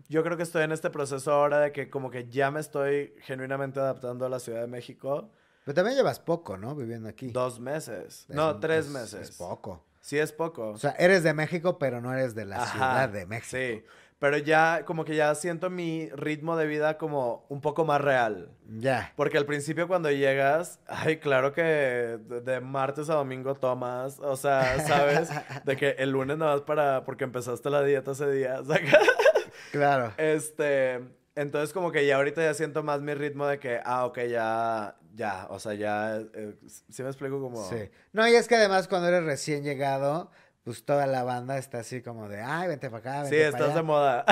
yo 0.10 0.23
creo 0.23 0.38
que 0.38 0.43
estoy 0.43 0.63
en 0.63 0.71
este 0.71 0.89
proceso 0.89 1.31
ahora 1.31 1.60
de 1.60 1.71
que 1.71 1.89
como 1.89 2.10
que 2.10 2.27
ya 2.29 2.49
me 2.49 2.60
estoy 2.60 3.13
genuinamente 3.21 3.79
adaptando 3.79 4.25
a 4.25 4.29
la 4.29 4.39
Ciudad 4.39 4.62
de 4.62 4.67
México. 4.67 5.29
Pero 5.63 5.75
también 5.75 5.97
llevas 5.97 6.19
poco, 6.19 6.57
¿no? 6.57 6.75
Viviendo 6.75 7.10
aquí. 7.10 7.29
Dos 7.29 7.60
meses. 7.60 8.25
no, 8.29 8.60
tres 8.60 8.88
meses. 8.88 9.29
Es 9.29 9.38
poco. 9.38 9.86
Sí, 10.01 10.17
es 10.17 10.31
poco. 10.31 10.69
O 10.69 10.77
sea, 10.77 10.91
eres 10.91 11.23
de 11.23 11.33
México, 11.33 11.77
pero 11.77 11.99
no 11.99 12.13
eres 12.13 12.33
de 12.33 12.45
la 12.45 12.65
Ciudad 12.65 13.10
de 13.10 13.25
México. 13.25 13.57
Sí. 13.57 13.83
Pero 14.19 14.38
ya, 14.38 14.84
como 14.86 15.06
que 15.06 15.15
ya 15.15 15.36
siento 15.36 15.69
mi 15.69 16.10
ritmo 16.10 16.58
de 16.58 16.65
vida 16.65 16.97
como 16.97 17.45
un 17.49 17.62
poco 17.62 17.86
más 17.86 18.01
real. 18.01 18.49
Ya. 18.80 19.13
Porque 19.15 19.38
al 19.38 19.45
principio 19.45 19.88
cuando 19.88 20.10
llegas, 20.10 20.80
ay, 20.88 21.17
claro 21.17 21.53
que 21.53 21.62
de, 21.62 22.60
martes 22.62 23.12
a 23.12 23.13
domingo 23.13 23.53
tomas, 23.53 24.19
o 24.19 24.36
sea, 24.36 24.80
¿sabes? 24.80 25.30
de 25.65 25.77
que 25.77 25.89
el 25.99 26.10
lunes 26.10 26.38
nada 26.38 26.53
más 26.53 26.62
para, 26.62 27.06
porque 27.06 27.25
empezaste 27.25 27.69
la 27.69 27.84
dieta 27.84 28.12
ese 28.12 28.32
día, 28.32 28.62
Claro. 29.71 30.13
Este, 30.17 31.00
Entonces 31.35 31.71
como 31.71 31.92
que 31.92 32.08
ya 32.08 32.15
ahorita 32.15 32.42
ya 32.42 32.56
siento 32.56 32.81
más 32.81 33.02
mi 33.02 33.13
ritmo 33.13 33.46
de 33.46 33.60
que, 33.60 33.79
ah, 33.85 34.06
ok, 34.06 34.19
ya, 34.29 34.98
ya, 35.13 35.46
o 35.52 35.60
sea, 35.60 35.75
ya, 35.75 36.17
eh, 36.17 36.56
¿sí 36.89 37.04
me 37.04 37.10
explico 37.10 37.39
como? 37.39 37.63
Sí. 37.69 37.89
No, 38.13 38.27
y 38.27 38.33
es 38.33 38.48
que 38.48 38.56
además 38.56 38.87
cuando 38.87 39.10
eres 39.10 39.23
recién 39.23 39.63
llegado, 39.63 40.31
pues 40.68 40.84
toda 40.84 41.08
la 41.08 41.24
banda 41.24 41.58
está 41.58 41.80
así 41.80 42.02
como 42.02 42.28
de, 42.28 42.42
ay, 42.42 42.68
vente 42.68 42.90
para 42.90 43.00
acá, 43.00 43.22
vente 43.22 43.38
Sí, 43.38 43.42
estás 43.42 43.74
de 43.74 43.84
moda. 43.84 44.26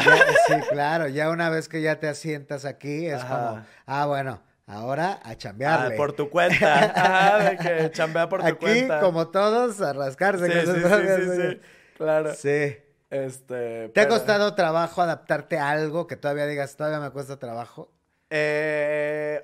sí, 0.47 0.53
claro, 0.69 1.07
ya 1.07 1.29
una 1.29 1.49
vez 1.49 1.69
que 1.69 1.81
ya 1.81 1.97
te 2.01 2.09
asientas 2.09 2.65
aquí, 2.65 3.05
es 3.05 3.23
como, 3.23 3.63
ah, 3.85 4.05
bueno, 4.05 4.41
ahora 4.67 5.21
a 5.23 5.37
chambearle. 5.37 5.95
Ah, 5.95 5.97
por 5.97 6.11
tu 6.11 6.29
cuenta. 6.29 6.91
ah, 6.93 7.39
de 7.41 7.55
que 7.55 7.91
chambea 7.91 8.27
por 8.27 8.43
tu 8.43 8.57
cuenta. 8.57 8.97
Aquí, 8.97 9.05
como 9.05 9.29
todos, 9.29 9.79
a 9.79 9.93
rascarse. 9.93 10.47
Sí, 10.47 10.73
sí, 10.73 10.81
sí, 10.83 11.41
sí, 11.41 11.61
claro. 11.95 12.33
Sí. 12.33 12.79
Este, 13.09 13.87
¿Te 13.93 14.01
ha 14.01 14.09
costado 14.09 14.55
trabajo 14.55 15.01
adaptarte 15.01 15.57
a 15.57 15.69
algo 15.69 16.05
que 16.05 16.17
todavía 16.17 16.47
digas, 16.47 16.75
todavía 16.75 16.99
me 16.99 17.11
cuesta 17.11 17.39
trabajo? 17.39 17.93
Eh, 18.29 19.41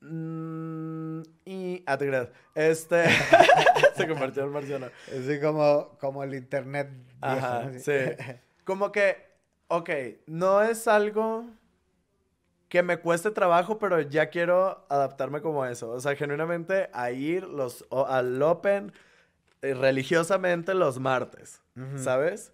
mm, 0.00 0.95
y, 1.44 1.82
ah, 1.86 1.96
te 1.96 2.06
creas. 2.06 2.28
Este, 2.54 3.04
se 3.96 4.08
convirtió 4.08 4.44
en 4.44 4.50
marciano. 4.50 4.86
Así 5.08 5.40
como, 5.40 5.96
como 5.98 6.22
el 6.22 6.34
internet. 6.34 6.90
Ajá, 7.20 7.70
sí. 7.78 7.92
Como 8.64 8.90
que, 8.92 9.16
ok, 9.68 9.90
no 10.26 10.62
es 10.62 10.88
algo 10.88 11.46
que 12.68 12.82
me 12.82 12.98
cueste 12.98 13.30
trabajo, 13.30 13.78
pero 13.78 14.00
ya 14.00 14.28
quiero 14.28 14.84
adaptarme 14.88 15.40
como 15.40 15.64
eso. 15.64 15.90
O 15.90 16.00
sea, 16.00 16.16
genuinamente 16.16 16.90
a 16.92 17.10
ir 17.10 17.44
los, 17.44 17.84
al 17.90 18.42
Open 18.42 18.92
eh, 19.62 19.74
religiosamente 19.74 20.74
los 20.74 20.98
martes, 20.98 21.62
¿sabes? 21.96 22.52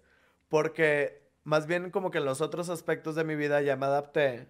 Porque 0.49 1.23
más 1.43 1.67
bien 1.67 1.91
como 1.91 2.11
que 2.11 2.19
en 2.19 2.25
los 2.25 2.41
otros 2.41 2.69
aspectos 2.69 3.15
de 3.15 3.23
mi 3.23 3.35
vida 3.35 3.61
ya 3.61 3.75
me 3.75 3.85
adapté. 3.85 4.47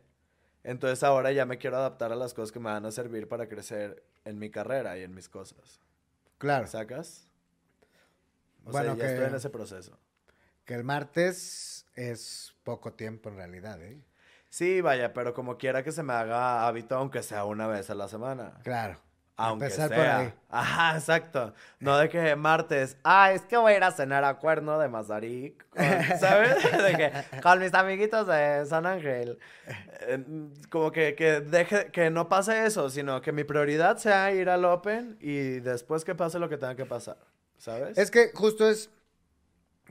Entonces 0.64 1.04
ahora 1.04 1.32
ya 1.32 1.46
me 1.46 1.58
quiero 1.58 1.78
adaptar 1.78 2.12
a 2.12 2.16
las 2.16 2.34
cosas 2.34 2.52
que 2.52 2.60
me 2.60 2.70
van 2.70 2.86
a 2.86 2.92
servir 2.92 3.28
para 3.28 3.48
crecer 3.48 4.04
en 4.26 4.40
mi 4.40 4.50
carrera 4.50 4.98
y 4.98 5.04
en 5.04 5.14
mis 5.14 5.30
cosas. 5.30 5.82
Claro. 6.38 6.68
¿Sacas? 6.68 7.28
O 8.66 8.72
bueno, 8.72 8.96
sea, 8.96 9.04
ya 9.06 9.12
estoy 9.12 9.28
en 9.28 9.36
ese 9.36 9.50
proceso. 9.50 10.00
Que 10.66 10.76
el 10.76 10.84
martes 10.84 11.86
es 11.96 12.56
poco 12.64 12.94
tiempo 12.94 13.30
en 13.30 13.36
realidad, 13.36 13.82
¿eh? 13.82 14.02
Sí, 14.50 14.82
vaya, 14.82 15.14
pero 15.14 15.34
como 15.34 15.58
quiera 15.58 15.84
que 15.84 15.92
se 15.92 16.04
me 16.04 16.14
haga 16.14 16.68
hábito, 16.68 16.96
aunque 16.96 17.24
sea 17.24 17.44
una 17.44 17.68
vez 17.68 17.90
a 17.90 17.96
la 17.96 18.08
semana. 18.08 18.60
Claro. 18.64 19.00
Aunque 19.36 19.70
sea. 19.72 20.36
Ajá, 20.50 20.96
exacto. 20.96 21.54
No 21.80 21.98
de 21.98 22.08
que 22.08 22.36
martes, 22.36 22.98
ah, 23.04 23.32
es 23.32 23.42
que 23.42 23.58
voy 23.58 23.74
a 23.74 23.78
ir 23.78 23.84
a 23.84 23.92
cenar 23.92 24.24
a 24.24 24.36
Cuerno 24.36 24.78
de 24.78 24.88
Mazarik, 24.90 25.66
¿sabes? 26.20 26.64
de 26.64 26.96
que 26.96 27.42
con 27.42 27.60
mis 27.60 27.74
amiguitos 27.74 28.28
de 28.28 28.66
San 28.68 28.86
Ángel. 28.86 29.40
Como 30.70 30.92
que, 30.92 31.16
que 31.16 31.42
deje, 31.42 31.88
que 31.92 32.12
no 32.12 32.30
pase 32.30 32.66
eso, 32.66 32.90
sino 32.90 33.22
que 33.22 33.32
mi 33.32 33.44
prioridad 33.44 33.98
sea 33.98 34.32
ir 34.32 34.50
al 34.50 34.66
Open 34.66 35.18
y 35.20 35.60
después 35.60 36.06
que 36.06 36.14
pase 36.14 36.38
lo 36.38 36.48
que 36.48 36.58
tenga 36.58 36.76
que 36.76 36.86
pasar, 36.86 37.18
¿sabes? 37.58 37.98
Es 37.98 38.12
que 38.12 38.32
justo 38.34 38.70
es 38.70 38.92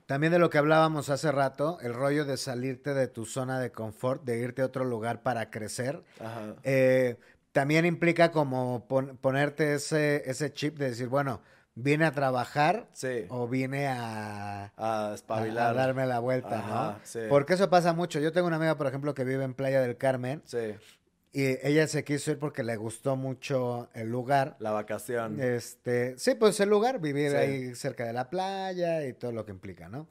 también 0.07 0.33
de 0.33 0.39
lo 0.39 0.51
que 0.51 0.59
hablábamos 0.59 1.11
hace 1.11 1.33
rato, 1.33 1.79
el 1.81 1.95
rollo 1.95 2.25
de 2.25 2.37
salirte 2.37 2.93
de 2.93 3.09
tu 3.09 3.25
zona 3.25 3.59
de 3.59 3.73
confort, 3.73 4.23
de 4.25 4.39
irte 4.39 4.63
a 4.63 4.67
otro 4.67 4.85
lugar 4.85 5.23
para 5.23 5.51
crecer. 5.51 6.03
Ajá. 6.21 6.55
Eh, 6.65 7.17
también 7.53 7.85
implica 7.85 8.33
como 8.33 8.87
ponerte 9.21 9.75
ese, 9.75 10.23
ese 10.29 10.53
chip 10.53 10.79
de 10.79 10.91
decir, 10.91 11.09
bueno, 11.09 11.43
vine 11.75 12.05
a 12.05 12.13
trabajar 12.13 12.89
o 13.29 13.49
vine 13.49 13.87
a, 13.87 14.73
a, 14.77 15.13
espabilar. 15.15 15.75
darme 15.75 16.07
la 16.07 16.19
vuelta, 16.19 17.01
¿no? 17.13 17.29
Porque 17.29 17.55
eso 17.55 17.71
pasa 17.71 17.93
mucho. 17.93 18.21
Yo 18.21 18.33
tengo 18.33 18.47
una 18.47 18.57
amiga, 18.57 18.77
por 18.77 18.87
ejemplo, 18.87 19.15
que 19.15 19.25
vive 19.25 19.45
en 19.45 19.55
Playa 19.55 19.81
del 19.81 19.97
Carmen. 19.97 20.43
Sí. 20.45 20.75
Y 21.35 21.67
ella 21.67 21.87
se 21.87 22.05
quiso 22.05 22.31
ir 22.31 22.39
porque 22.39 22.63
le 22.63 22.77
gustó 22.77 23.17
mucho 23.17 23.89
el 23.95 24.11
lugar. 24.11 24.57
La 24.59 24.71
vacación. 24.71 25.41
Este, 25.41 26.19
sí, 26.19 26.35
pues 26.35 26.61
el 26.61 26.69
lugar, 26.69 27.01
vivir 27.01 27.35
ahí 27.35 27.75
cerca 27.75 28.05
de 28.05 28.13
la 28.13 28.29
playa 28.29 29.07
y 29.07 29.15
todo 29.15 29.33
lo 29.33 29.47
que 29.47 29.53
implica, 29.53 29.89
¿no? 29.89 30.09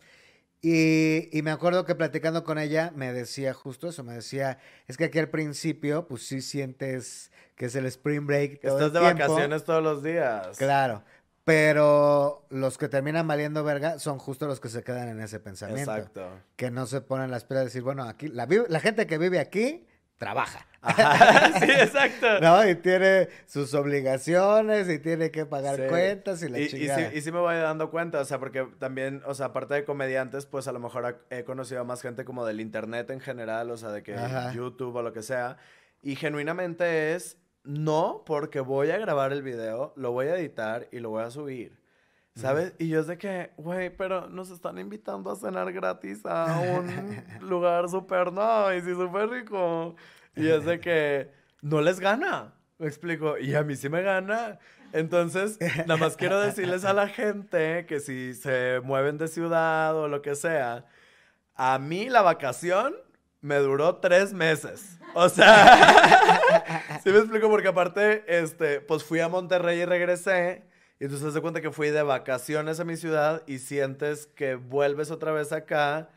Y, 0.64 1.30
y, 1.36 1.42
me 1.42 1.50
acuerdo 1.50 1.86
que 1.86 1.96
platicando 1.96 2.44
con 2.44 2.60
ella 2.60 2.92
me 2.96 3.14
decía 3.14 3.52
justo 3.52 3.90
eso, 3.90 4.04
me 4.04 4.14
decía, 4.14 4.60
es 4.88 4.96
que 4.96 5.06
aquí 5.06 5.18
al 5.18 5.30
principio 5.30 6.08
pues 6.08 6.28
sí 6.28 6.40
sientes 6.40 7.32
que 7.56 7.66
es 7.66 7.76
el 7.76 7.88
spring 7.88 8.28
break. 8.28 8.62
Todo 8.62 8.78
Estás 8.78 8.94
de 8.94 9.00
vacaciones 9.00 9.64
todos 9.64 9.82
los 9.82 10.04
días. 10.04 10.56
Claro, 10.60 11.04
pero 11.44 12.46
los 12.50 12.78
que 12.78 12.90
terminan 12.90 13.28
valiendo 13.28 13.64
verga 13.64 13.98
son 13.98 14.20
justo 14.20 14.46
los 14.46 14.60
que 14.60 14.70
se 14.70 14.84
quedan 14.84 15.10
en 15.10 15.20
ese 15.20 15.40
pensamiento. 15.40 15.96
Exacto. 15.96 16.30
Que 16.56 16.70
no 16.70 16.86
se 16.86 17.02
ponen 17.02 17.32
las 17.32 17.44
piedras 17.44 17.64
de 17.64 17.70
decir, 17.70 17.82
bueno, 17.82 18.04
aquí 18.04 18.28
la, 18.28 18.48
la 18.68 18.80
gente 18.80 19.08
que 19.08 19.18
vive 19.18 19.40
aquí 19.40 19.88
trabaja. 20.22 20.68
sí, 21.60 21.72
exacto. 21.72 22.40
¿No? 22.42 22.70
Y 22.70 22.76
tiene 22.76 23.28
sus 23.48 23.74
obligaciones 23.74 24.88
y 24.88 25.00
tiene 25.00 25.32
que 25.32 25.48
pagar 25.48 25.88
cuentas 25.88 26.44
y 26.44 26.50
la 26.50 26.60
y, 26.60 26.68
chingada. 26.68 27.02
Y 27.02 27.06
sí, 27.06 27.18
y 27.18 27.22
sí 27.22 27.32
me 27.32 27.40
voy 27.40 27.56
dando 27.56 27.90
cuenta, 27.90 28.20
o 28.20 28.26
sea, 28.26 28.38
porque 28.38 28.68
también, 28.78 29.24
o 29.26 29.34
sea, 29.34 29.48
aparte 29.48 29.74
de 29.74 29.84
comediantes, 29.84 30.46
pues 30.46 30.68
a 30.68 30.72
lo 30.74 30.80
mejor 30.80 31.26
he 31.32 31.44
conocido 31.44 31.82
a 31.82 31.86
más 31.86 32.04
gente 32.04 32.24
como 32.24 32.46
del 32.46 32.62
internet 32.62 33.10
en 33.10 33.20
general, 33.20 33.72
o 33.72 33.78
sea, 33.78 33.90
de 33.90 34.04
que 34.04 34.16
YouTube 34.54 34.96
o 34.96 35.02
lo 35.02 35.12
que 35.12 35.24
sea. 35.24 35.58
Y 36.04 36.16
genuinamente 36.16 37.16
es, 37.16 37.40
no, 37.64 38.22
porque 38.24 38.60
voy 38.60 38.92
a 38.92 39.00
grabar 39.00 39.34
el 39.34 39.42
video, 39.42 39.92
lo 39.96 40.12
voy 40.12 40.28
a 40.28 40.36
editar 40.36 40.88
y 40.92 41.00
lo 41.00 41.10
voy 41.10 41.24
a 41.24 41.32
subir. 41.32 41.81
¿Sabes? 42.36 42.74
Y 42.80 42.88
yo 42.88 43.02
es 43.02 43.08
de 43.08 43.18
que, 43.18 43.52
güey, 43.58 43.90
pero 43.96 44.30
nos 44.30 44.50
están 44.52 44.78
invitando 44.78 45.32
a 45.32 45.36
cenar 45.36 45.72
gratis 45.74 46.26
a 46.26 46.60
un 46.60 47.24
lugar 47.42 47.90
súper 47.90 48.32
nice 48.32 48.90
y 48.90 48.94
súper 48.94 49.30
rico. 49.30 49.96
Y 50.36 50.48
es 50.48 50.64
de 50.64 50.80
que 50.80 51.32
no 51.62 51.82
les 51.82 52.00
gana. 52.00 52.54
Me 52.78 52.88
explico. 52.88 53.38
Y 53.38 53.54
a 53.54 53.64
mí 53.64 53.76
sí 53.76 53.90
me 53.90 54.02
gana. 54.02 54.60
Entonces, 54.94 55.60
nada 55.86 55.98
más 55.98 56.16
quiero 56.18 56.40
decirles 56.40 56.86
a 56.86 56.94
la 56.94 57.08
gente 57.08 57.86
que 57.86 58.00
si 58.00 58.34
se 58.34 58.82
mueven 58.84 59.18
de 59.18 59.28
ciudad 59.28 59.96
o 59.96 60.08
lo 60.08 60.22
que 60.22 60.36
sea, 60.36 60.86
a 61.56 61.80
mí 61.80 62.10
la 62.10 62.22
vacación 62.22 62.96
me 63.42 63.58
duró 63.58 63.98
tres 63.98 64.34
meses. 64.34 65.00
O 65.14 65.30
sea, 65.30 66.40
sí 67.04 67.10
me 67.12 67.20
explico 67.20 67.50
porque 67.50 67.68
aparte, 67.68 68.24
este, 68.28 68.82
pues 68.82 69.04
fui 69.04 69.20
a 69.20 69.28
Monterrey 69.28 69.82
y 69.82 69.86
regresé. 69.86 70.64
Y 71.02 71.06
entonces 71.06 71.30
te 71.30 71.34
das 71.34 71.42
cuenta 71.42 71.62
que 71.62 71.72
fui 71.72 71.90
de 71.90 72.04
vacaciones 72.04 72.80
a 72.80 72.84
mi 72.84 72.96
ciudad 72.96 73.42
y 73.48 73.58
sientes 73.58 74.28
que 74.28 74.54
vuelves 74.54 75.10
otra 75.10 75.32
vez 75.32 75.52
acá 75.52 76.10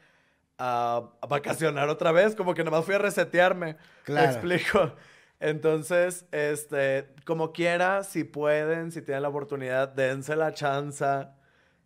a, 0.59 1.09
vacacionar 1.26 1.89
otra 1.89 2.12
vez, 2.12 2.37
como 2.37 2.53
que 2.53 2.62
nomás 2.62 2.85
fui 2.85 2.95
a 2.95 2.99
resetearme. 2.99 3.78
Claro. 4.03 4.26
Me 4.26 4.32
explico. 4.35 4.93
Entonces, 5.41 6.26
este, 6.32 7.09
como 7.24 7.51
quiera, 7.55 8.03
si 8.03 8.24
pueden, 8.24 8.93
si 8.93 9.01
tienen 9.01 9.22
la 9.22 9.30
oportunidad, 9.30 9.89
dense 9.89 10.37
la 10.37 10.53
chance 10.53 11.28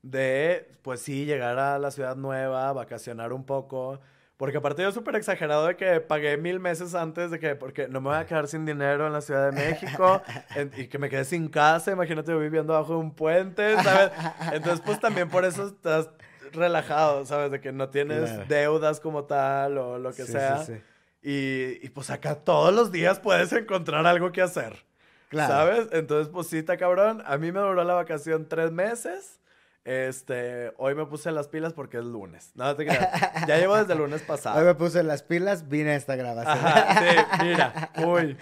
de, 0.02 0.68
pues 0.82 1.00
sí, 1.00 1.24
llegar 1.24 1.56
a 1.56 1.78
la 1.78 1.92
ciudad 1.92 2.16
nueva, 2.16 2.72
vacacionar 2.72 3.32
un 3.32 3.46
poco. 3.46 4.00
Porque 4.38 4.58
aparte 4.58 4.82
yo 4.82 4.92
súper 4.92 5.16
exagerado 5.16 5.66
de 5.66 5.76
que 5.76 6.00
pagué 6.00 6.36
mil 6.36 6.60
meses 6.60 6.94
antes 6.94 7.32
de 7.32 7.40
que, 7.40 7.56
porque 7.56 7.88
no 7.88 8.00
me 8.00 8.10
voy 8.10 8.18
a 8.18 8.24
quedar 8.24 8.46
sin 8.46 8.64
dinero 8.64 9.08
en 9.08 9.12
la 9.12 9.20
Ciudad 9.20 9.50
de 9.50 9.52
México 9.52 10.22
y 10.76 10.86
que 10.86 10.96
me 10.96 11.10
quedé 11.10 11.24
sin 11.24 11.48
casa, 11.48 11.90
imagínate 11.90 12.30
yo 12.30 12.38
viviendo 12.38 12.72
bajo 12.72 12.96
un 12.96 13.12
puente, 13.12 13.74
¿sabes? 13.82 14.12
Entonces 14.52 14.80
pues 14.86 15.00
también 15.00 15.28
por 15.28 15.44
eso 15.44 15.66
estás 15.66 16.08
relajado, 16.52 17.26
¿sabes? 17.26 17.50
De 17.50 17.60
que 17.60 17.72
no 17.72 17.88
tienes 17.88 18.46
deudas 18.48 19.00
como 19.00 19.24
tal 19.24 19.76
o 19.76 19.98
lo 19.98 20.12
que 20.12 20.24
sea. 20.24 20.58
Sí, 20.58 20.74
sí. 20.74 20.80
Y, 21.20 21.84
y, 21.84 21.88
pues 21.90 22.08
acá 22.10 22.36
todos 22.36 22.72
los 22.72 22.92
días 22.92 23.18
puedes 23.18 23.52
encontrar 23.52 24.06
algo 24.06 24.30
que 24.30 24.40
hacer. 24.40 24.84
Claro. 25.30 25.52
¿Sabes? 25.52 25.88
Entonces 25.90 26.28
pues 26.32 26.46
sí, 26.46 26.58
está 26.58 26.76
cabrón. 26.76 27.24
A 27.26 27.38
mí 27.38 27.50
me 27.50 27.58
duró 27.58 27.82
la 27.82 27.94
vacación 27.94 28.48
tres 28.48 28.70
meses. 28.70 29.40
Este, 29.84 30.72
hoy 30.76 30.94
me 30.94 31.06
puse 31.06 31.32
las 31.32 31.48
pilas 31.48 31.72
porque 31.72 31.98
es 31.98 32.04
lunes. 32.04 32.52
No 32.54 32.76
te 32.76 32.84
creas. 32.84 33.10
Ya 33.46 33.56
llevo 33.56 33.76
desde 33.76 33.94
el 33.94 34.00
lunes 34.00 34.22
pasado. 34.26 34.58
Hoy 34.58 34.64
me 34.64 34.74
puse 34.74 35.02
las 35.02 35.22
pilas, 35.22 35.68
vine 35.68 35.90
a 35.90 35.96
esta 35.96 36.16
grabación. 36.16 36.58
sí, 36.58 37.16
mira, 37.44 37.90
uy. 38.06 38.36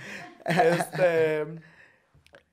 Este, 0.45 1.47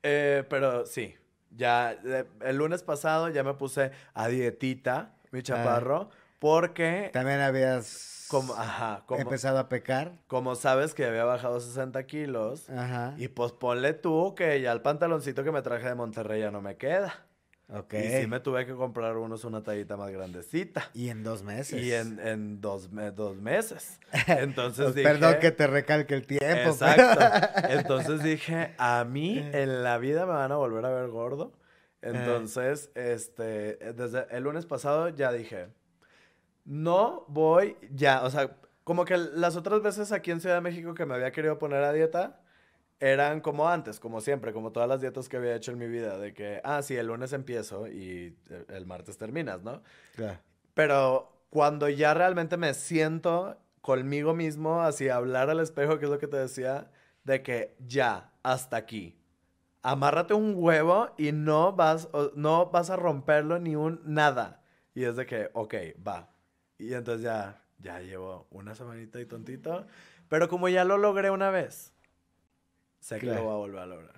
eh, 0.03 0.43
pero 0.49 0.85
sí, 0.85 1.15
ya 1.51 1.95
el 2.41 2.57
lunes 2.57 2.83
pasado 2.83 3.29
ya 3.29 3.43
me 3.43 3.53
puse 3.53 3.91
a 4.13 4.27
dietita, 4.27 5.15
mi 5.31 5.39
ah. 5.39 5.43
chaparro, 5.43 6.09
porque... 6.39 7.09
También 7.13 7.39
habías 7.39 8.27
como, 8.29 8.53
ajá, 8.53 9.03
como, 9.05 9.21
empezado 9.21 9.59
a 9.59 9.69
pecar. 9.69 10.13
Como 10.27 10.55
sabes 10.55 10.93
que 10.93 11.05
había 11.05 11.23
bajado 11.23 11.59
60 11.59 12.03
kilos. 12.05 12.69
Ajá. 12.69 13.13
Y 13.17 13.27
pues 13.27 13.51
ponle 13.51 13.93
tú 13.93 14.33
que 14.35 14.59
ya 14.59 14.71
el 14.71 14.81
pantaloncito 14.81 15.43
que 15.43 15.51
me 15.51 15.61
traje 15.61 15.87
de 15.87 15.95
Monterrey 15.95 16.41
ya 16.41 16.51
no 16.51 16.61
me 16.61 16.75
queda. 16.77 17.25
Ok. 17.69 17.93
Y 17.93 18.21
sí 18.21 18.27
me 18.27 18.39
tuve 18.39 18.65
que 18.65 18.73
comprar 18.73 19.17
unos 19.17 19.45
una 19.45 19.63
tallita 19.63 19.97
más 19.97 20.11
grandecita. 20.11 20.89
Y 20.93 21.09
en 21.09 21.23
dos 21.23 21.43
meses. 21.43 21.81
Y 21.81 21.93
en, 21.93 22.19
en 22.19 22.61
dos, 22.61 22.89
dos 23.15 23.37
meses. 23.37 23.99
Entonces 24.27 24.85
pues, 24.85 24.95
dije... 24.95 25.07
Perdón 25.07 25.35
que 25.39 25.51
te 25.51 25.67
recalque 25.67 26.13
el 26.13 26.27
tiempo. 26.27 26.45
Exacto. 26.45 27.19
Entonces 27.69 28.21
dije, 28.23 28.73
a 28.77 29.03
mí 29.05 29.39
en 29.53 29.83
la 29.83 29.97
vida 29.97 30.25
me 30.25 30.33
van 30.33 30.51
a 30.51 30.55
volver 30.55 30.85
a 30.85 30.89
ver 30.89 31.09
gordo. 31.09 31.53
Entonces, 32.03 32.91
este, 32.95 33.77
desde 33.93 34.27
el 34.35 34.43
lunes 34.43 34.65
pasado 34.65 35.07
ya 35.09 35.31
dije, 35.31 35.69
no 36.65 37.25
voy 37.29 37.77
ya, 37.91 38.23
o 38.23 38.29
sea, 38.29 38.57
como 38.83 39.05
que 39.05 39.17
las 39.17 39.55
otras 39.55 39.81
veces 39.81 40.11
aquí 40.11 40.31
en 40.31 40.41
Ciudad 40.41 40.55
de 40.55 40.61
México 40.61 40.93
que 40.93 41.05
me 41.05 41.15
había 41.15 41.31
querido 41.31 41.57
poner 41.57 41.83
a 41.83 41.93
dieta, 41.93 42.41
eran 43.03 43.41
como 43.41 43.67
antes, 43.67 43.99
como 43.99 44.21
siempre, 44.21 44.53
como 44.53 44.71
todas 44.71 44.87
las 44.87 45.01
dietas 45.01 45.27
que 45.27 45.35
había 45.35 45.55
hecho 45.55 45.73
en 45.73 45.77
mi 45.77 45.87
vida, 45.87 46.17
de 46.17 46.33
que, 46.33 46.61
ah, 46.63 46.81
sí, 46.81 46.95
el 46.95 47.07
lunes 47.07 47.33
empiezo 47.33 47.85
y 47.89 48.37
el 48.69 48.85
martes 48.85 49.17
terminas, 49.17 49.61
¿no? 49.61 49.83
Claro. 50.15 50.39
Pero 50.73 51.45
cuando 51.49 51.89
ya 51.89 52.13
realmente 52.13 52.55
me 52.55 52.73
siento 52.73 53.57
conmigo 53.81 54.33
mismo, 54.33 54.83
así 54.83 55.09
hablar 55.09 55.49
al 55.49 55.59
espejo, 55.59 55.99
que 55.99 56.05
es 56.05 56.11
lo 56.11 56.17
que 56.17 56.27
te 56.27 56.37
decía, 56.37 56.91
de 57.25 57.43
que 57.43 57.75
ya, 57.85 58.31
hasta 58.41 58.77
aquí. 58.77 59.19
Amárrate 59.81 60.33
un 60.33 60.53
huevo 60.55 61.09
y 61.17 61.33
no 61.33 61.73
vas, 61.73 62.07
no 62.35 62.67
vas 62.67 62.89
a 62.89 62.95
romperlo 62.95 63.59
ni 63.59 63.75
un 63.75 63.99
nada. 64.05 64.63
Y 64.95 65.03
es 65.03 65.17
de 65.17 65.25
que, 65.25 65.49
ok, 65.51 65.73
va. 66.07 66.31
Y 66.77 66.93
entonces 66.93 67.23
ya, 67.23 67.61
ya 67.79 67.99
llevo 67.99 68.47
una 68.49 68.75
semanita 68.75 69.19
y 69.19 69.25
tontito. 69.25 69.85
Pero 70.29 70.47
como 70.47 70.69
ya 70.69 70.85
lo 70.85 70.97
logré 70.97 71.31
una 71.31 71.49
vez, 71.49 71.92
sé 73.03 73.19
que 73.19 73.25
lo 73.27 73.43
voy 73.43 73.53
a 73.53 73.57
volver 73.57 73.79
a 73.81 73.85
lograr. 73.85 74.15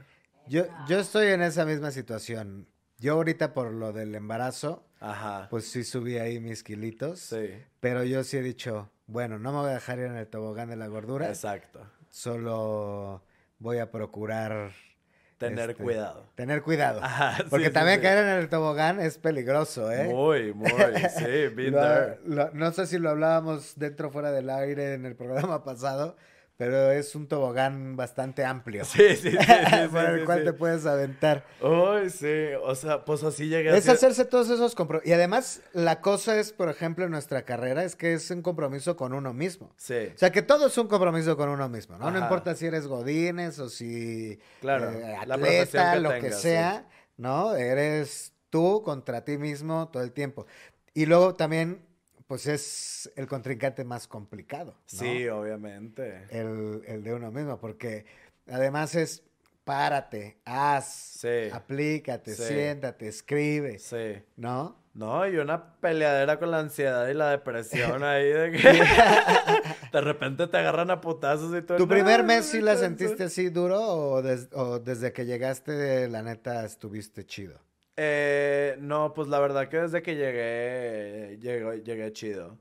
Yo, 0.48 0.66
yo 0.88 1.00
estoy 1.00 1.28
en 1.28 1.42
esa 1.42 1.66
misma 1.66 1.92
situación. 1.92 2.68
Yo 3.00 3.14
ahorita 3.14 3.54
por 3.54 3.72
lo 3.72 3.92
del 3.92 4.14
embarazo, 4.14 4.86
pues 5.50 5.68
sí 5.68 5.84
subí 5.84 6.18
ahí 6.18 6.40
mis 6.40 6.64
kilitos. 6.64 7.20
Sí. 7.20 7.50
Pero 7.80 8.04
yo 8.04 8.24
sí 8.24 8.38
he 8.38 8.42
dicho, 8.42 8.92
bueno, 9.08 9.40
no 9.40 9.52
me 9.52 9.60
voy 9.60 9.72
a 9.72 9.74
dejar 9.74 10.00
ir 10.00 10.06
en 10.06 10.18
el 10.18 10.28
tobogán 10.28 10.70
de 10.70 10.76
la 10.76 10.88
gordura. 10.88 11.28
Exacto. 11.28 11.86
Solo 12.10 13.24
voy 13.58 13.80
a 13.80 13.92
procurar 13.92 14.72
Tener 15.38 15.72
este, 15.72 15.84
cuidado. 15.84 16.26
Tener 16.36 16.62
cuidado. 16.62 17.02
Porque 17.50 17.70
también 17.70 18.02
caer 18.02 18.20
en 18.20 18.40
el 18.40 18.50
tobogán 18.50 19.02
es 19.02 19.18
peligroso, 19.18 19.92
¿eh? 19.92 20.06
Muy, 20.06 20.54
muy, 20.54 20.70
sí, 21.18 21.72
no 22.54 22.72
sé 22.72 22.88
si 22.88 22.98
lo 22.98 23.10
hablábamos 23.10 23.74
dentro 23.78 24.08
o 24.08 24.12
fuera 24.12 24.32
del 24.32 24.50
aire 24.50 24.94
en 24.94 25.06
el 25.06 25.16
programa 25.16 25.64
pasado, 25.66 26.16
pero 26.58 26.92
es 26.92 27.16
un 27.16 27.28
tobogán 27.28 27.98
bastante 27.98 28.46
amplio. 28.46 28.86
Sí, 28.86 29.16
sí, 29.16 29.32
sí. 29.32 29.38
por 29.92 30.06
el 30.06 30.26
cual 30.26 30.44
te 30.44 30.54
puedes 30.54 30.86
aventar. 30.86 31.46
Uy, 31.62 32.10
sí. 32.10 32.50
O 32.64 32.76
sea, 32.76 33.04
pues 33.04 33.24
así 33.24 33.48
llega. 33.48 33.76
Es 33.76 33.90
hacerse 33.90 34.24
todos 34.26 34.50
esos 34.50 34.74
compromisos. 34.74 35.10
Y 35.10 35.14
además, 35.14 35.62
la 35.74 36.02
cosa 36.02 36.40
es, 36.40 36.54
por 36.54 36.70
ejemplo, 36.70 37.06
en 37.06 37.12
nuestra 37.12 37.44
carrera, 37.44 37.84
es 37.84 37.96
que 37.96 38.14
es 38.14 38.32
un 38.32 38.42
compromiso 38.42 38.96
con 38.96 39.14
uno 39.14 39.34
mismo. 39.34 39.74
Sí. 39.78 40.12
O 40.14 40.18
sea, 40.18 40.32
que 40.32 40.42
todo 40.42 40.68
es 40.68 40.78
un 40.78 40.88
compromiso 40.88 41.36
con 41.36 41.50
uno 41.50 41.68
mismo, 41.68 41.98
¿no? 41.98 42.10
No 42.10 42.20
importa 42.20 42.56
si 42.56 42.68
eres 42.68 42.88
godines 42.88 43.60
o 43.60 43.68
si. 43.68 44.40
Claro. 44.62 44.92
Eh, 44.92 45.16
atleta, 45.16 45.98
lo 45.98 46.12
que 46.20 46.32
sea, 46.32 46.88
¿no? 47.18 47.56
Eres 47.56 48.34
tú 48.50 48.82
contra 48.84 49.26
ti 49.26 49.38
mismo 49.38 49.90
todo 49.90 50.04
el 50.04 50.14
tiempo. 50.14 50.46
Y 50.94 51.06
luego 51.06 51.36
también 51.36 51.86
pues 52.28 52.48
es 52.48 53.12
el 53.16 53.28
contrincante 53.28 53.84
más 53.84 54.08
complicado. 54.08 54.72
¿no? 54.72 55.00
Sí, 55.00 55.28
obviamente. 55.28 56.26
El, 56.30 57.04
de 57.04 57.14
uno 57.14 57.32
mismo, 57.32 57.60
porque 57.60 58.06
además 58.48 58.96
es 58.96 59.24
párate, 59.64 60.38
haz, 60.46 61.26
aplícate, 61.52 62.34
siéntate, 62.36 63.08
escribe. 63.08 63.80
Sí. 63.80 64.24
¿No? 64.38 64.84
No, 64.96 65.28
y 65.28 65.36
una 65.36 65.74
peleadera 65.82 66.40
con 66.40 66.52
la 66.52 66.60
ansiedad 66.60 67.06
y 67.10 67.14
la 67.14 67.30
depresión 67.30 68.02
ahí 68.04 68.30
de 68.30 68.52
que 68.52 68.60
de 69.92 70.02
repente 70.02 70.48
te 70.48 70.58
agarran 70.58 70.90
a 70.90 71.02
putazos 71.02 71.54
y 71.56 71.62
todo. 71.62 71.78
¿Tu 71.78 71.88
primer 71.88 72.24
mes 72.24 72.46
sí 72.46 72.62
la 72.62 72.78
sentiste 72.78 73.26
así 73.26 73.50
duro 73.50 73.82
o, 73.82 74.24
o 74.54 74.80
desde 74.80 75.12
que 75.12 75.26
llegaste, 75.26 76.08
la 76.08 76.24
neta, 76.24 76.64
estuviste 76.64 77.26
chido? 77.26 77.60
Eh, 77.98 78.76
no, 78.80 79.14
pues 79.14 79.28
la 79.28 79.40
verdad 79.40 79.70
que 79.70 79.78
desde 79.78 80.02
que 80.02 80.16
llegué, 80.16 81.38
llegué, 81.40 81.82
llegué 81.84 82.14
chido. 82.14 82.58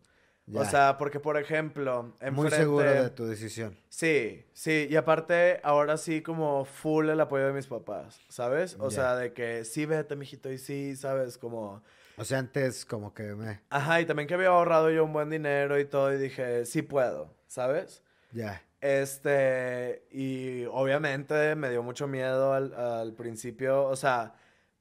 O 0.52 0.64
sea, 0.64 0.98
porque 0.98 1.20
por 1.20 1.38
ejemplo, 1.38 2.12
muy 2.32 2.50
seguro 2.50 2.90
de 3.04 3.10
tu 3.10 3.24
decisión. 3.24 3.76
Sí, 3.88 4.44
sí, 4.52 4.86
y 4.90 4.96
aparte 4.96 5.58
ahora 5.62 5.96
sí 5.96 6.20
como 6.20 6.66
full 6.66 7.08
el 7.08 7.20
apoyo 7.20 7.46
de 7.46 7.52
mis 7.54 7.66
papás, 7.66 8.20
¿sabes? 8.28 8.76
O 8.78 8.90
sea, 8.90 9.16
de 9.16 9.32
que 9.32 9.64
sí 9.64 9.86
vete, 9.86 10.16
mijito, 10.16 10.52
y 10.52 10.58
sí, 10.58 10.96
¿sabes? 10.96 11.38
Como 11.38 11.82
O 12.18 12.24
sea, 12.24 12.38
antes 12.38 12.84
como 12.84 13.14
que 13.14 13.22
me 13.34 13.62
Ajá, 13.70 14.02
y 14.02 14.06
también 14.06 14.28
que 14.28 14.34
había 14.34 14.48
ahorrado 14.48 14.90
yo 14.90 15.04
un 15.04 15.14
buen 15.14 15.30
dinero 15.30 15.78
y 15.78 15.86
todo 15.86 16.12
y 16.12 16.18
dije, 16.18 16.66
sí 16.66 16.82
puedo, 16.82 17.34
¿sabes? 17.46 18.02
Ya. 18.32 18.62
Este, 18.82 20.04
y 20.10 20.66
obviamente 20.66 21.54
me 21.54 21.70
dio 21.70 21.82
mucho 21.82 22.06
miedo 22.06 22.52
al, 22.52 22.74
al 22.74 23.14
principio, 23.14 23.84
o 23.84 23.96
sea, 23.96 24.34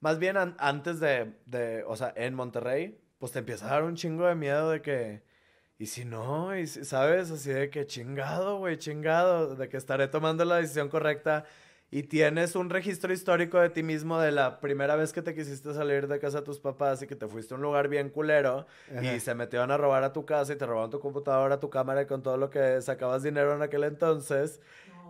más 0.04 0.20
bien 0.20 0.36
antes 0.58 1.00
de, 1.00 1.32
de, 1.46 1.86
o 1.88 1.96
sea, 1.96 2.12
en 2.18 2.34
Monterrey, 2.34 3.00
pues 3.20 3.32
te 3.32 3.40
empieza 3.40 3.68
a 3.68 3.70
dar 3.70 3.84
un 3.84 3.96
chingo 3.96 4.28
de 4.28 4.36
miedo 4.36 4.70
de 4.70 4.82
que, 4.82 5.24
y 5.78 5.86
si 5.86 6.04
no, 6.04 6.58
y 6.58 6.68
sabes, 6.68 7.32
así 7.32 7.52
de 7.52 7.70
que 7.70 7.86
chingado, 7.86 8.58
güey, 8.58 8.78
chingado, 8.78 9.56
de 9.56 9.70
que 9.70 9.78
estaré 9.78 10.10
tomando 10.10 10.44
la 10.44 10.58
decisión 10.58 10.90
correcta. 10.90 11.46
Y 11.90 12.04
tienes 12.04 12.58
un 12.58 12.70
registro 12.70 13.14
histórico 13.14 13.60
de 13.60 13.70
ti 13.70 13.82
mismo 13.82 14.20
de 14.20 14.34
la 14.34 14.60
primera 14.60 14.98
vez 14.98 15.14
que 15.14 15.22
te 15.22 15.34
quisiste 15.34 15.74
salir 15.74 16.10
de 16.10 16.20
casa 16.20 16.40
de 16.40 16.44
tus 16.44 16.60
papás 16.60 17.02
y 17.02 17.08
que 17.08 17.16
te 17.16 17.28
fuiste 17.28 17.54
a 17.54 17.58
un 17.58 17.64
lugar 17.64 17.88
bien 17.88 18.10
culero 18.10 18.66
y 19.02 19.20
se 19.22 19.34
metieron 19.36 19.72
a 19.72 19.78
robar 19.78 20.04
a 20.04 20.12
tu 20.12 20.26
casa 20.26 20.52
y 20.52 20.58
te 20.58 20.66
robaron 20.66 20.90
tu 20.90 21.00
computadora, 21.00 21.62
tu 21.62 21.70
cámara 21.70 22.02
y 22.02 22.08
con 22.08 22.22
todo 22.22 22.36
lo 22.36 22.50
que 22.50 22.82
sacabas 22.82 23.24
dinero 23.24 23.56
en 23.56 23.62
aquel 23.62 23.86
entonces 23.86 24.60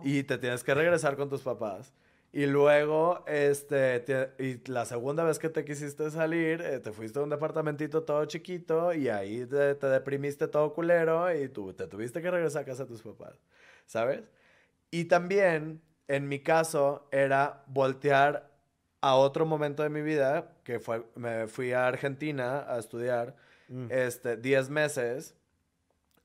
y 0.04 0.22
te 0.22 0.38
tienes 0.38 0.62
que 0.62 0.72
regresar 0.72 1.16
con 1.16 1.28
tus 1.28 1.40
papás. 1.40 1.92
Y 2.36 2.46
luego, 2.46 3.22
este, 3.28 4.34
y 4.40 4.68
la 4.68 4.84
segunda 4.86 5.22
vez 5.22 5.38
que 5.38 5.48
te 5.48 5.64
quisiste 5.64 6.10
salir, 6.10 6.60
eh, 6.62 6.80
te 6.80 6.90
fuiste 6.90 7.20
a 7.20 7.22
un 7.22 7.30
departamentito 7.30 8.02
todo 8.02 8.24
chiquito 8.24 8.92
y 8.92 9.08
ahí 9.08 9.46
te, 9.46 9.76
deprimiste 9.76 10.48
todo 10.48 10.74
culero 10.74 11.32
y 11.32 11.48
tú 11.48 11.72
te 11.74 11.86
tuviste 11.86 12.20
que 12.20 12.28
regresar 12.28 12.62
a 12.62 12.64
casa 12.64 12.82
de 12.82 12.88
tus 12.88 13.02
papás, 13.02 13.40
¿sabes? 13.86 14.24
Y 14.90 15.04
también, 15.04 15.80
en 16.08 16.26
mi 16.26 16.40
caso, 16.40 17.06
era 17.12 17.62
voltear 17.68 18.50
a 19.00 19.14
otro 19.14 19.46
momento 19.46 19.84
de 19.84 19.90
mi 19.90 20.02
vida, 20.02 20.56
que 20.64 20.80
fue, 20.80 21.04
me 21.14 21.46
fui 21.46 21.70
a 21.70 21.86
Argentina 21.86 22.64
a 22.66 22.80
estudiar, 22.80 23.36
mm. 23.68 23.86
este, 23.90 24.36
10 24.36 24.70
meses, 24.70 25.36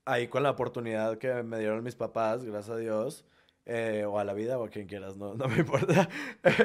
ahí 0.04 0.26
con 0.26 0.42
la 0.42 0.50
oportunidad 0.50 1.18
que 1.18 1.44
me 1.44 1.60
dieron 1.60 1.84
mis 1.84 1.94
papás, 1.94 2.42
gracias 2.42 2.76
a 2.76 2.78
Dios, 2.78 3.24
eh, 3.72 4.04
o 4.04 4.18
a 4.18 4.24
la 4.24 4.34
vida 4.34 4.58
o 4.58 4.64
a 4.64 4.68
quien 4.68 4.88
quieras, 4.88 5.16
no, 5.16 5.34
no 5.34 5.46
me 5.46 5.58
importa. 5.58 6.08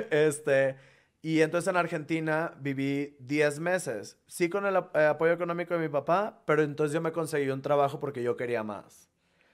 este, 0.10 0.76
y 1.22 1.42
entonces 1.42 1.68
en 1.70 1.78
Argentina 1.78 2.56
viví 2.60 3.16
10 3.20 3.60
meses, 3.60 4.18
sí 4.26 4.50
con 4.50 4.66
el 4.66 4.76
eh, 4.76 5.06
apoyo 5.06 5.32
económico 5.34 5.76
de 5.76 5.82
mi 5.82 5.88
papá, 5.88 6.42
pero 6.46 6.64
entonces 6.64 6.96
yo 6.96 7.02
me 7.02 7.12
conseguí 7.12 7.48
un 7.50 7.62
trabajo 7.62 8.00
porque 8.00 8.24
yo 8.24 8.36
quería 8.36 8.64
más, 8.64 9.08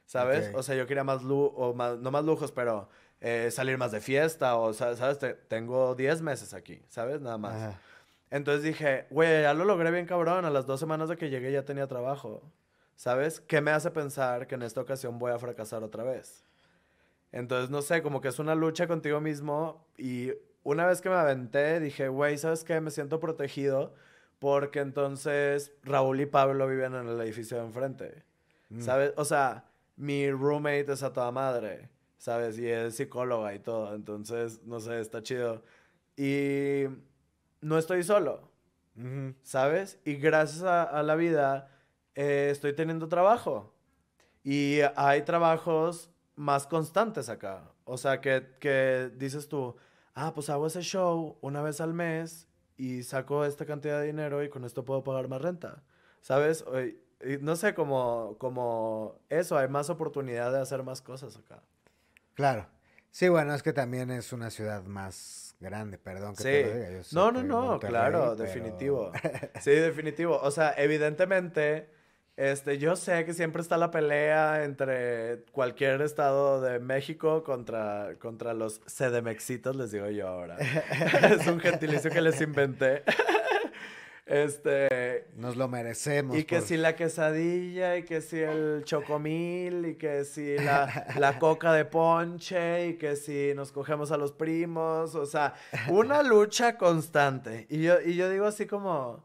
¿sabes? 0.05 0.49
O 0.55 0.63
sea, 0.63 0.75
yo 0.75 0.87
quería 0.87 1.03
más, 1.03 1.23
o 1.25 1.73
más, 1.73 1.97
no 1.97 2.09
más 2.09 2.23
lujos, 2.23 2.53
pero 2.53 2.87
eh, 3.19 3.51
salir 3.51 3.77
más 3.77 3.91
de 3.91 3.99
fiesta, 3.99 4.55
o, 4.55 4.73
¿sabes? 4.73 5.19
tengo 5.49 5.93
10 5.93 6.21
meses 6.21 6.53
aquí, 6.53 6.81
¿sabes? 6.87 7.19
Nada 7.19 7.37
más. 7.37 7.75
Entonces 8.29 8.63
dije, 8.63 9.07
güey, 9.09 9.41
ya 9.41 9.53
lo 9.53 9.65
logré 9.65 9.91
bien 9.91 10.05
cabrón, 10.05 10.45
a 10.45 10.49
las 10.49 10.65
dos 10.65 10.79
semanas 10.79 11.09
de 11.09 11.17
que 11.17 11.29
llegué 11.29 11.51
ya 11.51 11.65
tenía 11.65 11.85
trabajo, 11.87 12.49
¿sabes? 12.95 13.41
¿Qué 13.41 13.59
me 13.59 13.71
hace 13.71 13.91
pensar 13.91 14.47
que 14.47 14.55
en 14.55 14.61
esta 14.61 14.79
ocasión 14.79 15.19
voy 15.19 15.33
a 15.33 15.37
fracasar 15.37 15.83
otra 15.83 16.05
vez? 16.05 16.45
Entonces, 17.31 17.69
no 17.69 17.81
sé, 17.81 18.01
como 18.01 18.21
que 18.21 18.27
es 18.27 18.39
una 18.39 18.55
lucha 18.55 18.87
contigo 18.87 19.21
mismo 19.21 19.87
y 19.97 20.31
una 20.63 20.85
vez 20.85 21.01
que 21.01 21.09
me 21.09 21.15
aventé, 21.15 21.79
dije, 21.79 22.07
güey, 22.07 22.37
¿sabes 22.37 22.63
qué? 22.63 22.81
Me 22.81 22.91
siento 22.91 23.19
protegido 23.19 23.93
porque 24.39 24.79
entonces 24.79 25.71
Raúl 25.83 26.21
y 26.21 26.25
Pablo 26.25 26.67
viven 26.67 26.95
en 26.95 27.07
el 27.07 27.19
edificio 27.21 27.57
de 27.57 27.63
enfrente, 27.63 28.23
mm. 28.69 28.81
¿sabes? 28.81 29.13
O 29.17 29.25
sea, 29.25 29.65
mi 29.95 30.29
roommate 30.31 30.91
es 30.91 31.03
a 31.03 31.13
toda 31.13 31.31
madre, 31.31 31.89
¿sabes? 32.17 32.57
Y 32.59 32.67
es 32.67 32.95
psicóloga 32.95 33.53
y 33.53 33.59
todo, 33.59 33.95
entonces, 33.95 34.61
no 34.63 34.79
sé, 34.79 34.99
está 34.99 35.23
chido. 35.23 35.63
Y 36.17 36.85
no 37.61 37.77
estoy 37.77 38.03
solo, 38.03 38.51
¿sabes? 39.43 39.99
Y 40.05 40.15
gracias 40.15 40.63
a, 40.63 41.01
la 41.03 41.15
vida 41.15 41.69
eh, 42.15 42.49
estoy 42.51 42.73
teniendo 42.73 43.07
trabajo. 43.07 43.73
Y 44.43 44.79
hay 44.95 45.21
trabajos 45.21 46.10
más 46.35 46.67
constantes 46.67 47.29
acá. 47.29 47.71
O 47.83 47.97
sea, 47.97 48.21
que, 48.21 49.11
dices 49.17 49.47
tú, 49.47 49.75
ah, 50.13 50.33
pues 50.33 50.49
hago 50.49 50.67
ese 50.67 50.81
show 50.81 51.37
una 51.41 51.61
vez 51.61 51.81
al 51.81 51.93
mes 51.93 52.47
y 52.77 53.03
saco 53.03 53.45
esta 53.45 53.65
cantidad 53.65 53.99
de 53.99 54.07
dinero 54.07 54.43
y 54.43 54.49
con 54.49 54.65
esto 54.65 54.85
puedo 54.85 55.03
pagar 55.03 55.27
más 55.27 55.41
renta. 55.41 55.83
¿Sabes? 56.21 56.63
no 57.41 57.55
sé, 57.55 57.73
como, 57.73 58.35
como 58.39 59.19
eso, 59.29 59.57
hay 59.57 59.67
más 59.67 59.89
oportunidad 59.89 60.51
de 60.51 60.59
hacer 60.59 60.83
más 60.83 61.01
cosas 61.01 61.37
acá. 61.37 61.61
Claro. 62.33 62.67
Sí, 63.11 63.27
bueno, 63.27 63.53
es 63.53 63.61
que 63.61 63.73
también 63.73 64.09
es 64.09 64.31
una 64.31 64.49
ciudad 64.49 64.83
más 64.85 65.55
grande, 65.59 65.97
perdón 65.97 66.35
que 66.35 66.43
te 66.43 66.65
lo 66.65 66.73
diga. 66.73 67.01
no, 67.11 67.31
no, 67.31 67.43
no, 67.43 67.79
claro, 67.79 68.35
definitivo. 68.35 69.11
Sí, 69.59 69.71
definitivo. 69.71 70.39
O 70.41 70.49
sea, 70.49 70.73
evidentemente 70.77 71.89
este, 72.41 72.79
yo 72.79 72.95
sé 72.95 73.23
que 73.23 73.35
siempre 73.35 73.61
está 73.61 73.77
la 73.77 73.91
pelea 73.91 74.63
entre 74.63 75.43
cualquier 75.51 76.01
estado 76.01 76.59
de 76.59 76.79
México 76.79 77.43
contra, 77.43 78.15
contra 78.17 78.55
los 78.55 78.81
sedemexitos, 78.87 79.75
les 79.75 79.91
digo 79.91 80.09
yo 80.09 80.27
ahora. 80.27 80.57
es 81.39 81.45
un 81.45 81.59
gentilicio 81.59 82.09
que 82.09 82.21
les 82.21 82.41
inventé. 82.41 83.03
Este. 84.23 85.27
Nos 85.35 85.57
lo 85.57 85.67
merecemos. 85.67 86.37
Y 86.37 86.45
que 86.45 86.61
si 86.61 86.77
la 86.77 86.95
quesadilla, 86.95 87.97
y 87.97 88.03
que 88.03 88.21
si 88.21 88.39
el 88.39 88.83
chocomil, 88.85 89.85
y 89.87 89.95
que 89.95 90.23
si 90.23 90.57
la, 90.57 91.07
la 91.19 91.37
coca 91.37 91.73
de 91.73 91.83
ponche, 91.83 92.87
y 92.87 92.93
que 92.93 93.17
si 93.17 93.53
nos 93.55 93.73
cogemos 93.73 94.09
a 94.11 94.15
los 94.15 94.31
primos. 94.31 95.15
O 95.15 95.25
sea, 95.25 95.55
una 95.89 96.23
lucha 96.23 96.77
constante. 96.77 97.67
Y 97.69 97.81
yo, 97.81 97.99
y 97.99 98.15
yo 98.15 98.29
digo 98.29 98.45
así 98.45 98.67
como 98.67 99.21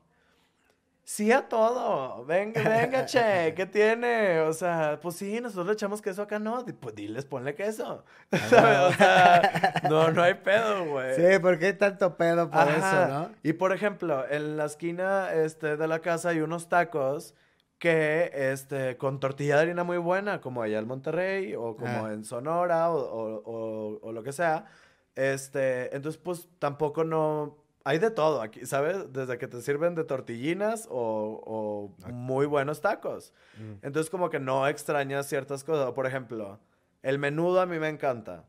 sí 1.06 1.30
a 1.30 1.48
todo. 1.48 2.24
Venga, 2.26 2.60
venga, 2.68 3.06
che, 3.06 3.54
¿qué 3.54 3.64
tiene? 3.64 4.40
O 4.40 4.52
sea, 4.52 4.98
pues 5.00 5.14
sí, 5.14 5.40
nosotros 5.40 5.68
le 5.68 5.72
echamos 5.74 6.02
queso 6.02 6.22
acá, 6.22 6.38
no. 6.38 6.64
Pues 6.80 6.94
diles, 6.96 7.24
ponle 7.24 7.54
queso. 7.54 8.04
¿Sabes? 8.50 8.94
O 8.94 8.98
sea, 8.98 9.82
no, 9.88 10.10
no 10.10 10.22
hay 10.22 10.34
pedo, 10.34 10.84
güey. 10.84 11.14
Sí, 11.14 11.38
porque 11.40 11.66
hay 11.66 11.72
tanto 11.74 12.16
pedo 12.16 12.50
por 12.50 12.68
eso, 12.68 13.06
¿no? 13.08 13.30
Y 13.44 13.52
por 13.54 13.72
ejemplo, 13.72 14.28
en 14.28 14.56
la 14.56 14.66
esquina 14.66 15.32
este, 15.32 15.76
de 15.76 15.88
la 15.88 16.00
casa 16.00 16.30
hay 16.30 16.40
unos 16.40 16.68
tacos 16.68 17.34
que 17.78 18.32
este, 18.34 18.96
con 18.96 19.20
tortilla 19.20 19.56
de 19.56 19.62
harina 19.62 19.84
muy 19.84 19.98
buena, 19.98 20.40
como 20.40 20.62
allá 20.62 20.78
en 20.80 20.88
Monterrey, 20.88 21.54
o 21.54 21.76
como 21.76 22.08
en 22.08 22.24
Sonora, 22.24 22.90
o, 22.90 23.42
o, 23.44 24.00
o 24.02 24.12
lo 24.12 24.22
que 24.24 24.32
sea. 24.32 24.66
Este, 25.14 25.94
entonces, 25.94 26.20
pues 26.20 26.48
tampoco 26.58 27.04
no 27.04 27.65
hay 27.86 28.00
de 28.00 28.10
todo 28.10 28.42
aquí, 28.42 28.66
¿sabes? 28.66 29.12
Desde 29.12 29.38
que 29.38 29.46
te 29.46 29.62
sirven 29.62 29.94
de 29.94 30.02
tortillinas 30.02 30.88
o, 30.90 31.94
muy 32.08 32.44
buenos 32.44 32.80
tacos. 32.80 33.32
Mm. 33.58 33.86
Entonces 33.86 34.10
como 34.10 34.28
que 34.28 34.40
no 34.40 34.66
extrañas 34.66 35.28
ciertas 35.28 35.62
cosas. 35.62 35.92
Por 35.92 36.04
ejemplo, 36.04 36.58
el 37.04 37.20
menudo 37.20 37.60
a 37.60 37.66
mí 37.66 37.78
me 37.78 37.88
encanta. 37.88 38.44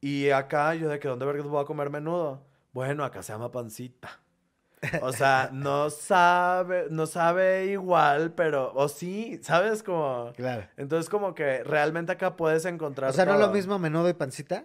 Y 0.00 0.30
acá 0.30 0.74
yo 0.74 0.88
de 0.88 0.98
que 0.98 1.06
dónde 1.06 1.24
vergas 1.24 1.46
voy 1.46 1.62
a 1.62 1.64
comer 1.64 1.90
menudo. 1.90 2.42
Bueno, 2.72 3.04
acá 3.04 3.22
se 3.22 3.32
llama 3.32 3.52
pancita. 3.52 4.18
O 5.00 5.12
sea, 5.12 5.48
no 5.52 5.88
sabe, 5.88 6.88
no 6.90 7.06
sabe 7.06 7.66
igual, 7.66 8.32
pero, 8.32 8.72
o 8.74 8.88
sí, 8.88 9.40
¿sabes? 9.42 9.84
Como. 9.84 10.32
Claro. 10.36 10.66
Entonces, 10.76 11.08
como 11.08 11.34
que 11.34 11.62
realmente 11.62 12.12
acá 12.12 12.36
puedes 12.36 12.64
encontrar. 12.64 13.10
O 13.10 13.12
sea, 13.12 13.24
¿no 13.24 13.34
es 13.34 13.40
lo 13.40 13.50
mismo 13.50 13.78
menudo 13.78 14.08
y 14.10 14.12
pancita? 14.12 14.64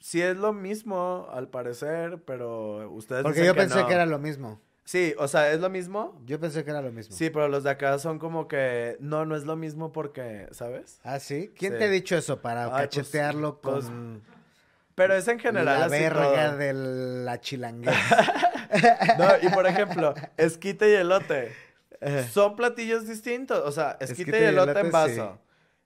Sí 0.00 0.22
es 0.22 0.36
lo 0.36 0.52
mismo, 0.52 1.28
al 1.30 1.48
parecer, 1.48 2.18
pero 2.24 2.90
ustedes 2.90 3.22
Porque 3.22 3.44
yo 3.44 3.54
pensé 3.54 3.84
que 3.86 3.92
era 3.92 4.06
lo 4.06 4.18
mismo. 4.18 4.60
Sí, 4.90 5.14
o 5.18 5.28
sea, 5.28 5.52
¿es 5.52 5.60
lo 5.60 5.70
mismo? 5.70 6.20
Yo 6.26 6.40
pensé 6.40 6.64
que 6.64 6.70
era 6.70 6.82
lo 6.82 6.90
mismo. 6.90 7.14
Sí, 7.14 7.30
pero 7.30 7.46
los 7.46 7.62
de 7.62 7.70
acá 7.70 7.96
son 7.98 8.18
como 8.18 8.48
que... 8.48 8.96
No, 8.98 9.24
no 9.24 9.36
es 9.36 9.44
lo 9.44 9.54
mismo 9.54 9.92
porque, 9.92 10.48
¿sabes? 10.50 10.98
¿Ah, 11.04 11.20
sí? 11.20 11.52
¿Quién 11.56 11.78
te 11.78 11.84
ha 11.84 11.88
dicho 11.88 12.16
eso 12.16 12.40
para 12.40 12.68
pues, 12.68 12.82
cachetearlo 12.82 13.60
pues, 13.60 13.84
con... 13.84 14.22
pero 14.96 15.14
es 15.14 15.28
en 15.28 15.38
general 15.38 15.78
la 15.78 15.86
verga 15.86 16.56
de 16.56 16.72
la 16.72 17.40
chilanguera. 17.40 17.94
no, 19.18 19.48
y 19.48 19.52
por 19.52 19.66
ejemplo, 19.68 20.14
esquite 20.36 20.90
y 20.90 20.94
elote. 20.94 21.52
Son 22.32 22.56
platillos 22.56 23.06
distintos. 23.06 23.62
O 23.64 23.70
sea, 23.70 23.96
esquite, 24.00 24.40
y 24.40 24.44
elote, 24.46 24.80
en 24.80 24.90
vaso. 24.90 25.38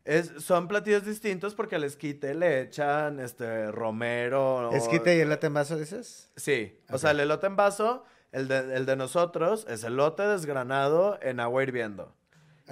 Es, 0.05 0.33
son 0.39 0.69
platillos 0.69 1.07
distintos 1.07 1.55
porque 1.55 1.77
al 1.77 1.85
esquite 1.85 2.35
le 2.35 2.61
echan 2.61 3.21
este 3.21 3.73
romero. 3.73 4.71
¿Esquite 4.73 5.17
y 5.17 5.21
elote 5.21 5.47
en 5.47 5.55
vaso 5.55 5.79
dices? 5.79 6.31
Sí. 6.37 6.79
O 6.91 6.99
sea, 6.99 7.13
el 7.13 7.21
elote 7.21 7.47
en 7.47 7.57
vaso, 7.57 8.05
el 8.31 8.47
de, 8.49 8.77
el 8.77 8.85
de 8.85 8.97
nosotros, 8.97 9.67
es 9.69 9.83
elote 9.83 10.23
desgranado 10.25 11.19
en 11.23 11.41
agua 11.41 11.63
hirviendo. 11.63 12.15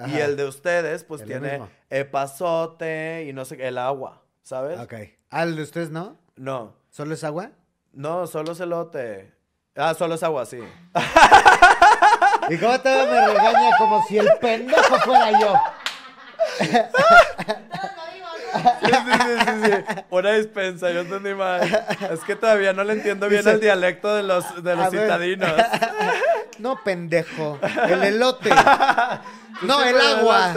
Y 0.07 0.19
el 0.19 0.37
de 0.37 0.47
ustedes, 0.47 1.05
pues 1.05 1.25
tiene 1.25 1.63
epazote 1.91 3.27
y 3.29 3.33
no 3.33 3.45
sé 3.45 3.57
qué, 3.57 3.69
el 3.69 3.79
agua, 3.79 4.23
¿sabes? 4.43 4.79
Ok. 4.81 4.95
¿Ah, 5.31 5.43
el 5.43 5.57
de 5.57 5.63
ustedes 5.63 5.91
no? 5.91 6.19
No. 6.37 6.75
¿Solo 6.91 7.15
es 7.15 7.25
agua? 7.25 7.53
No, 7.93 8.27
solo 8.27 8.53
es 8.53 8.61
elote. 8.61 9.33
Ah, 9.77 9.95
solo 9.95 10.15
es 10.15 10.23
agua, 10.23 10.45
sí. 10.45 10.59
¿Y 12.51 12.59
cómo 12.59 12.81
te 12.81 12.89
me 12.91 13.27
regaña 13.29 13.71
como 13.79 14.03
si 14.05 14.19
el 14.19 14.29
pendejo 14.41 14.99
fuera 15.01 15.41
yo? 15.41 15.55
Sí, 16.59 16.67
sí, 18.91 19.35
sí, 19.45 19.65
sí, 19.65 20.03
Una 20.11 20.33
dispensa, 20.33 20.91
yo 20.91 21.01
entendí 21.01 21.35
mal. 21.35 21.63
Es 22.11 22.21
que 22.21 22.37
todavía 22.37 22.73
no 22.73 22.85
le 22.85 22.95
entiendo 22.95 23.29
bien 23.29 23.47
el 23.49 23.61
dialecto 23.61 24.15
de 24.15 24.23
los, 24.23 24.63
de 24.63 24.77
los 24.77 24.91
citadinos. 24.91 25.51
No, 26.59 26.83
pendejo. 26.83 27.59
El 27.89 28.03
elote. 28.05 28.51
no, 29.63 29.83
el 29.83 30.01
agua. 30.01 30.55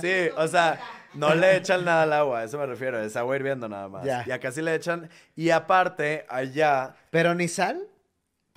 Sí, 0.00 0.28
o 0.36 0.48
sea, 0.48 0.80
no 1.14 1.34
le 1.34 1.56
echan 1.56 1.84
nada 1.84 2.02
al 2.02 2.12
agua, 2.12 2.44
eso 2.44 2.58
me 2.58 2.66
refiero. 2.66 2.98
Es 3.00 3.16
agua 3.16 3.36
hirviendo 3.36 3.68
nada 3.68 3.88
más. 3.88 4.06
Y 4.26 4.30
acá 4.30 4.50
sí 4.50 4.62
le 4.62 4.74
echan. 4.74 5.08
Y 5.34 5.50
aparte, 5.50 6.26
allá. 6.28 6.94
¿Pero 7.10 7.34
ni 7.34 7.48
sal? 7.48 7.86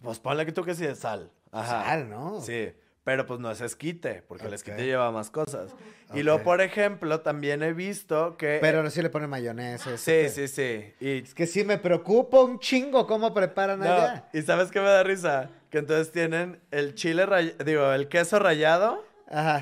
Pues 0.01 0.19
ponle 0.19 0.45
que 0.45 0.51
tú 0.51 0.63
que 0.63 0.75
sí 0.75 0.85
es 0.85 0.99
sal. 0.99 1.29
Ajá. 1.51 1.83
Sal, 1.83 2.09
¿no? 2.09 2.41
Sí. 2.41 2.71
Pero 3.09 3.25
pues 3.25 3.39
no 3.39 3.49
es 3.49 3.59
esquite, 3.59 4.21
porque 4.27 4.45
el 4.45 4.53
esquite 4.53 4.85
lleva 4.85 5.11
más 5.11 5.31
cosas. 5.31 5.75
Y 6.13 6.21
luego, 6.21 6.43
por 6.43 6.61
ejemplo, 6.61 7.21
también 7.21 7.63
he 7.63 7.73
visto 7.73 8.37
que... 8.37 8.59
Pero 8.61 8.87
sí 8.91 9.01
le 9.01 9.09
ponen 9.09 9.31
mayonesa. 9.31 9.97
Sí, 9.97 10.29
sí, 10.29 10.47
sí. 10.47 10.93
Y... 10.99 11.23
Es 11.23 11.33
que 11.33 11.47
sí 11.47 11.63
me 11.63 11.79
preocupa 11.79 12.39
un 12.43 12.59
chingo 12.59 13.07
cómo 13.07 13.33
preparan 13.33 13.81
allá. 13.81 14.29
¿Y 14.31 14.43
sabes 14.43 14.69
qué 14.69 14.79
me 14.79 14.85
da 14.85 15.01
risa? 15.01 15.49
Que 15.71 15.79
entonces 15.79 16.11
tienen 16.11 16.61
el 16.69 16.93
chile 16.93 17.25
rayado, 17.25 17.63
digo, 17.63 17.91
el 17.93 18.09
queso 18.09 18.37
rallado 18.37 19.03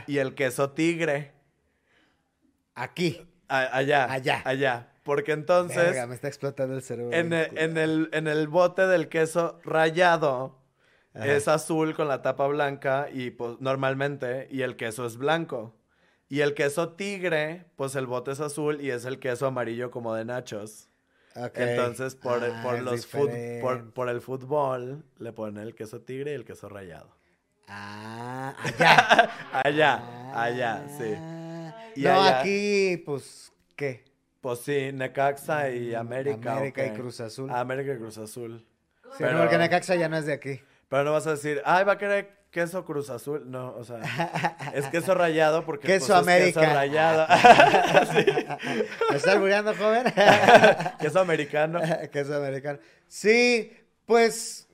y 0.07 0.17
el 0.17 0.35
queso 0.35 0.71
tigre. 0.71 1.31
Aquí. 2.75 3.25
allá. 3.47 4.11
Allá. 4.11 4.41
Allá. 4.43 4.89
Porque 5.03 5.31
entonces... 5.31 6.05
me 6.05 6.15
está 6.15 6.27
explotando 6.27 6.75
el 6.75 6.81
cerebro. 6.81 7.15
En 7.15 7.31
en 7.31 7.77
el, 7.77 8.09
en 8.11 8.27
el 8.27 8.49
bote 8.49 8.87
del 8.87 9.07
queso 9.07 9.61
rallado 9.63 10.66
es 11.13 11.47
azul 11.47 11.95
con 11.95 12.07
la 12.07 12.21
tapa 12.21 12.47
blanca 12.47 13.09
y 13.11 13.31
pues 13.31 13.59
normalmente 13.59 14.47
y 14.51 14.61
el 14.61 14.75
queso 14.75 15.05
es 15.05 15.17
blanco. 15.17 15.75
Y 16.29 16.41
el 16.41 16.53
queso 16.53 16.89
tigre, 16.89 17.65
pues 17.75 17.95
el 17.95 18.05
bote 18.05 18.31
es 18.31 18.41
azul 18.41 18.81
y 18.81 18.91
es 18.91 19.05
el 19.05 19.19
queso 19.19 19.47
amarillo 19.47 19.91
como 19.91 20.13
de 20.13 20.25
nachos. 20.25 20.89
Entonces, 21.53 22.15
por, 22.15 22.43
ah, 22.43 22.61
por 22.63 22.81
los 22.81 23.05
por, 23.05 23.93
por, 23.93 24.09
el 24.09 24.21
fútbol, 24.21 25.05
le 25.19 25.31
ponen 25.33 25.61
el 25.61 25.75
queso 25.75 26.01
tigre 26.01 26.31
y 26.31 26.33
el 26.33 26.45
queso 26.45 26.67
rallado. 26.67 27.15
Ah, 27.67 28.55
allá. 28.63 29.29
allá, 29.63 30.41
allá, 30.43 30.87
sí. 30.97 32.01
Y 32.01 32.03
no, 32.03 32.23
aquí, 32.23 32.97
pues, 33.05 33.51
¿qué? 33.75 34.03
Pues 34.41 34.59
sí, 34.59 34.91
Necaxa 34.93 35.69
y 35.69 35.91
mm, 35.91 35.95
América. 35.95 36.53
América 36.53 36.85
y 36.85 36.91
Cruz 36.91 37.19
Azul. 37.19 37.51
América 37.51 37.93
y 37.93 37.97
Cruz 37.97 38.17
Azul. 38.17 38.65
Sí, 39.03 39.17
Pero... 39.19 39.39
porque 39.39 39.57
Necaxa 39.57 39.95
ya 39.95 40.09
no 40.09 40.17
es 40.17 40.25
de 40.25 40.33
aquí. 40.33 40.59
Pero 40.89 41.03
no 41.03 41.11
vas 41.11 41.27
a 41.27 41.31
decir, 41.31 41.61
ay, 41.65 41.83
va 41.83 41.93
a 41.93 41.97
querer 41.97 42.37
queso 42.51 42.85
Cruz 42.85 43.09
Azul. 43.09 43.49
No, 43.49 43.75
o 43.75 43.83
sea, 43.83 43.99
es 44.73 44.85
queso 44.91 45.13
rayado 45.13 45.65
porque 45.65 45.87
queso 45.87 46.07
pues, 46.07 46.19
América. 46.19 46.61
queso 46.61 46.73
rayado. 46.73 47.27
¿Me 49.11 49.17
estás 49.17 49.39
muriendo, 49.39 49.75
joven? 49.75 50.05
queso 50.99 51.19
americano. 51.19 51.79
queso 52.11 52.35
americano. 52.35 52.79
Sí, 53.07 53.71
pues 54.05 54.67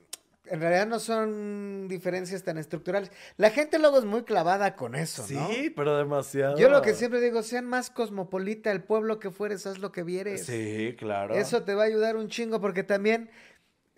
en 0.46 0.60
realidad 0.60 0.88
no 0.88 1.00
son 1.00 1.88
diferencias 1.88 2.44
tan 2.44 2.58
estructurales. 2.58 3.12
La 3.38 3.50
gente 3.50 3.80
luego 3.80 3.98
es 3.98 4.06
muy 4.06 4.24
clavada 4.24 4.76
con 4.76 4.94
eso, 4.94 5.26
¿no? 5.30 5.48
Sí, 5.48 5.70
pero 5.70 5.98
demasiado. 5.98 6.58
Yo 6.58 6.70
lo 6.70 6.82
que 6.82 6.94
siempre 6.94 7.22
digo, 7.22 7.44
sean 7.44 7.66
más 7.66 7.90
cosmopolita, 7.90 8.72
el 8.72 8.84
pueblo 8.84 9.20
que 9.20 9.32
fueres, 9.32 9.66
haz 9.66 9.80
lo 9.80 9.92
que 9.92 10.04
vieres. 10.04 10.46
Sí, 10.46 10.96
claro. 10.98 11.34
Eso 11.34 11.64
te 11.64 11.76
va 11.76 11.84
a 11.84 11.86
ayudar 11.86 12.18
un 12.18 12.28
chingo 12.28 12.60
porque 12.60 12.84
también 12.84 13.30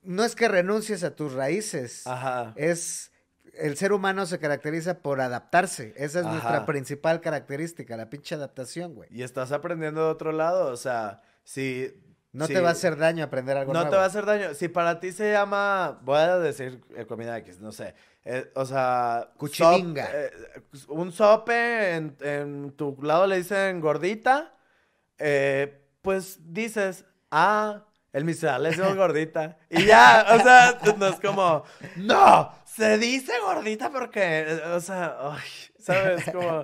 no 0.05 0.23
es 0.23 0.35
que 0.35 0.47
renuncies 0.47 1.03
a 1.03 1.15
tus 1.15 1.33
raíces. 1.33 2.05
Ajá. 2.07 2.53
Es 2.55 3.11
el 3.57 3.77
ser 3.77 3.93
humano 3.93 4.25
se 4.25 4.39
caracteriza 4.39 4.99
por 4.99 5.21
adaptarse. 5.21 5.93
Esa 5.97 6.19
es 6.19 6.25
nuestra 6.25 6.65
principal 6.65 7.21
característica, 7.21 7.95
la 7.97 8.09
pinche 8.09 8.35
adaptación, 8.35 8.93
güey. 8.93 9.09
Y 9.11 9.23
estás 9.23 9.51
aprendiendo 9.51 10.03
de 10.05 10.11
otro 10.11 10.31
lado, 10.31 10.71
o 10.71 10.77
sea, 10.77 11.21
si 11.43 11.93
no 12.31 12.47
te 12.47 12.59
va 12.59 12.69
a 12.69 12.71
hacer 12.73 12.97
daño 12.97 13.23
aprender 13.23 13.55
algo 13.55 13.71
no 13.71 13.79
nuevo. 13.79 13.85
No 13.85 13.91
te 13.91 13.97
va 13.97 14.03
a 14.03 14.07
hacer 14.07 14.25
daño. 14.25 14.53
Si 14.53 14.67
para 14.67 14.99
ti 14.99 15.11
se 15.11 15.31
llama, 15.31 15.99
voy 16.03 16.17
a 16.17 16.37
decir 16.37 16.81
eh, 16.95 17.05
comida 17.05 17.37
X, 17.37 17.59
no 17.59 17.71
sé. 17.71 17.95
Eh, 18.25 18.51
o 18.55 18.65
sea, 18.65 19.31
cuchilinga. 19.37 20.09
Eh, 20.13 20.31
un 20.89 21.11
sope, 21.11 21.95
en, 21.95 22.17
en, 22.21 22.71
tu 22.71 22.97
lado 23.01 23.25
le 23.27 23.37
dicen 23.37 23.79
gordita, 23.79 24.53
pues 26.01 26.39
dices, 26.51 27.05
ah, 27.31 27.84
el 28.15 28.23
miserable 28.23 28.69
es 28.69 28.95
gordita. 28.95 29.57
Y 29.69 29.85
ya, 29.85 30.25
o 30.33 30.39
sea, 30.41 30.79
no 30.97 31.07
es 31.07 31.19
como, 31.19 31.65
no, 31.97 32.49
se 32.63 32.97
dice 32.97 33.33
gordita 33.43 33.91
porque, 33.91 34.57
o 34.73 34.79
sea, 34.79 35.35
¿sabes? 35.77 36.23
Como, 36.31 36.63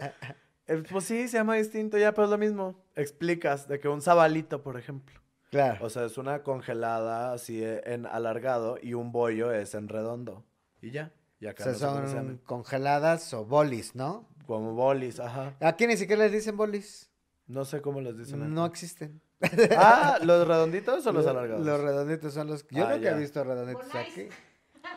eh, 0.67 0.83
pues 0.89 1.03
sí, 1.03 1.27
se 1.27 1.37
llama 1.37 1.55
distinto 1.55 1.97
ya, 1.97 2.13
pero 2.13 2.23
es 2.23 2.31
lo 2.31 2.37
mismo. 2.37 2.81
Explicas 2.95 3.67
de 3.67 3.81
que 3.81 3.89
un 3.89 4.01
sabalito, 4.01 4.63
por 4.63 4.79
ejemplo. 4.79 5.19
Claro. 5.49 5.85
O 5.85 5.89
sea, 5.89 6.05
es 6.05 6.17
una 6.17 6.41
congelada 6.43 7.33
así 7.33 7.61
en 7.61 8.05
alargado 8.05 8.77
y 8.81 8.93
un 8.93 9.11
bollo 9.11 9.51
es 9.51 9.75
en 9.75 9.89
redondo. 9.89 10.45
Y 10.81 10.91
ya. 10.91 11.11
Y 11.41 11.47
acá 11.47 11.65
o 11.69 11.73
sea, 11.73 12.07
son 12.07 12.37
congeladas 12.45 13.33
o 13.33 13.43
bolis, 13.43 13.93
¿no? 13.93 14.25
Como 14.47 14.73
bolis, 14.73 15.19
ajá. 15.19 15.53
Aquí 15.59 15.85
ni 15.85 15.97
siquiera 15.97 16.23
les 16.23 16.31
dicen 16.31 16.55
bolis. 16.55 17.11
No 17.45 17.65
sé 17.65 17.81
cómo 17.81 17.99
les 17.99 18.17
dicen. 18.17 18.53
No 18.53 18.65
existen. 18.65 19.21
Ah, 19.77 20.19
¿los 20.21 20.47
redonditos 20.47 21.05
o 21.05 21.11
los 21.11 21.25
alargados? 21.25 21.65
Los 21.65 21.81
redonditos 21.81 22.33
son 22.33 22.47
los. 22.47 22.67
Yo 22.69 22.85
ah, 22.85 22.93
nunca 22.93 23.09
he 23.09 23.19
visto 23.19 23.43
redonditos 23.43 23.93
aquí. 23.95 24.27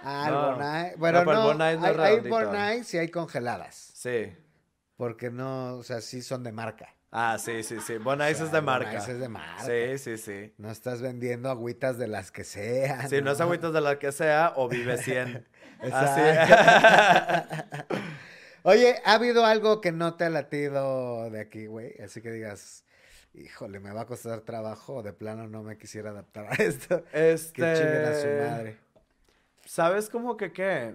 Ah, 0.07 0.26
el 0.28 0.34
Bonai. 0.34 0.97
Bueno, 0.97 1.24
no, 1.24 1.64
hay, 1.64 1.76
hay 1.76 2.20
Bonai 2.20 2.84
si 2.84 2.99
hay 2.99 3.09
congeladas. 3.11 3.90
Sí. 3.95 4.32
Porque 4.97 5.30
no, 5.30 5.76
o 5.76 5.82
sea, 5.82 6.01
sí 6.01 6.22
son 6.22 6.42
de 6.42 6.53
marca. 6.53 6.95
Ah, 7.11 7.36
sí, 7.38 7.62
sí, 7.62 7.76
sí. 7.80 7.99
Bonais 7.99 8.40
es 8.40 8.51
de 8.51 8.61
marca. 8.61 8.88
Bonais 8.88 9.09
es 9.09 9.20
de 9.20 9.28
marca. 9.28 9.62
Sí, 9.62 9.99
sí, 9.99 10.18
sí. 10.18 10.55
No 10.59 10.70
estás 10.70 11.01
vendiendo 11.01 11.49
agüitas 11.49 11.97
de 11.97 12.09
las 12.09 12.30
que 12.30 12.45
sean. 12.45 13.09
Sí, 13.09 13.22
no, 13.22 13.32
es 13.32 13.40
agüitas 13.40 13.72
de 13.72 13.80
las 13.80 13.97
que 13.97 14.11
sea 14.11 14.53
o 14.57 14.68
vive 14.68 14.99
100. 14.99 15.47
Así. 15.92 16.20
Oye, 18.62 18.97
¿ha 19.05 19.14
habido 19.14 19.45
algo 19.45 19.80
que 19.80 19.92
no 19.92 20.14
te 20.14 20.24
ha 20.24 20.30
latido 20.30 21.30
de 21.30 21.40
aquí, 21.40 21.66
güey? 21.66 21.95
Así 22.03 22.22
que 22.22 22.30
digas, 22.30 22.84
híjole, 23.35 23.80
me 23.80 23.93
va 23.93 24.03
a 24.03 24.07
costar 24.07 24.41
trabajo, 24.41 25.03
de 25.03 25.12
plano 25.12 25.47
no 25.49 25.62
me 25.62 25.76
quisiera 25.76 26.11
adaptar 26.11 26.47
a 26.51 26.55
esto. 26.55 27.05
Este... 27.12 27.62
Que 27.62 27.74
chinguen 27.74 28.05
a 28.05 28.14
su 28.14 28.26
madre. 28.26 28.76
¿Sabes 29.64 30.09
cómo 30.09 30.37
que 30.37 30.53
qué? 30.53 30.95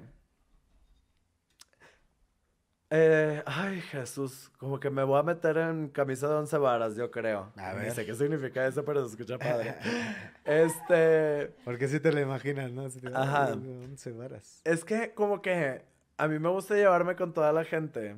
Eh, 2.92 3.44
ay, 3.46 3.82
Jesús, 3.82 4.52
como 4.58 4.80
que 4.80 4.90
me 4.90 5.04
voy 5.04 5.20
a 5.20 5.24
meter 5.24 5.58
en 5.58 5.90
camisa 5.90 6.28
de 6.28 6.36
once 6.36 6.58
varas, 6.58 6.96
yo 6.96 7.12
creo. 7.12 7.52
A 7.56 7.74
ver. 7.74 7.92
sé 7.92 8.06
qué 8.06 8.16
significa 8.16 8.66
eso, 8.66 8.84
pero 8.84 9.06
se 9.06 9.12
escucha 9.12 9.38
padre. 9.38 9.76
este. 10.46 11.54
Porque 11.64 11.88
si 11.88 12.00
te 12.00 12.12
lo 12.12 12.20
imaginas, 12.20 12.72
¿no? 12.72 12.88
Ajá. 13.14 13.54
Once 13.54 14.12
varas. 14.12 14.62
Es 14.64 14.84
que, 14.84 15.14
como 15.14 15.42
que 15.42 15.84
a 16.18 16.28
mí 16.28 16.40
me 16.40 16.50
gusta 16.50 16.76
llevarme 16.76 17.16
con 17.16 17.32
toda 17.32 17.54
la 17.54 17.64
gente. 17.64 18.16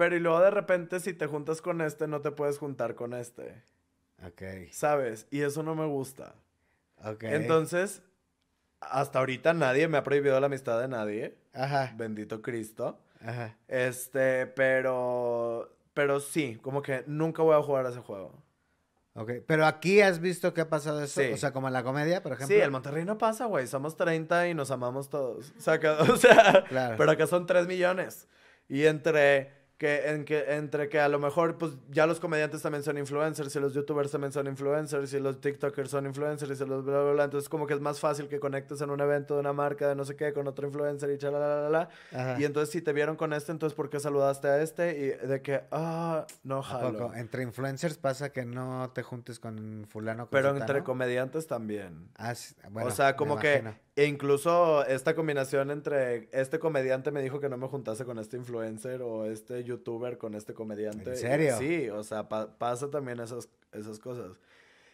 Pero 0.00 0.16
y 0.16 0.18
luego 0.18 0.40
de 0.40 0.50
repente, 0.50 0.98
si 0.98 1.12
te 1.12 1.26
juntas 1.26 1.60
con 1.60 1.82
este, 1.82 2.08
no 2.08 2.22
te 2.22 2.30
puedes 2.30 2.56
juntar 2.56 2.94
con 2.94 3.12
este. 3.12 3.62
Ok. 4.26 4.70
¿Sabes? 4.72 5.26
Y 5.30 5.42
eso 5.42 5.62
no 5.62 5.74
me 5.74 5.84
gusta. 5.84 6.36
Ok. 7.04 7.24
Entonces, 7.24 8.02
hasta 8.80 9.18
ahorita 9.18 9.52
nadie 9.52 9.88
me 9.88 9.98
ha 9.98 10.02
prohibido 10.02 10.40
la 10.40 10.46
amistad 10.46 10.80
de 10.80 10.88
nadie. 10.88 11.36
Ajá. 11.52 11.92
Bendito 11.98 12.40
Cristo. 12.40 12.98
Ajá. 13.20 13.58
Este, 13.68 14.46
pero. 14.46 15.76
Pero 15.92 16.20
sí, 16.20 16.58
como 16.62 16.80
que 16.80 17.04
nunca 17.06 17.42
voy 17.42 17.56
a 17.56 17.62
jugar 17.62 17.84
a 17.84 17.90
ese 17.90 18.00
juego. 18.00 18.42
Ok, 19.12 19.32
pero 19.46 19.66
aquí 19.66 20.00
has 20.00 20.18
visto 20.18 20.54
que 20.54 20.62
ha 20.62 20.70
pasado 20.70 21.02
eso, 21.02 21.20
o 21.30 21.36
sea, 21.36 21.52
como 21.52 21.66
en 21.66 21.74
la 21.74 21.82
comedia, 21.82 22.22
por 22.22 22.32
ejemplo. 22.32 22.56
Sí, 22.56 22.62
el 22.62 22.70
Monterrey 22.70 23.04
no 23.04 23.18
pasa, 23.18 23.44
güey, 23.44 23.66
somos 23.66 23.98
30 23.98 24.48
y 24.48 24.54
nos 24.54 24.70
amamos 24.70 25.10
todos. 25.10 25.52
O 25.58 25.60
sea, 25.60 25.74
o 26.08 26.16
sea 26.16 26.64
claro. 26.68 26.94
pero 26.96 27.10
acá 27.10 27.26
son 27.26 27.44
3 27.44 27.66
millones. 27.66 28.28
Y 28.66 28.86
entre 28.86 29.59
que, 29.80 30.10
en 30.10 30.26
que 30.26 30.56
entre 30.56 30.90
que 30.90 31.00
a 31.00 31.08
lo 31.08 31.18
mejor 31.18 31.56
pues 31.56 31.72
ya 31.88 32.06
los 32.06 32.20
comediantes 32.20 32.60
también 32.60 32.82
son 32.82 32.98
influencers 32.98 33.56
y 33.56 33.60
los 33.60 33.72
youtubers 33.72 34.10
también 34.10 34.30
son 34.30 34.46
influencers 34.46 35.10
y 35.14 35.18
los 35.20 35.40
tiktokers 35.40 35.88
son 35.88 36.04
influencers 36.04 36.60
y 36.60 36.66
los 36.66 36.84
bla 36.84 37.00
bla 37.00 37.12
bla. 37.12 37.24
Entonces 37.24 37.48
como 37.48 37.66
que 37.66 37.72
es 37.72 37.80
más 37.80 37.98
fácil 37.98 38.28
que 38.28 38.38
conectes 38.38 38.82
en 38.82 38.90
un 38.90 39.00
evento 39.00 39.32
de 39.32 39.40
una 39.40 39.54
marca 39.54 39.88
de 39.88 39.94
no 39.94 40.04
sé 40.04 40.16
qué 40.16 40.34
con 40.34 40.46
otro 40.46 40.66
influencer 40.66 41.10
y 41.10 41.16
chalalala 41.16 41.88
y 42.38 42.44
entonces 42.44 42.70
si 42.70 42.82
te 42.82 42.92
vieron 42.92 43.16
con 43.16 43.32
este 43.32 43.52
entonces 43.52 43.74
por 43.74 43.88
qué 43.88 44.00
saludaste 44.00 44.48
a 44.48 44.60
este 44.60 44.98
y 44.98 45.26
de 45.26 45.40
que 45.40 45.62
ah 45.70 46.26
no 46.42 46.60
jalo. 46.60 47.14
entre 47.14 47.42
influencers 47.42 47.96
pasa 47.96 48.32
que 48.32 48.44
no 48.44 48.90
te 48.94 49.02
juntes 49.02 49.40
con 49.40 49.86
fulano 49.88 50.28
pero 50.28 50.54
entre 50.54 50.84
comediantes 50.84 51.46
también. 51.46 52.10
Ah, 52.18 52.34
bueno, 52.68 52.88
o 52.88 52.90
sea 52.90 53.16
como 53.16 53.38
que 53.38 53.64
e 54.00 54.06
incluso 54.06 54.82
esta 54.86 55.14
combinación 55.14 55.70
entre 55.70 56.30
este 56.32 56.58
comediante 56.58 57.10
me 57.10 57.20
dijo 57.20 57.38
que 57.38 57.50
no 57.50 57.58
me 57.58 57.68
juntase 57.68 58.06
con 58.06 58.18
este 58.18 58.38
influencer 58.38 59.02
o 59.02 59.26
este 59.26 59.62
youtuber 59.62 60.16
con 60.16 60.34
este 60.34 60.54
comediante. 60.54 61.10
¿En 61.10 61.16
serio? 61.18 61.58
Sí, 61.58 61.90
o 61.90 62.02
sea, 62.02 62.26
pasa 62.26 62.88
también 62.88 63.20
esas, 63.20 63.50
esas 63.72 63.98
cosas. 63.98 64.38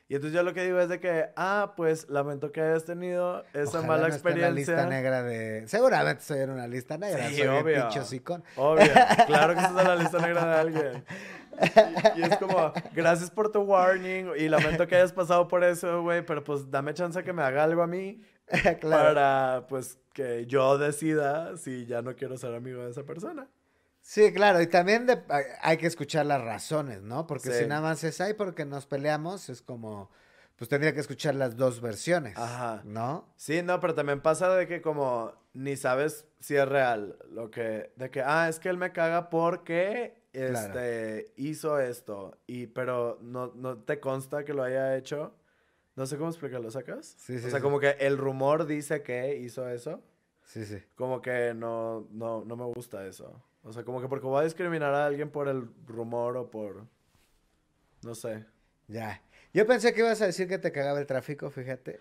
Y 0.09 0.17
entonces 0.17 0.35
yo 0.35 0.43
lo 0.43 0.53
que 0.55 0.65
digo 0.65 0.81
es 0.81 0.89
de 0.89 0.99
que, 0.99 1.27
ah, 1.37 1.75
pues 1.77 2.09
lamento 2.09 2.51
que 2.51 2.61
hayas 2.61 2.85
tenido 2.85 3.45
esa 3.55 3.81
mala 3.83 4.09
experiencia. 4.09 4.49
En 4.49 4.55
lista 4.57 4.87
negra 4.87 5.23
de. 5.23 5.69
Seguramente 5.69 6.25
soy 6.25 6.41
en 6.41 6.51
una 6.51 6.67
lista 6.67 6.99
negra. 6.99 7.29
Sí, 7.29 7.37
soy 7.37 7.47
obvio. 7.47 7.89
Obvio. 8.57 8.87
Claro 9.29 9.55
que 9.55 9.61
estás 9.61 9.83
en 9.83 9.89
la 9.89 9.97
lista 9.97 10.19
negra 10.19 10.47
de 10.47 10.55
alguien. 10.57 11.05
Y, 12.17 12.23
es 12.23 12.37
como, 12.39 12.73
gracias 12.93 13.31
por 13.31 13.53
tu 13.53 13.61
warning 13.61 14.33
y 14.37 14.49
lamento 14.49 14.89
que 14.89 14.97
hayas 14.97 15.13
pasado 15.13 15.47
por 15.47 15.63
eso, 15.63 16.03
güey, 16.03 16.27
pero 16.27 16.43
pues 16.43 16.69
dame 16.73 16.93
chance 16.93 17.23
que 17.23 17.33
me 17.33 17.43
haga 17.43 17.63
algo 17.63 17.83
a 17.83 17.87
mí 17.87 18.21
para 18.83 19.67
pues 19.69 19.99
que 20.13 20.47
yo 20.47 20.79
decida 20.79 21.57
si 21.57 21.87
ya 21.87 22.03
no 22.03 22.17
quiero 22.17 22.37
ser 22.37 22.55
amigo 22.55 22.83
de 22.85 22.91
esa 22.91 23.05
persona. 23.05 23.49
Sí, 24.01 24.33
claro, 24.33 24.63
y 24.63 24.69
también 24.69 25.09
hay 25.63 25.79
que 25.79 25.89
escuchar 25.89 26.27
las 26.27 26.41
razones, 26.41 27.03
¿no? 27.03 27.27
Porque 27.27 27.51
si 27.51 27.67
nada 27.67 27.81
más 27.81 28.05
es 28.05 28.21
ahí 28.21 28.35
porque 28.35 28.65
nos 28.65 28.87
peleamos, 28.87 29.49
es 29.49 29.63
como, 29.63 30.11
pues 30.55 30.71
tendría 30.71 30.95
que 30.95 31.01
escuchar 31.01 31.35
las 31.35 31.57
dos 31.57 31.81
versiones, 31.81 32.39
Ajá. 32.39 32.83
¿no? 32.85 33.29
Sí, 33.37 33.63
no, 33.63 33.81
pero 33.81 33.97
también 33.97 34.21
pasa 34.21 34.55
de 34.55 34.69
que 34.69 34.81
como 34.81 35.35
ni 35.55 35.77
sabes 35.77 36.25
si 36.39 36.55
es 36.55 36.69
real, 36.69 37.19
lo 37.31 37.51
que, 37.51 37.93
de 37.97 38.11
que, 38.11 38.23
ah, 38.23 38.49
es 38.49 38.61
que 38.61 38.69
él 38.69 38.77
me 38.77 38.93
caga 38.93 39.29
porque, 39.29 40.23
este, 40.33 41.33
hizo 41.37 41.81
esto, 41.81 42.39
y, 42.47 42.69
pero 42.69 43.19
no, 43.23 43.53
no 43.57 43.79
te 43.79 43.99
consta 43.99 44.45
que 44.45 44.55
lo 44.55 44.63
haya 44.63 44.97
hecho. 44.97 45.35
No 45.97 46.07
sé 46.07 46.19
cómo 46.19 46.29
explicarlo, 46.29 46.71
¿sacas? 46.71 47.17
Sí, 47.19 47.39
sí. 47.39 47.47
O 47.47 47.51
sea, 47.51 47.61
como 47.61 47.81
que 47.81 47.97
el 48.01 48.19
rumor 48.19 48.67
dice 48.67 49.03
que 49.03 49.37
hizo 49.37 49.69
eso. 49.69 50.03
Sí, 50.45 50.65
sí. 50.67 50.83
Como 50.95 51.23
que 51.23 51.55
no, 51.55 52.07
no, 52.13 52.45
no 52.45 52.57
me 52.57 52.65
gusta 52.67 53.07
eso. 53.07 53.43
O 53.63 53.73
sea, 53.73 53.83
como 53.83 54.01
que 54.01 54.07
porque 54.07 54.27
voy 54.27 54.41
a 54.41 54.45
discriminar 54.45 54.95
a 54.95 55.07
alguien 55.07 55.31
por 55.31 55.49
el 55.49 55.69
rumor 55.87 56.37
o 56.37 56.51
por... 56.51 56.85
No 58.05 58.15
sé. 58.15 58.45
Ya. 58.87 59.23
Yo 59.53 59.67
pensé 59.67 59.95
que 59.95 60.01
ibas 60.01 60.21
a 60.21 60.27
decir 60.27 60.47
que 60.47 60.59
te 60.59 60.71
cagaba 60.71 61.01
el 61.01 61.07
tráfico, 61.07 61.51
fíjate. 61.51 61.99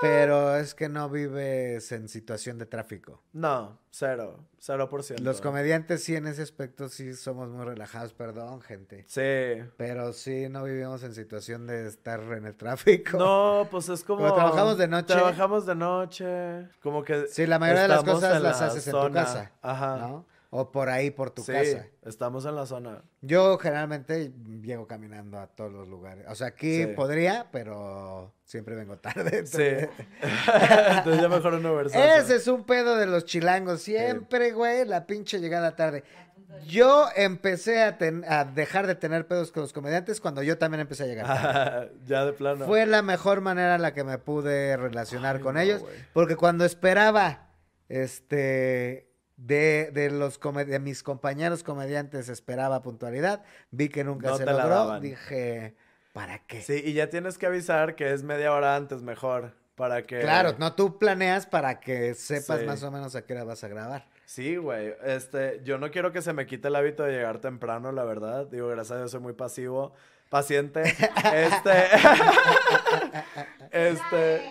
Pero 0.00 0.56
es 0.56 0.74
que 0.74 0.88
no 0.88 1.08
vives 1.08 1.90
en 1.92 2.08
situación 2.08 2.58
de 2.58 2.66
tráfico. 2.66 3.22
No, 3.32 3.78
cero, 3.90 4.44
cero 4.58 4.88
por 4.88 5.02
ciento. 5.02 5.24
Los 5.24 5.40
comediantes 5.40 6.04
sí 6.04 6.14
en 6.16 6.26
ese 6.26 6.42
aspecto 6.42 6.88
sí 6.88 7.14
somos 7.14 7.48
muy 7.48 7.64
relajados, 7.64 8.12
perdón, 8.12 8.60
gente. 8.60 9.04
Sí. 9.08 9.62
Pero 9.76 10.12
sí 10.12 10.48
no 10.48 10.64
vivimos 10.64 11.02
en 11.02 11.14
situación 11.14 11.66
de 11.66 11.88
estar 11.88 12.20
en 12.20 12.46
el 12.46 12.56
tráfico. 12.56 13.18
No, 13.18 13.68
pues 13.70 13.88
es 13.88 14.04
como... 14.04 14.32
trabajamos 14.32 14.78
de 14.78 14.88
noche. 14.88 15.14
Trabajamos 15.14 15.66
de 15.66 15.74
noche, 15.74 16.68
como 16.82 17.02
que... 17.02 17.26
Sí, 17.28 17.46
la 17.46 17.58
mayoría 17.58 17.82
de 17.82 17.88
las 17.88 18.04
cosas 18.04 18.40
las 18.40 18.62
haces 18.62 18.86
en 18.86 18.92
tu 18.92 19.12
casa. 19.12 19.52
Ajá. 19.62 19.96
¿no? 19.98 20.37
O 20.50 20.72
por 20.72 20.88
ahí, 20.88 21.10
por 21.10 21.30
tu 21.30 21.42
sí, 21.42 21.52
casa. 21.52 21.86
Estamos 22.02 22.46
en 22.46 22.56
la 22.56 22.64
zona. 22.64 23.02
Yo 23.20 23.58
generalmente 23.58 24.32
llego 24.62 24.86
caminando 24.86 25.38
a 25.38 25.46
todos 25.46 25.70
los 25.70 25.88
lugares. 25.88 26.24
O 26.28 26.34
sea, 26.34 26.46
aquí 26.46 26.86
podría, 26.86 27.48
pero 27.52 28.32
siempre 28.44 28.74
vengo 28.74 28.96
tarde. 28.96 29.44
Sí. 29.46 29.62
entonces 29.62 31.20
ya 31.20 31.28
mejor 31.28 31.60
no 31.60 31.74
verse. 31.74 32.16
Ese 32.16 32.36
es 32.36 32.48
un 32.48 32.64
pedo 32.64 32.96
de 32.96 33.06
los 33.06 33.26
chilangos. 33.26 33.82
Siempre, 33.82 34.52
güey, 34.52 34.86
la 34.86 35.06
pinche 35.06 35.38
llegada 35.38 35.76
tarde. 35.76 36.02
Yo 36.66 37.08
empecé 37.14 37.82
a, 37.82 37.98
a, 38.28 38.44
dejar 38.46 38.86
de 38.86 38.94
tener 38.94 39.26
pedos 39.26 39.52
con 39.52 39.62
los 39.62 39.74
comediantes 39.74 40.18
cuando 40.18 40.42
yo 40.42 40.56
también 40.56 40.80
empecé 40.80 41.02
a 41.02 41.06
llegar 41.06 41.26
tarde. 41.26 41.92
ya 42.06 42.24
de 42.24 42.32
plano. 42.32 42.64
Fue 42.64 42.86
la 42.86 43.02
mejor 43.02 43.42
manera 43.42 43.74
en 43.74 43.82
la 43.82 43.92
que 43.92 44.02
me 44.02 44.16
pude 44.16 44.78
relacionar 44.78 45.40
con 45.40 45.58
ellos. 45.58 45.84
Porque 46.14 46.36
cuando 46.36 46.64
esperaba, 46.64 47.50
este 47.90 49.07
de, 49.38 49.90
de, 49.92 50.10
los 50.10 50.38
de 50.40 50.78
mis 50.80 51.02
compañeros 51.02 51.62
comediantes 51.62 52.28
esperaba 52.28 52.82
puntualidad, 52.82 53.44
vi 53.70 53.88
que 53.88 54.04
nunca 54.04 54.36
se 54.36 54.44
logró, 54.44 55.00
dije, 55.00 55.76
¿para 56.12 56.40
qué? 56.40 56.60
Sí, 56.60 56.82
y 56.84 56.92
ya 56.92 57.08
tienes 57.08 57.38
que 57.38 57.46
avisar 57.46 57.94
que 57.94 58.12
es 58.12 58.24
media 58.24 58.52
hora 58.52 58.74
antes 58.76 59.00
mejor, 59.00 59.54
para 59.76 60.02
que... 60.02 60.18
Claro, 60.18 60.56
no, 60.58 60.74
tú 60.74 60.98
planeas 60.98 61.46
para 61.46 61.78
que 61.78 62.14
sepas 62.14 62.64
más 62.64 62.82
o 62.82 62.90
menos 62.90 63.14
a 63.14 63.24
qué 63.24 63.32
hora 63.34 63.44
vas 63.44 63.62
a 63.62 63.68
grabar. 63.68 64.06
Sí, 64.24 64.56
güey, 64.56 64.94
este, 65.04 65.60
yo 65.64 65.78
no 65.78 65.92
quiero 65.92 66.12
que 66.12 66.20
se 66.20 66.32
me 66.32 66.46
quite 66.46 66.68
el 66.68 66.76
hábito 66.76 67.04
de 67.04 67.12
llegar 67.12 67.38
temprano, 67.38 67.92
la 67.92 68.04
verdad, 68.04 68.46
digo, 68.46 68.66
gracias 68.68 68.96
a 68.96 68.98
Dios 68.98 69.12
soy 69.12 69.20
muy 69.20 69.34
pasivo, 69.34 69.94
paciente, 70.30 70.82
este, 71.32 71.86
este, 73.70 74.42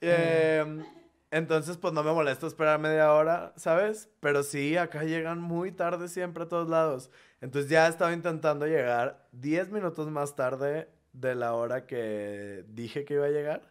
eh, 0.00 0.84
entonces, 1.32 1.78
pues 1.78 1.94
no 1.94 2.04
me 2.04 2.12
molesta 2.12 2.46
esperar 2.46 2.78
media 2.78 3.10
hora, 3.10 3.54
¿sabes? 3.56 4.10
Pero 4.20 4.42
sí, 4.42 4.76
acá 4.76 5.02
llegan 5.02 5.40
muy 5.40 5.72
tarde 5.72 6.08
siempre 6.08 6.44
a 6.44 6.48
todos 6.48 6.68
lados. 6.68 7.10
Entonces 7.40 7.70
ya 7.70 7.86
he 7.86 7.88
estado 7.88 8.12
intentando 8.12 8.66
llegar 8.66 9.26
10 9.32 9.70
minutos 9.70 10.10
más 10.10 10.36
tarde 10.36 10.90
de 11.14 11.34
la 11.34 11.54
hora 11.54 11.86
que 11.86 12.66
dije 12.68 13.06
que 13.06 13.14
iba 13.14 13.24
a 13.24 13.30
llegar. 13.30 13.62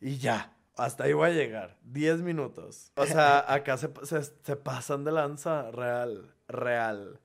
Y 0.00 0.18
ya, 0.18 0.56
hasta 0.76 1.04
ahí 1.04 1.12
voy 1.12 1.30
a 1.30 1.32
llegar. 1.32 1.78
10 1.84 2.22
minutos. 2.22 2.90
O 2.96 3.06
sea, 3.06 3.44
acá 3.54 3.76
se, 3.76 3.88
se, 4.42 4.56
pasan 4.56 5.04
de 5.04 5.12
lanza, 5.12 5.70
real, 5.70 6.34
real. 6.48 7.20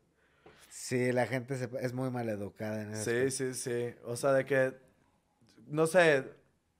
Sí, 0.69 1.11
la 1.11 1.25
gente 1.25 1.57
es 1.81 1.93
muy 1.93 2.11
mal 2.11 2.29
educada 2.29 2.83
en 2.83 2.93
eso. 2.93 3.09
Sí, 3.09 3.31
sí, 3.31 3.55
sí. 3.55 3.95
O 4.03 4.15
sea, 4.17 4.33
de 4.33 4.45
que, 4.45 4.75
no 5.65 5.87
sé, 5.87 6.25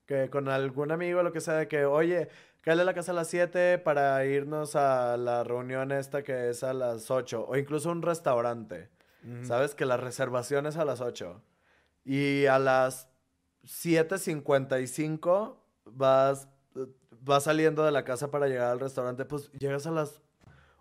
que 0.06 0.30
con 0.30 0.50
algún 0.50 0.92
amigo, 0.92 1.24
lo 1.24 1.32
que 1.32 1.42
sea, 1.42 1.56
de 1.56 1.68
que, 1.68 1.86
oye, 1.86 2.30
cállale 2.62 2.84
a 2.84 2.86
la 2.86 2.94
casa 2.94 3.12
a 3.12 3.16
las 3.16 3.28
7 3.28 3.80
para 3.80 4.26
irnos 4.26 4.76
a 4.76 5.18
la 5.18 5.44
reunión 5.44 5.92
esta 5.92 6.24
que 6.24 6.50
es 6.50 6.64
a 6.64 6.74
las 6.74 7.12
8, 7.12 7.46
o 7.48 7.56
incluso 7.56 7.92
un 7.92 8.02
restaurante, 8.02 8.90
¿sabes? 9.44 9.76
Que 9.76 9.86
la 9.86 9.98
reservación 9.98 10.66
es 10.66 10.78
a 10.78 10.86
las 10.86 11.02
8. 11.02 11.42
Y 12.06 12.46
a 12.46 12.60
las 12.60 13.10
7.55 13.64 15.58
vas, 15.86 16.48
vas 17.22 17.44
saliendo 17.44 17.84
de 17.84 17.92
la 17.92 18.04
casa 18.04 18.30
para 18.30 18.48
llegar 18.48 18.72
al 18.72 18.80
restaurante, 18.80 19.26
pues 19.26 19.52
llegas 19.54 19.88
a 19.88 19.92
las 19.92 20.22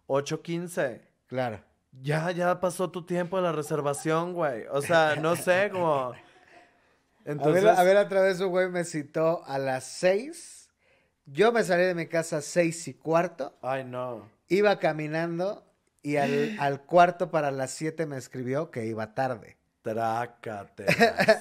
8.15. 0.07 1.01
Claro. 1.27 1.61
Ya, 2.03 2.31
ya 2.33 2.61
pasó 2.61 2.91
tu 2.91 3.07
tiempo 3.07 3.37
de 3.37 3.45
la 3.45 3.53
reservación, 3.53 4.35
güey. 4.35 4.66
O 4.70 4.83
sea, 4.83 5.16
no 5.16 5.37
sé, 5.37 5.70
como... 5.72 6.12
Entonces... 7.25 7.64
A 7.64 7.66
ver, 7.66 7.79
a 7.79 7.83
ver, 7.85 7.97
otra 7.97 8.22
vez 8.22 8.41
un 8.41 8.51
güey 8.51 8.68
me 8.68 8.85
citó 8.85 9.45
a 9.47 9.59
las 9.59 9.85
6. 9.85 10.70
Yo 11.27 11.53
me 11.53 11.64
salí 11.64 11.85
de 11.85 11.95
mi 11.95 12.07
casa 12.07 12.39
a 12.39 12.43
6 12.43 12.89
y 12.89 12.95
cuarto. 12.95 13.57
Ay, 13.62 13.85
no. 13.85 14.29
Iba 14.49 14.79
caminando 14.79 15.64
y 16.03 16.16
al, 16.16 16.57
al 16.61 16.83
cuarto 16.83 17.31
para 17.31 17.51
las 17.51 17.70
7 17.72 18.07
me 18.07 18.16
escribió 18.16 18.70
que 18.70 18.87
iba 18.87 19.14
tarde. 19.14 19.57
Trácate. 19.85 20.87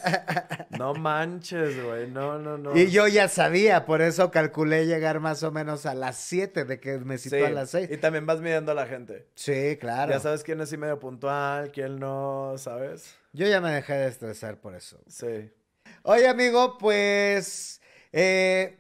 no 0.77 0.93
manches, 0.93 1.81
güey. 1.81 2.11
No, 2.11 2.37
no, 2.37 2.57
no. 2.57 2.75
Y 2.75 2.91
yo 2.91 3.07
ya 3.07 3.29
sabía, 3.29 3.85
por 3.85 4.01
eso 4.01 4.31
calculé 4.31 4.85
llegar 4.85 5.21
más 5.21 5.43
o 5.43 5.51
menos 5.53 5.85
a 5.85 5.95
las 5.95 6.17
7 6.17 6.65
de 6.65 6.79
que 6.81 6.97
me 6.97 7.17
citó 7.17 7.45
a 7.45 7.49
las 7.51 7.69
6. 7.69 7.89
Y 7.89 7.97
también 7.97 8.25
vas 8.25 8.41
midiendo 8.41 8.73
a 8.73 8.75
la 8.75 8.85
gente. 8.85 9.27
Sí, 9.35 9.77
claro. 9.79 10.11
Ya 10.11 10.19
sabes 10.19 10.43
quién 10.43 10.59
es 10.59 10.73
y 10.73 10.77
medio 10.77 10.99
puntual, 10.99 11.71
quién 11.71 11.99
no, 11.99 12.55
¿sabes? 12.57 13.15
Yo 13.31 13.47
ya 13.47 13.61
me 13.61 13.71
dejé 13.71 13.93
de 13.93 14.07
estresar 14.09 14.57
por 14.57 14.75
eso. 14.75 14.99
Sí. 15.07 15.49
Oye, 16.05 16.27
amigo, 16.27 16.77
pues. 16.77 17.81
Eh, 18.11 18.77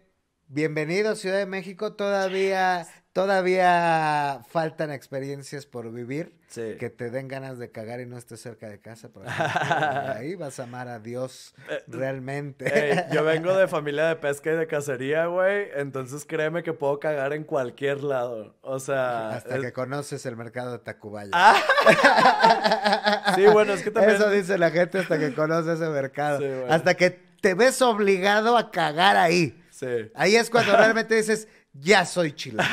bienvenido 0.47 1.15
Ciudad 1.15 1.37
de 1.37 1.45
México. 1.45 1.93
Todavía 1.93 2.85
Todavía 3.13 4.41
faltan 4.49 4.91
experiencias 4.91 5.67
por 5.67 5.91
vivir 5.91 6.35
que 6.53 6.89
te 6.89 7.09
den 7.09 7.27
ganas 7.27 7.57
de 7.57 7.71
cagar 7.71 7.99
y 7.99 8.05
no 8.05 8.17
estés 8.17 8.41
cerca 8.41 8.69
de 8.69 8.79
casa. 8.79 9.09
ahí 10.15 10.35
vas 10.35 10.59
a 10.59 10.63
amar 10.63 10.87
a 10.87 10.99
Dios 10.99 11.53
eh, 11.69 11.83
realmente. 11.87 13.07
yo 13.11 13.23
vengo 13.23 13.55
de 13.55 13.67
familia 13.67 14.07
de 14.07 14.15
pesca 14.15 14.51
y 14.51 14.55
de 14.55 14.67
cacería, 14.67 15.25
güey. 15.25 15.67
Entonces 15.75 16.25
créeme 16.25 16.63
que 16.63 16.73
puedo 16.73 16.99
cagar 16.99 17.33
en 17.33 17.43
cualquier 17.43 18.03
lado. 18.03 18.55
O 18.61 18.79
sea. 18.79 19.29
Hasta 19.29 19.59
que 19.59 19.73
conoces 19.73 20.25
el 20.25 20.35
mercado 20.35 20.73
de 20.73 20.79
Tacubaya. 20.79 21.31
sí, 23.35 23.45
bueno, 23.47 23.73
es 23.73 23.83
que 23.83 23.91
también. 23.91 24.15
Eso 24.15 24.29
dice 24.29 24.57
la 24.57 24.71
gente 24.71 24.99
hasta 24.99 25.17
que 25.17 25.33
conoce 25.33 25.73
ese 25.73 25.89
mercado. 25.89 26.39
hasta 26.69 26.93
que 26.93 27.09
te 27.41 27.55
ves 27.55 27.81
obligado 27.81 28.57
a 28.57 28.71
cagar 28.71 29.17
ahí. 29.17 29.61
Sí. 29.69 30.11
Ahí 30.15 30.35
es 30.35 30.49
cuando 30.49 30.75
realmente 30.77 31.15
dices 31.15 31.47
ya 31.73 32.05
soy 32.05 32.31
chilango. 32.31 32.71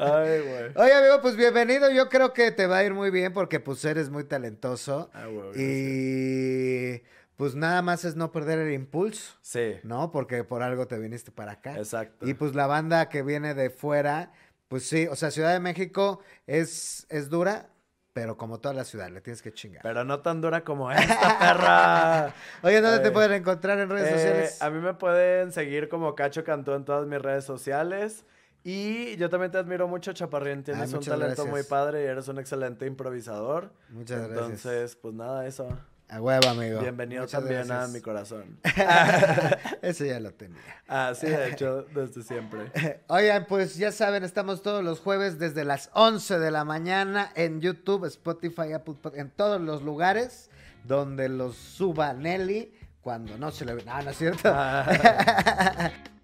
Ay, 0.00 0.40
güey. 0.40 0.72
Oye, 0.74 0.92
amigo, 0.92 1.20
pues 1.22 1.36
bienvenido. 1.36 1.90
Yo 1.90 2.08
creo 2.08 2.32
que 2.32 2.52
te 2.52 2.66
va 2.66 2.78
a 2.78 2.84
ir 2.84 2.94
muy 2.94 3.10
bien 3.10 3.32
porque 3.32 3.60
pues 3.60 3.84
eres 3.84 4.10
muy 4.10 4.24
talentoso. 4.24 5.10
Ah, 5.12 5.26
güey, 5.26 5.52
y 5.56 7.02
pues 7.36 7.54
nada 7.54 7.82
más 7.82 8.04
es 8.04 8.16
no 8.16 8.32
perder 8.32 8.58
el 8.58 8.72
impulso. 8.72 9.34
Sí. 9.42 9.76
¿No? 9.82 10.10
Porque 10.10 10.44
por 10.44 10.62
algo 10.62 10.86
te 10.86 10.98
viniste 10.98 11.30
para 11.30 11.52
acá. 11.52 11.76
Exacto. 11.76 12.28
Y 12.28 12.34
pues 12.34 12.54
la 12.54 12.66
banda 12.66 13.08
que 13.08 13.22
viene 13.22 13.54
de 13.54 13.70
fuera, 13.70 14.32
pues 14.68 14.88
sí, 14.88 15.06
o 15.06 15.16
sea, 15.16 15.30
Ciudad 15.30 15.52
de 15.52 15.60
México 15.60 16.20
es, 16.46 17.06
es 17.10 17.28
dura, 17.28 17.70
pero 18.12 18.36
como 18.36 18.58
toda 18.58 18.74
la 18.74 18.84
ciudad, 18.84 19.08
le 19.10 19.20
tienes 19.20 19.42
que 19.42 19.52
chingar. 19.52 19.82
Pero 19.82 20.04
no 20.04 20.20
tan 20.20 20.40
dura 20.40 20.64
como 20.64 20.90
esta, 20.90 21.38
perra. 21.38 22.34
Oye, 22.62 22.80
¿dónde 22.80 22.98
te 22.98 23.12
pueden 23.12 23.32
encontrar 23.32 23.78
en 23.78 23.88
redes 23.88 24.08
eh, 24.08 24.12
sociales? 24.12 24.62
A 24.62 24.70
mí 24.70 24.80
me 24.80 24.94
pueden 24.94 25.52
seguir 25.52 25.88
como 25.88 26.16
Cacho 26.16 26.42
Cantó 26.42 26.74
en 26.74 26.84
todas 26.84 27.06
mis 27.06 27.22
redes 27.22 27.44
sociales. 27.44 28.24
Y 28.64 29.16
yo 29.16 29.30
también 29.30 29.50
te 29.50 29.58
admiro 29.58 29.88
mucho, 29.88 30.12
Chaparrín. 30.12 30.62
Tienes 30.62 30.92
un 30.92 31.00
talento 31.00 31.46
muy 31.46 31.62
padre 31.62 32.02
y 32.02 32.06
eres 32.06 32.28
un 32.28 32.38
excelente 32.38 32.86
improvisador. 32.86 33.72
Muchas 33.90 34.28
gracias. 34.28 34.38
Entonces, 34.38 34.96
pues 34.96 35.14
nada, 35.14 35.46
eso. 35.46 35.68
A 36.10 36.22
huevo, 36.22 36.48
amigo. 36.48 36.80
Bienvenido 36.80 37.26
también 37.26 37.70
a 37.70 37.86
mi 37.86 38.00
corazón. 38.00 38.58
Eso 39.82 40.06
ya 40.06 40.18
lo 40.18 40.32
tenía. 40.32 40.82
Ah, 40.88 41.12
sí, 41.14 41.26
de 41.26 41.50
hecho, 41.50 41.82
desde 41.94 42.22
siempre. 42.22 42.72
Oigan, 43.08 43.44
pues 43.46 43.76
ya 43.76 43.92
saben, 43.92 44.24
estamos 44.24 44.62
todos 44.62 44.82
los 44.82 45.00
jueves 45.00 45.38
desde 45.38 45.66
las 45.66 45.90
11 45.92 46.38
de 46.38 46.50
la 46.50 46.64
mañana 46.64 47.30
en 47.34 47.60
YouTube, 47.60 48.06
Spotify, 48.06 48.72
Apple, 48.72 48.94
en 49.16 49.30
todos 49.30 49.60
los 49.60 49.82
lugares 49.82 50.48
donde 50.84 51.28
los 51.28 51.56
suba 51.56 52.14
Nelly 52.14 52.72
cuando 53.08 53.38
no 53.38 53.50
se 53.50 53.64
le 53.64 53.72
ve. 53.74 53.84
No, 53.86 54.02
no 54.02 54.10
es 54.10 54.18
cierto. 54.18 54.54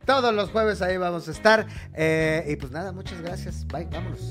todos 0.04 0.34
los 0.34 0.50
jueves 0.50 0.82
ahí 0.82 0.98
vamos 0.98 1.26
a 1.28 1.30
estar. 1.30 1.66
Eh, 1.94 2.44
y 2.46 2.56
pues 2.56 2.72
nada, 2.72 2.92
muchas 2.92 3.22
gracias. 3.22 3.66
Bye, 3.68 3.88
vámonos. 3.90 4.30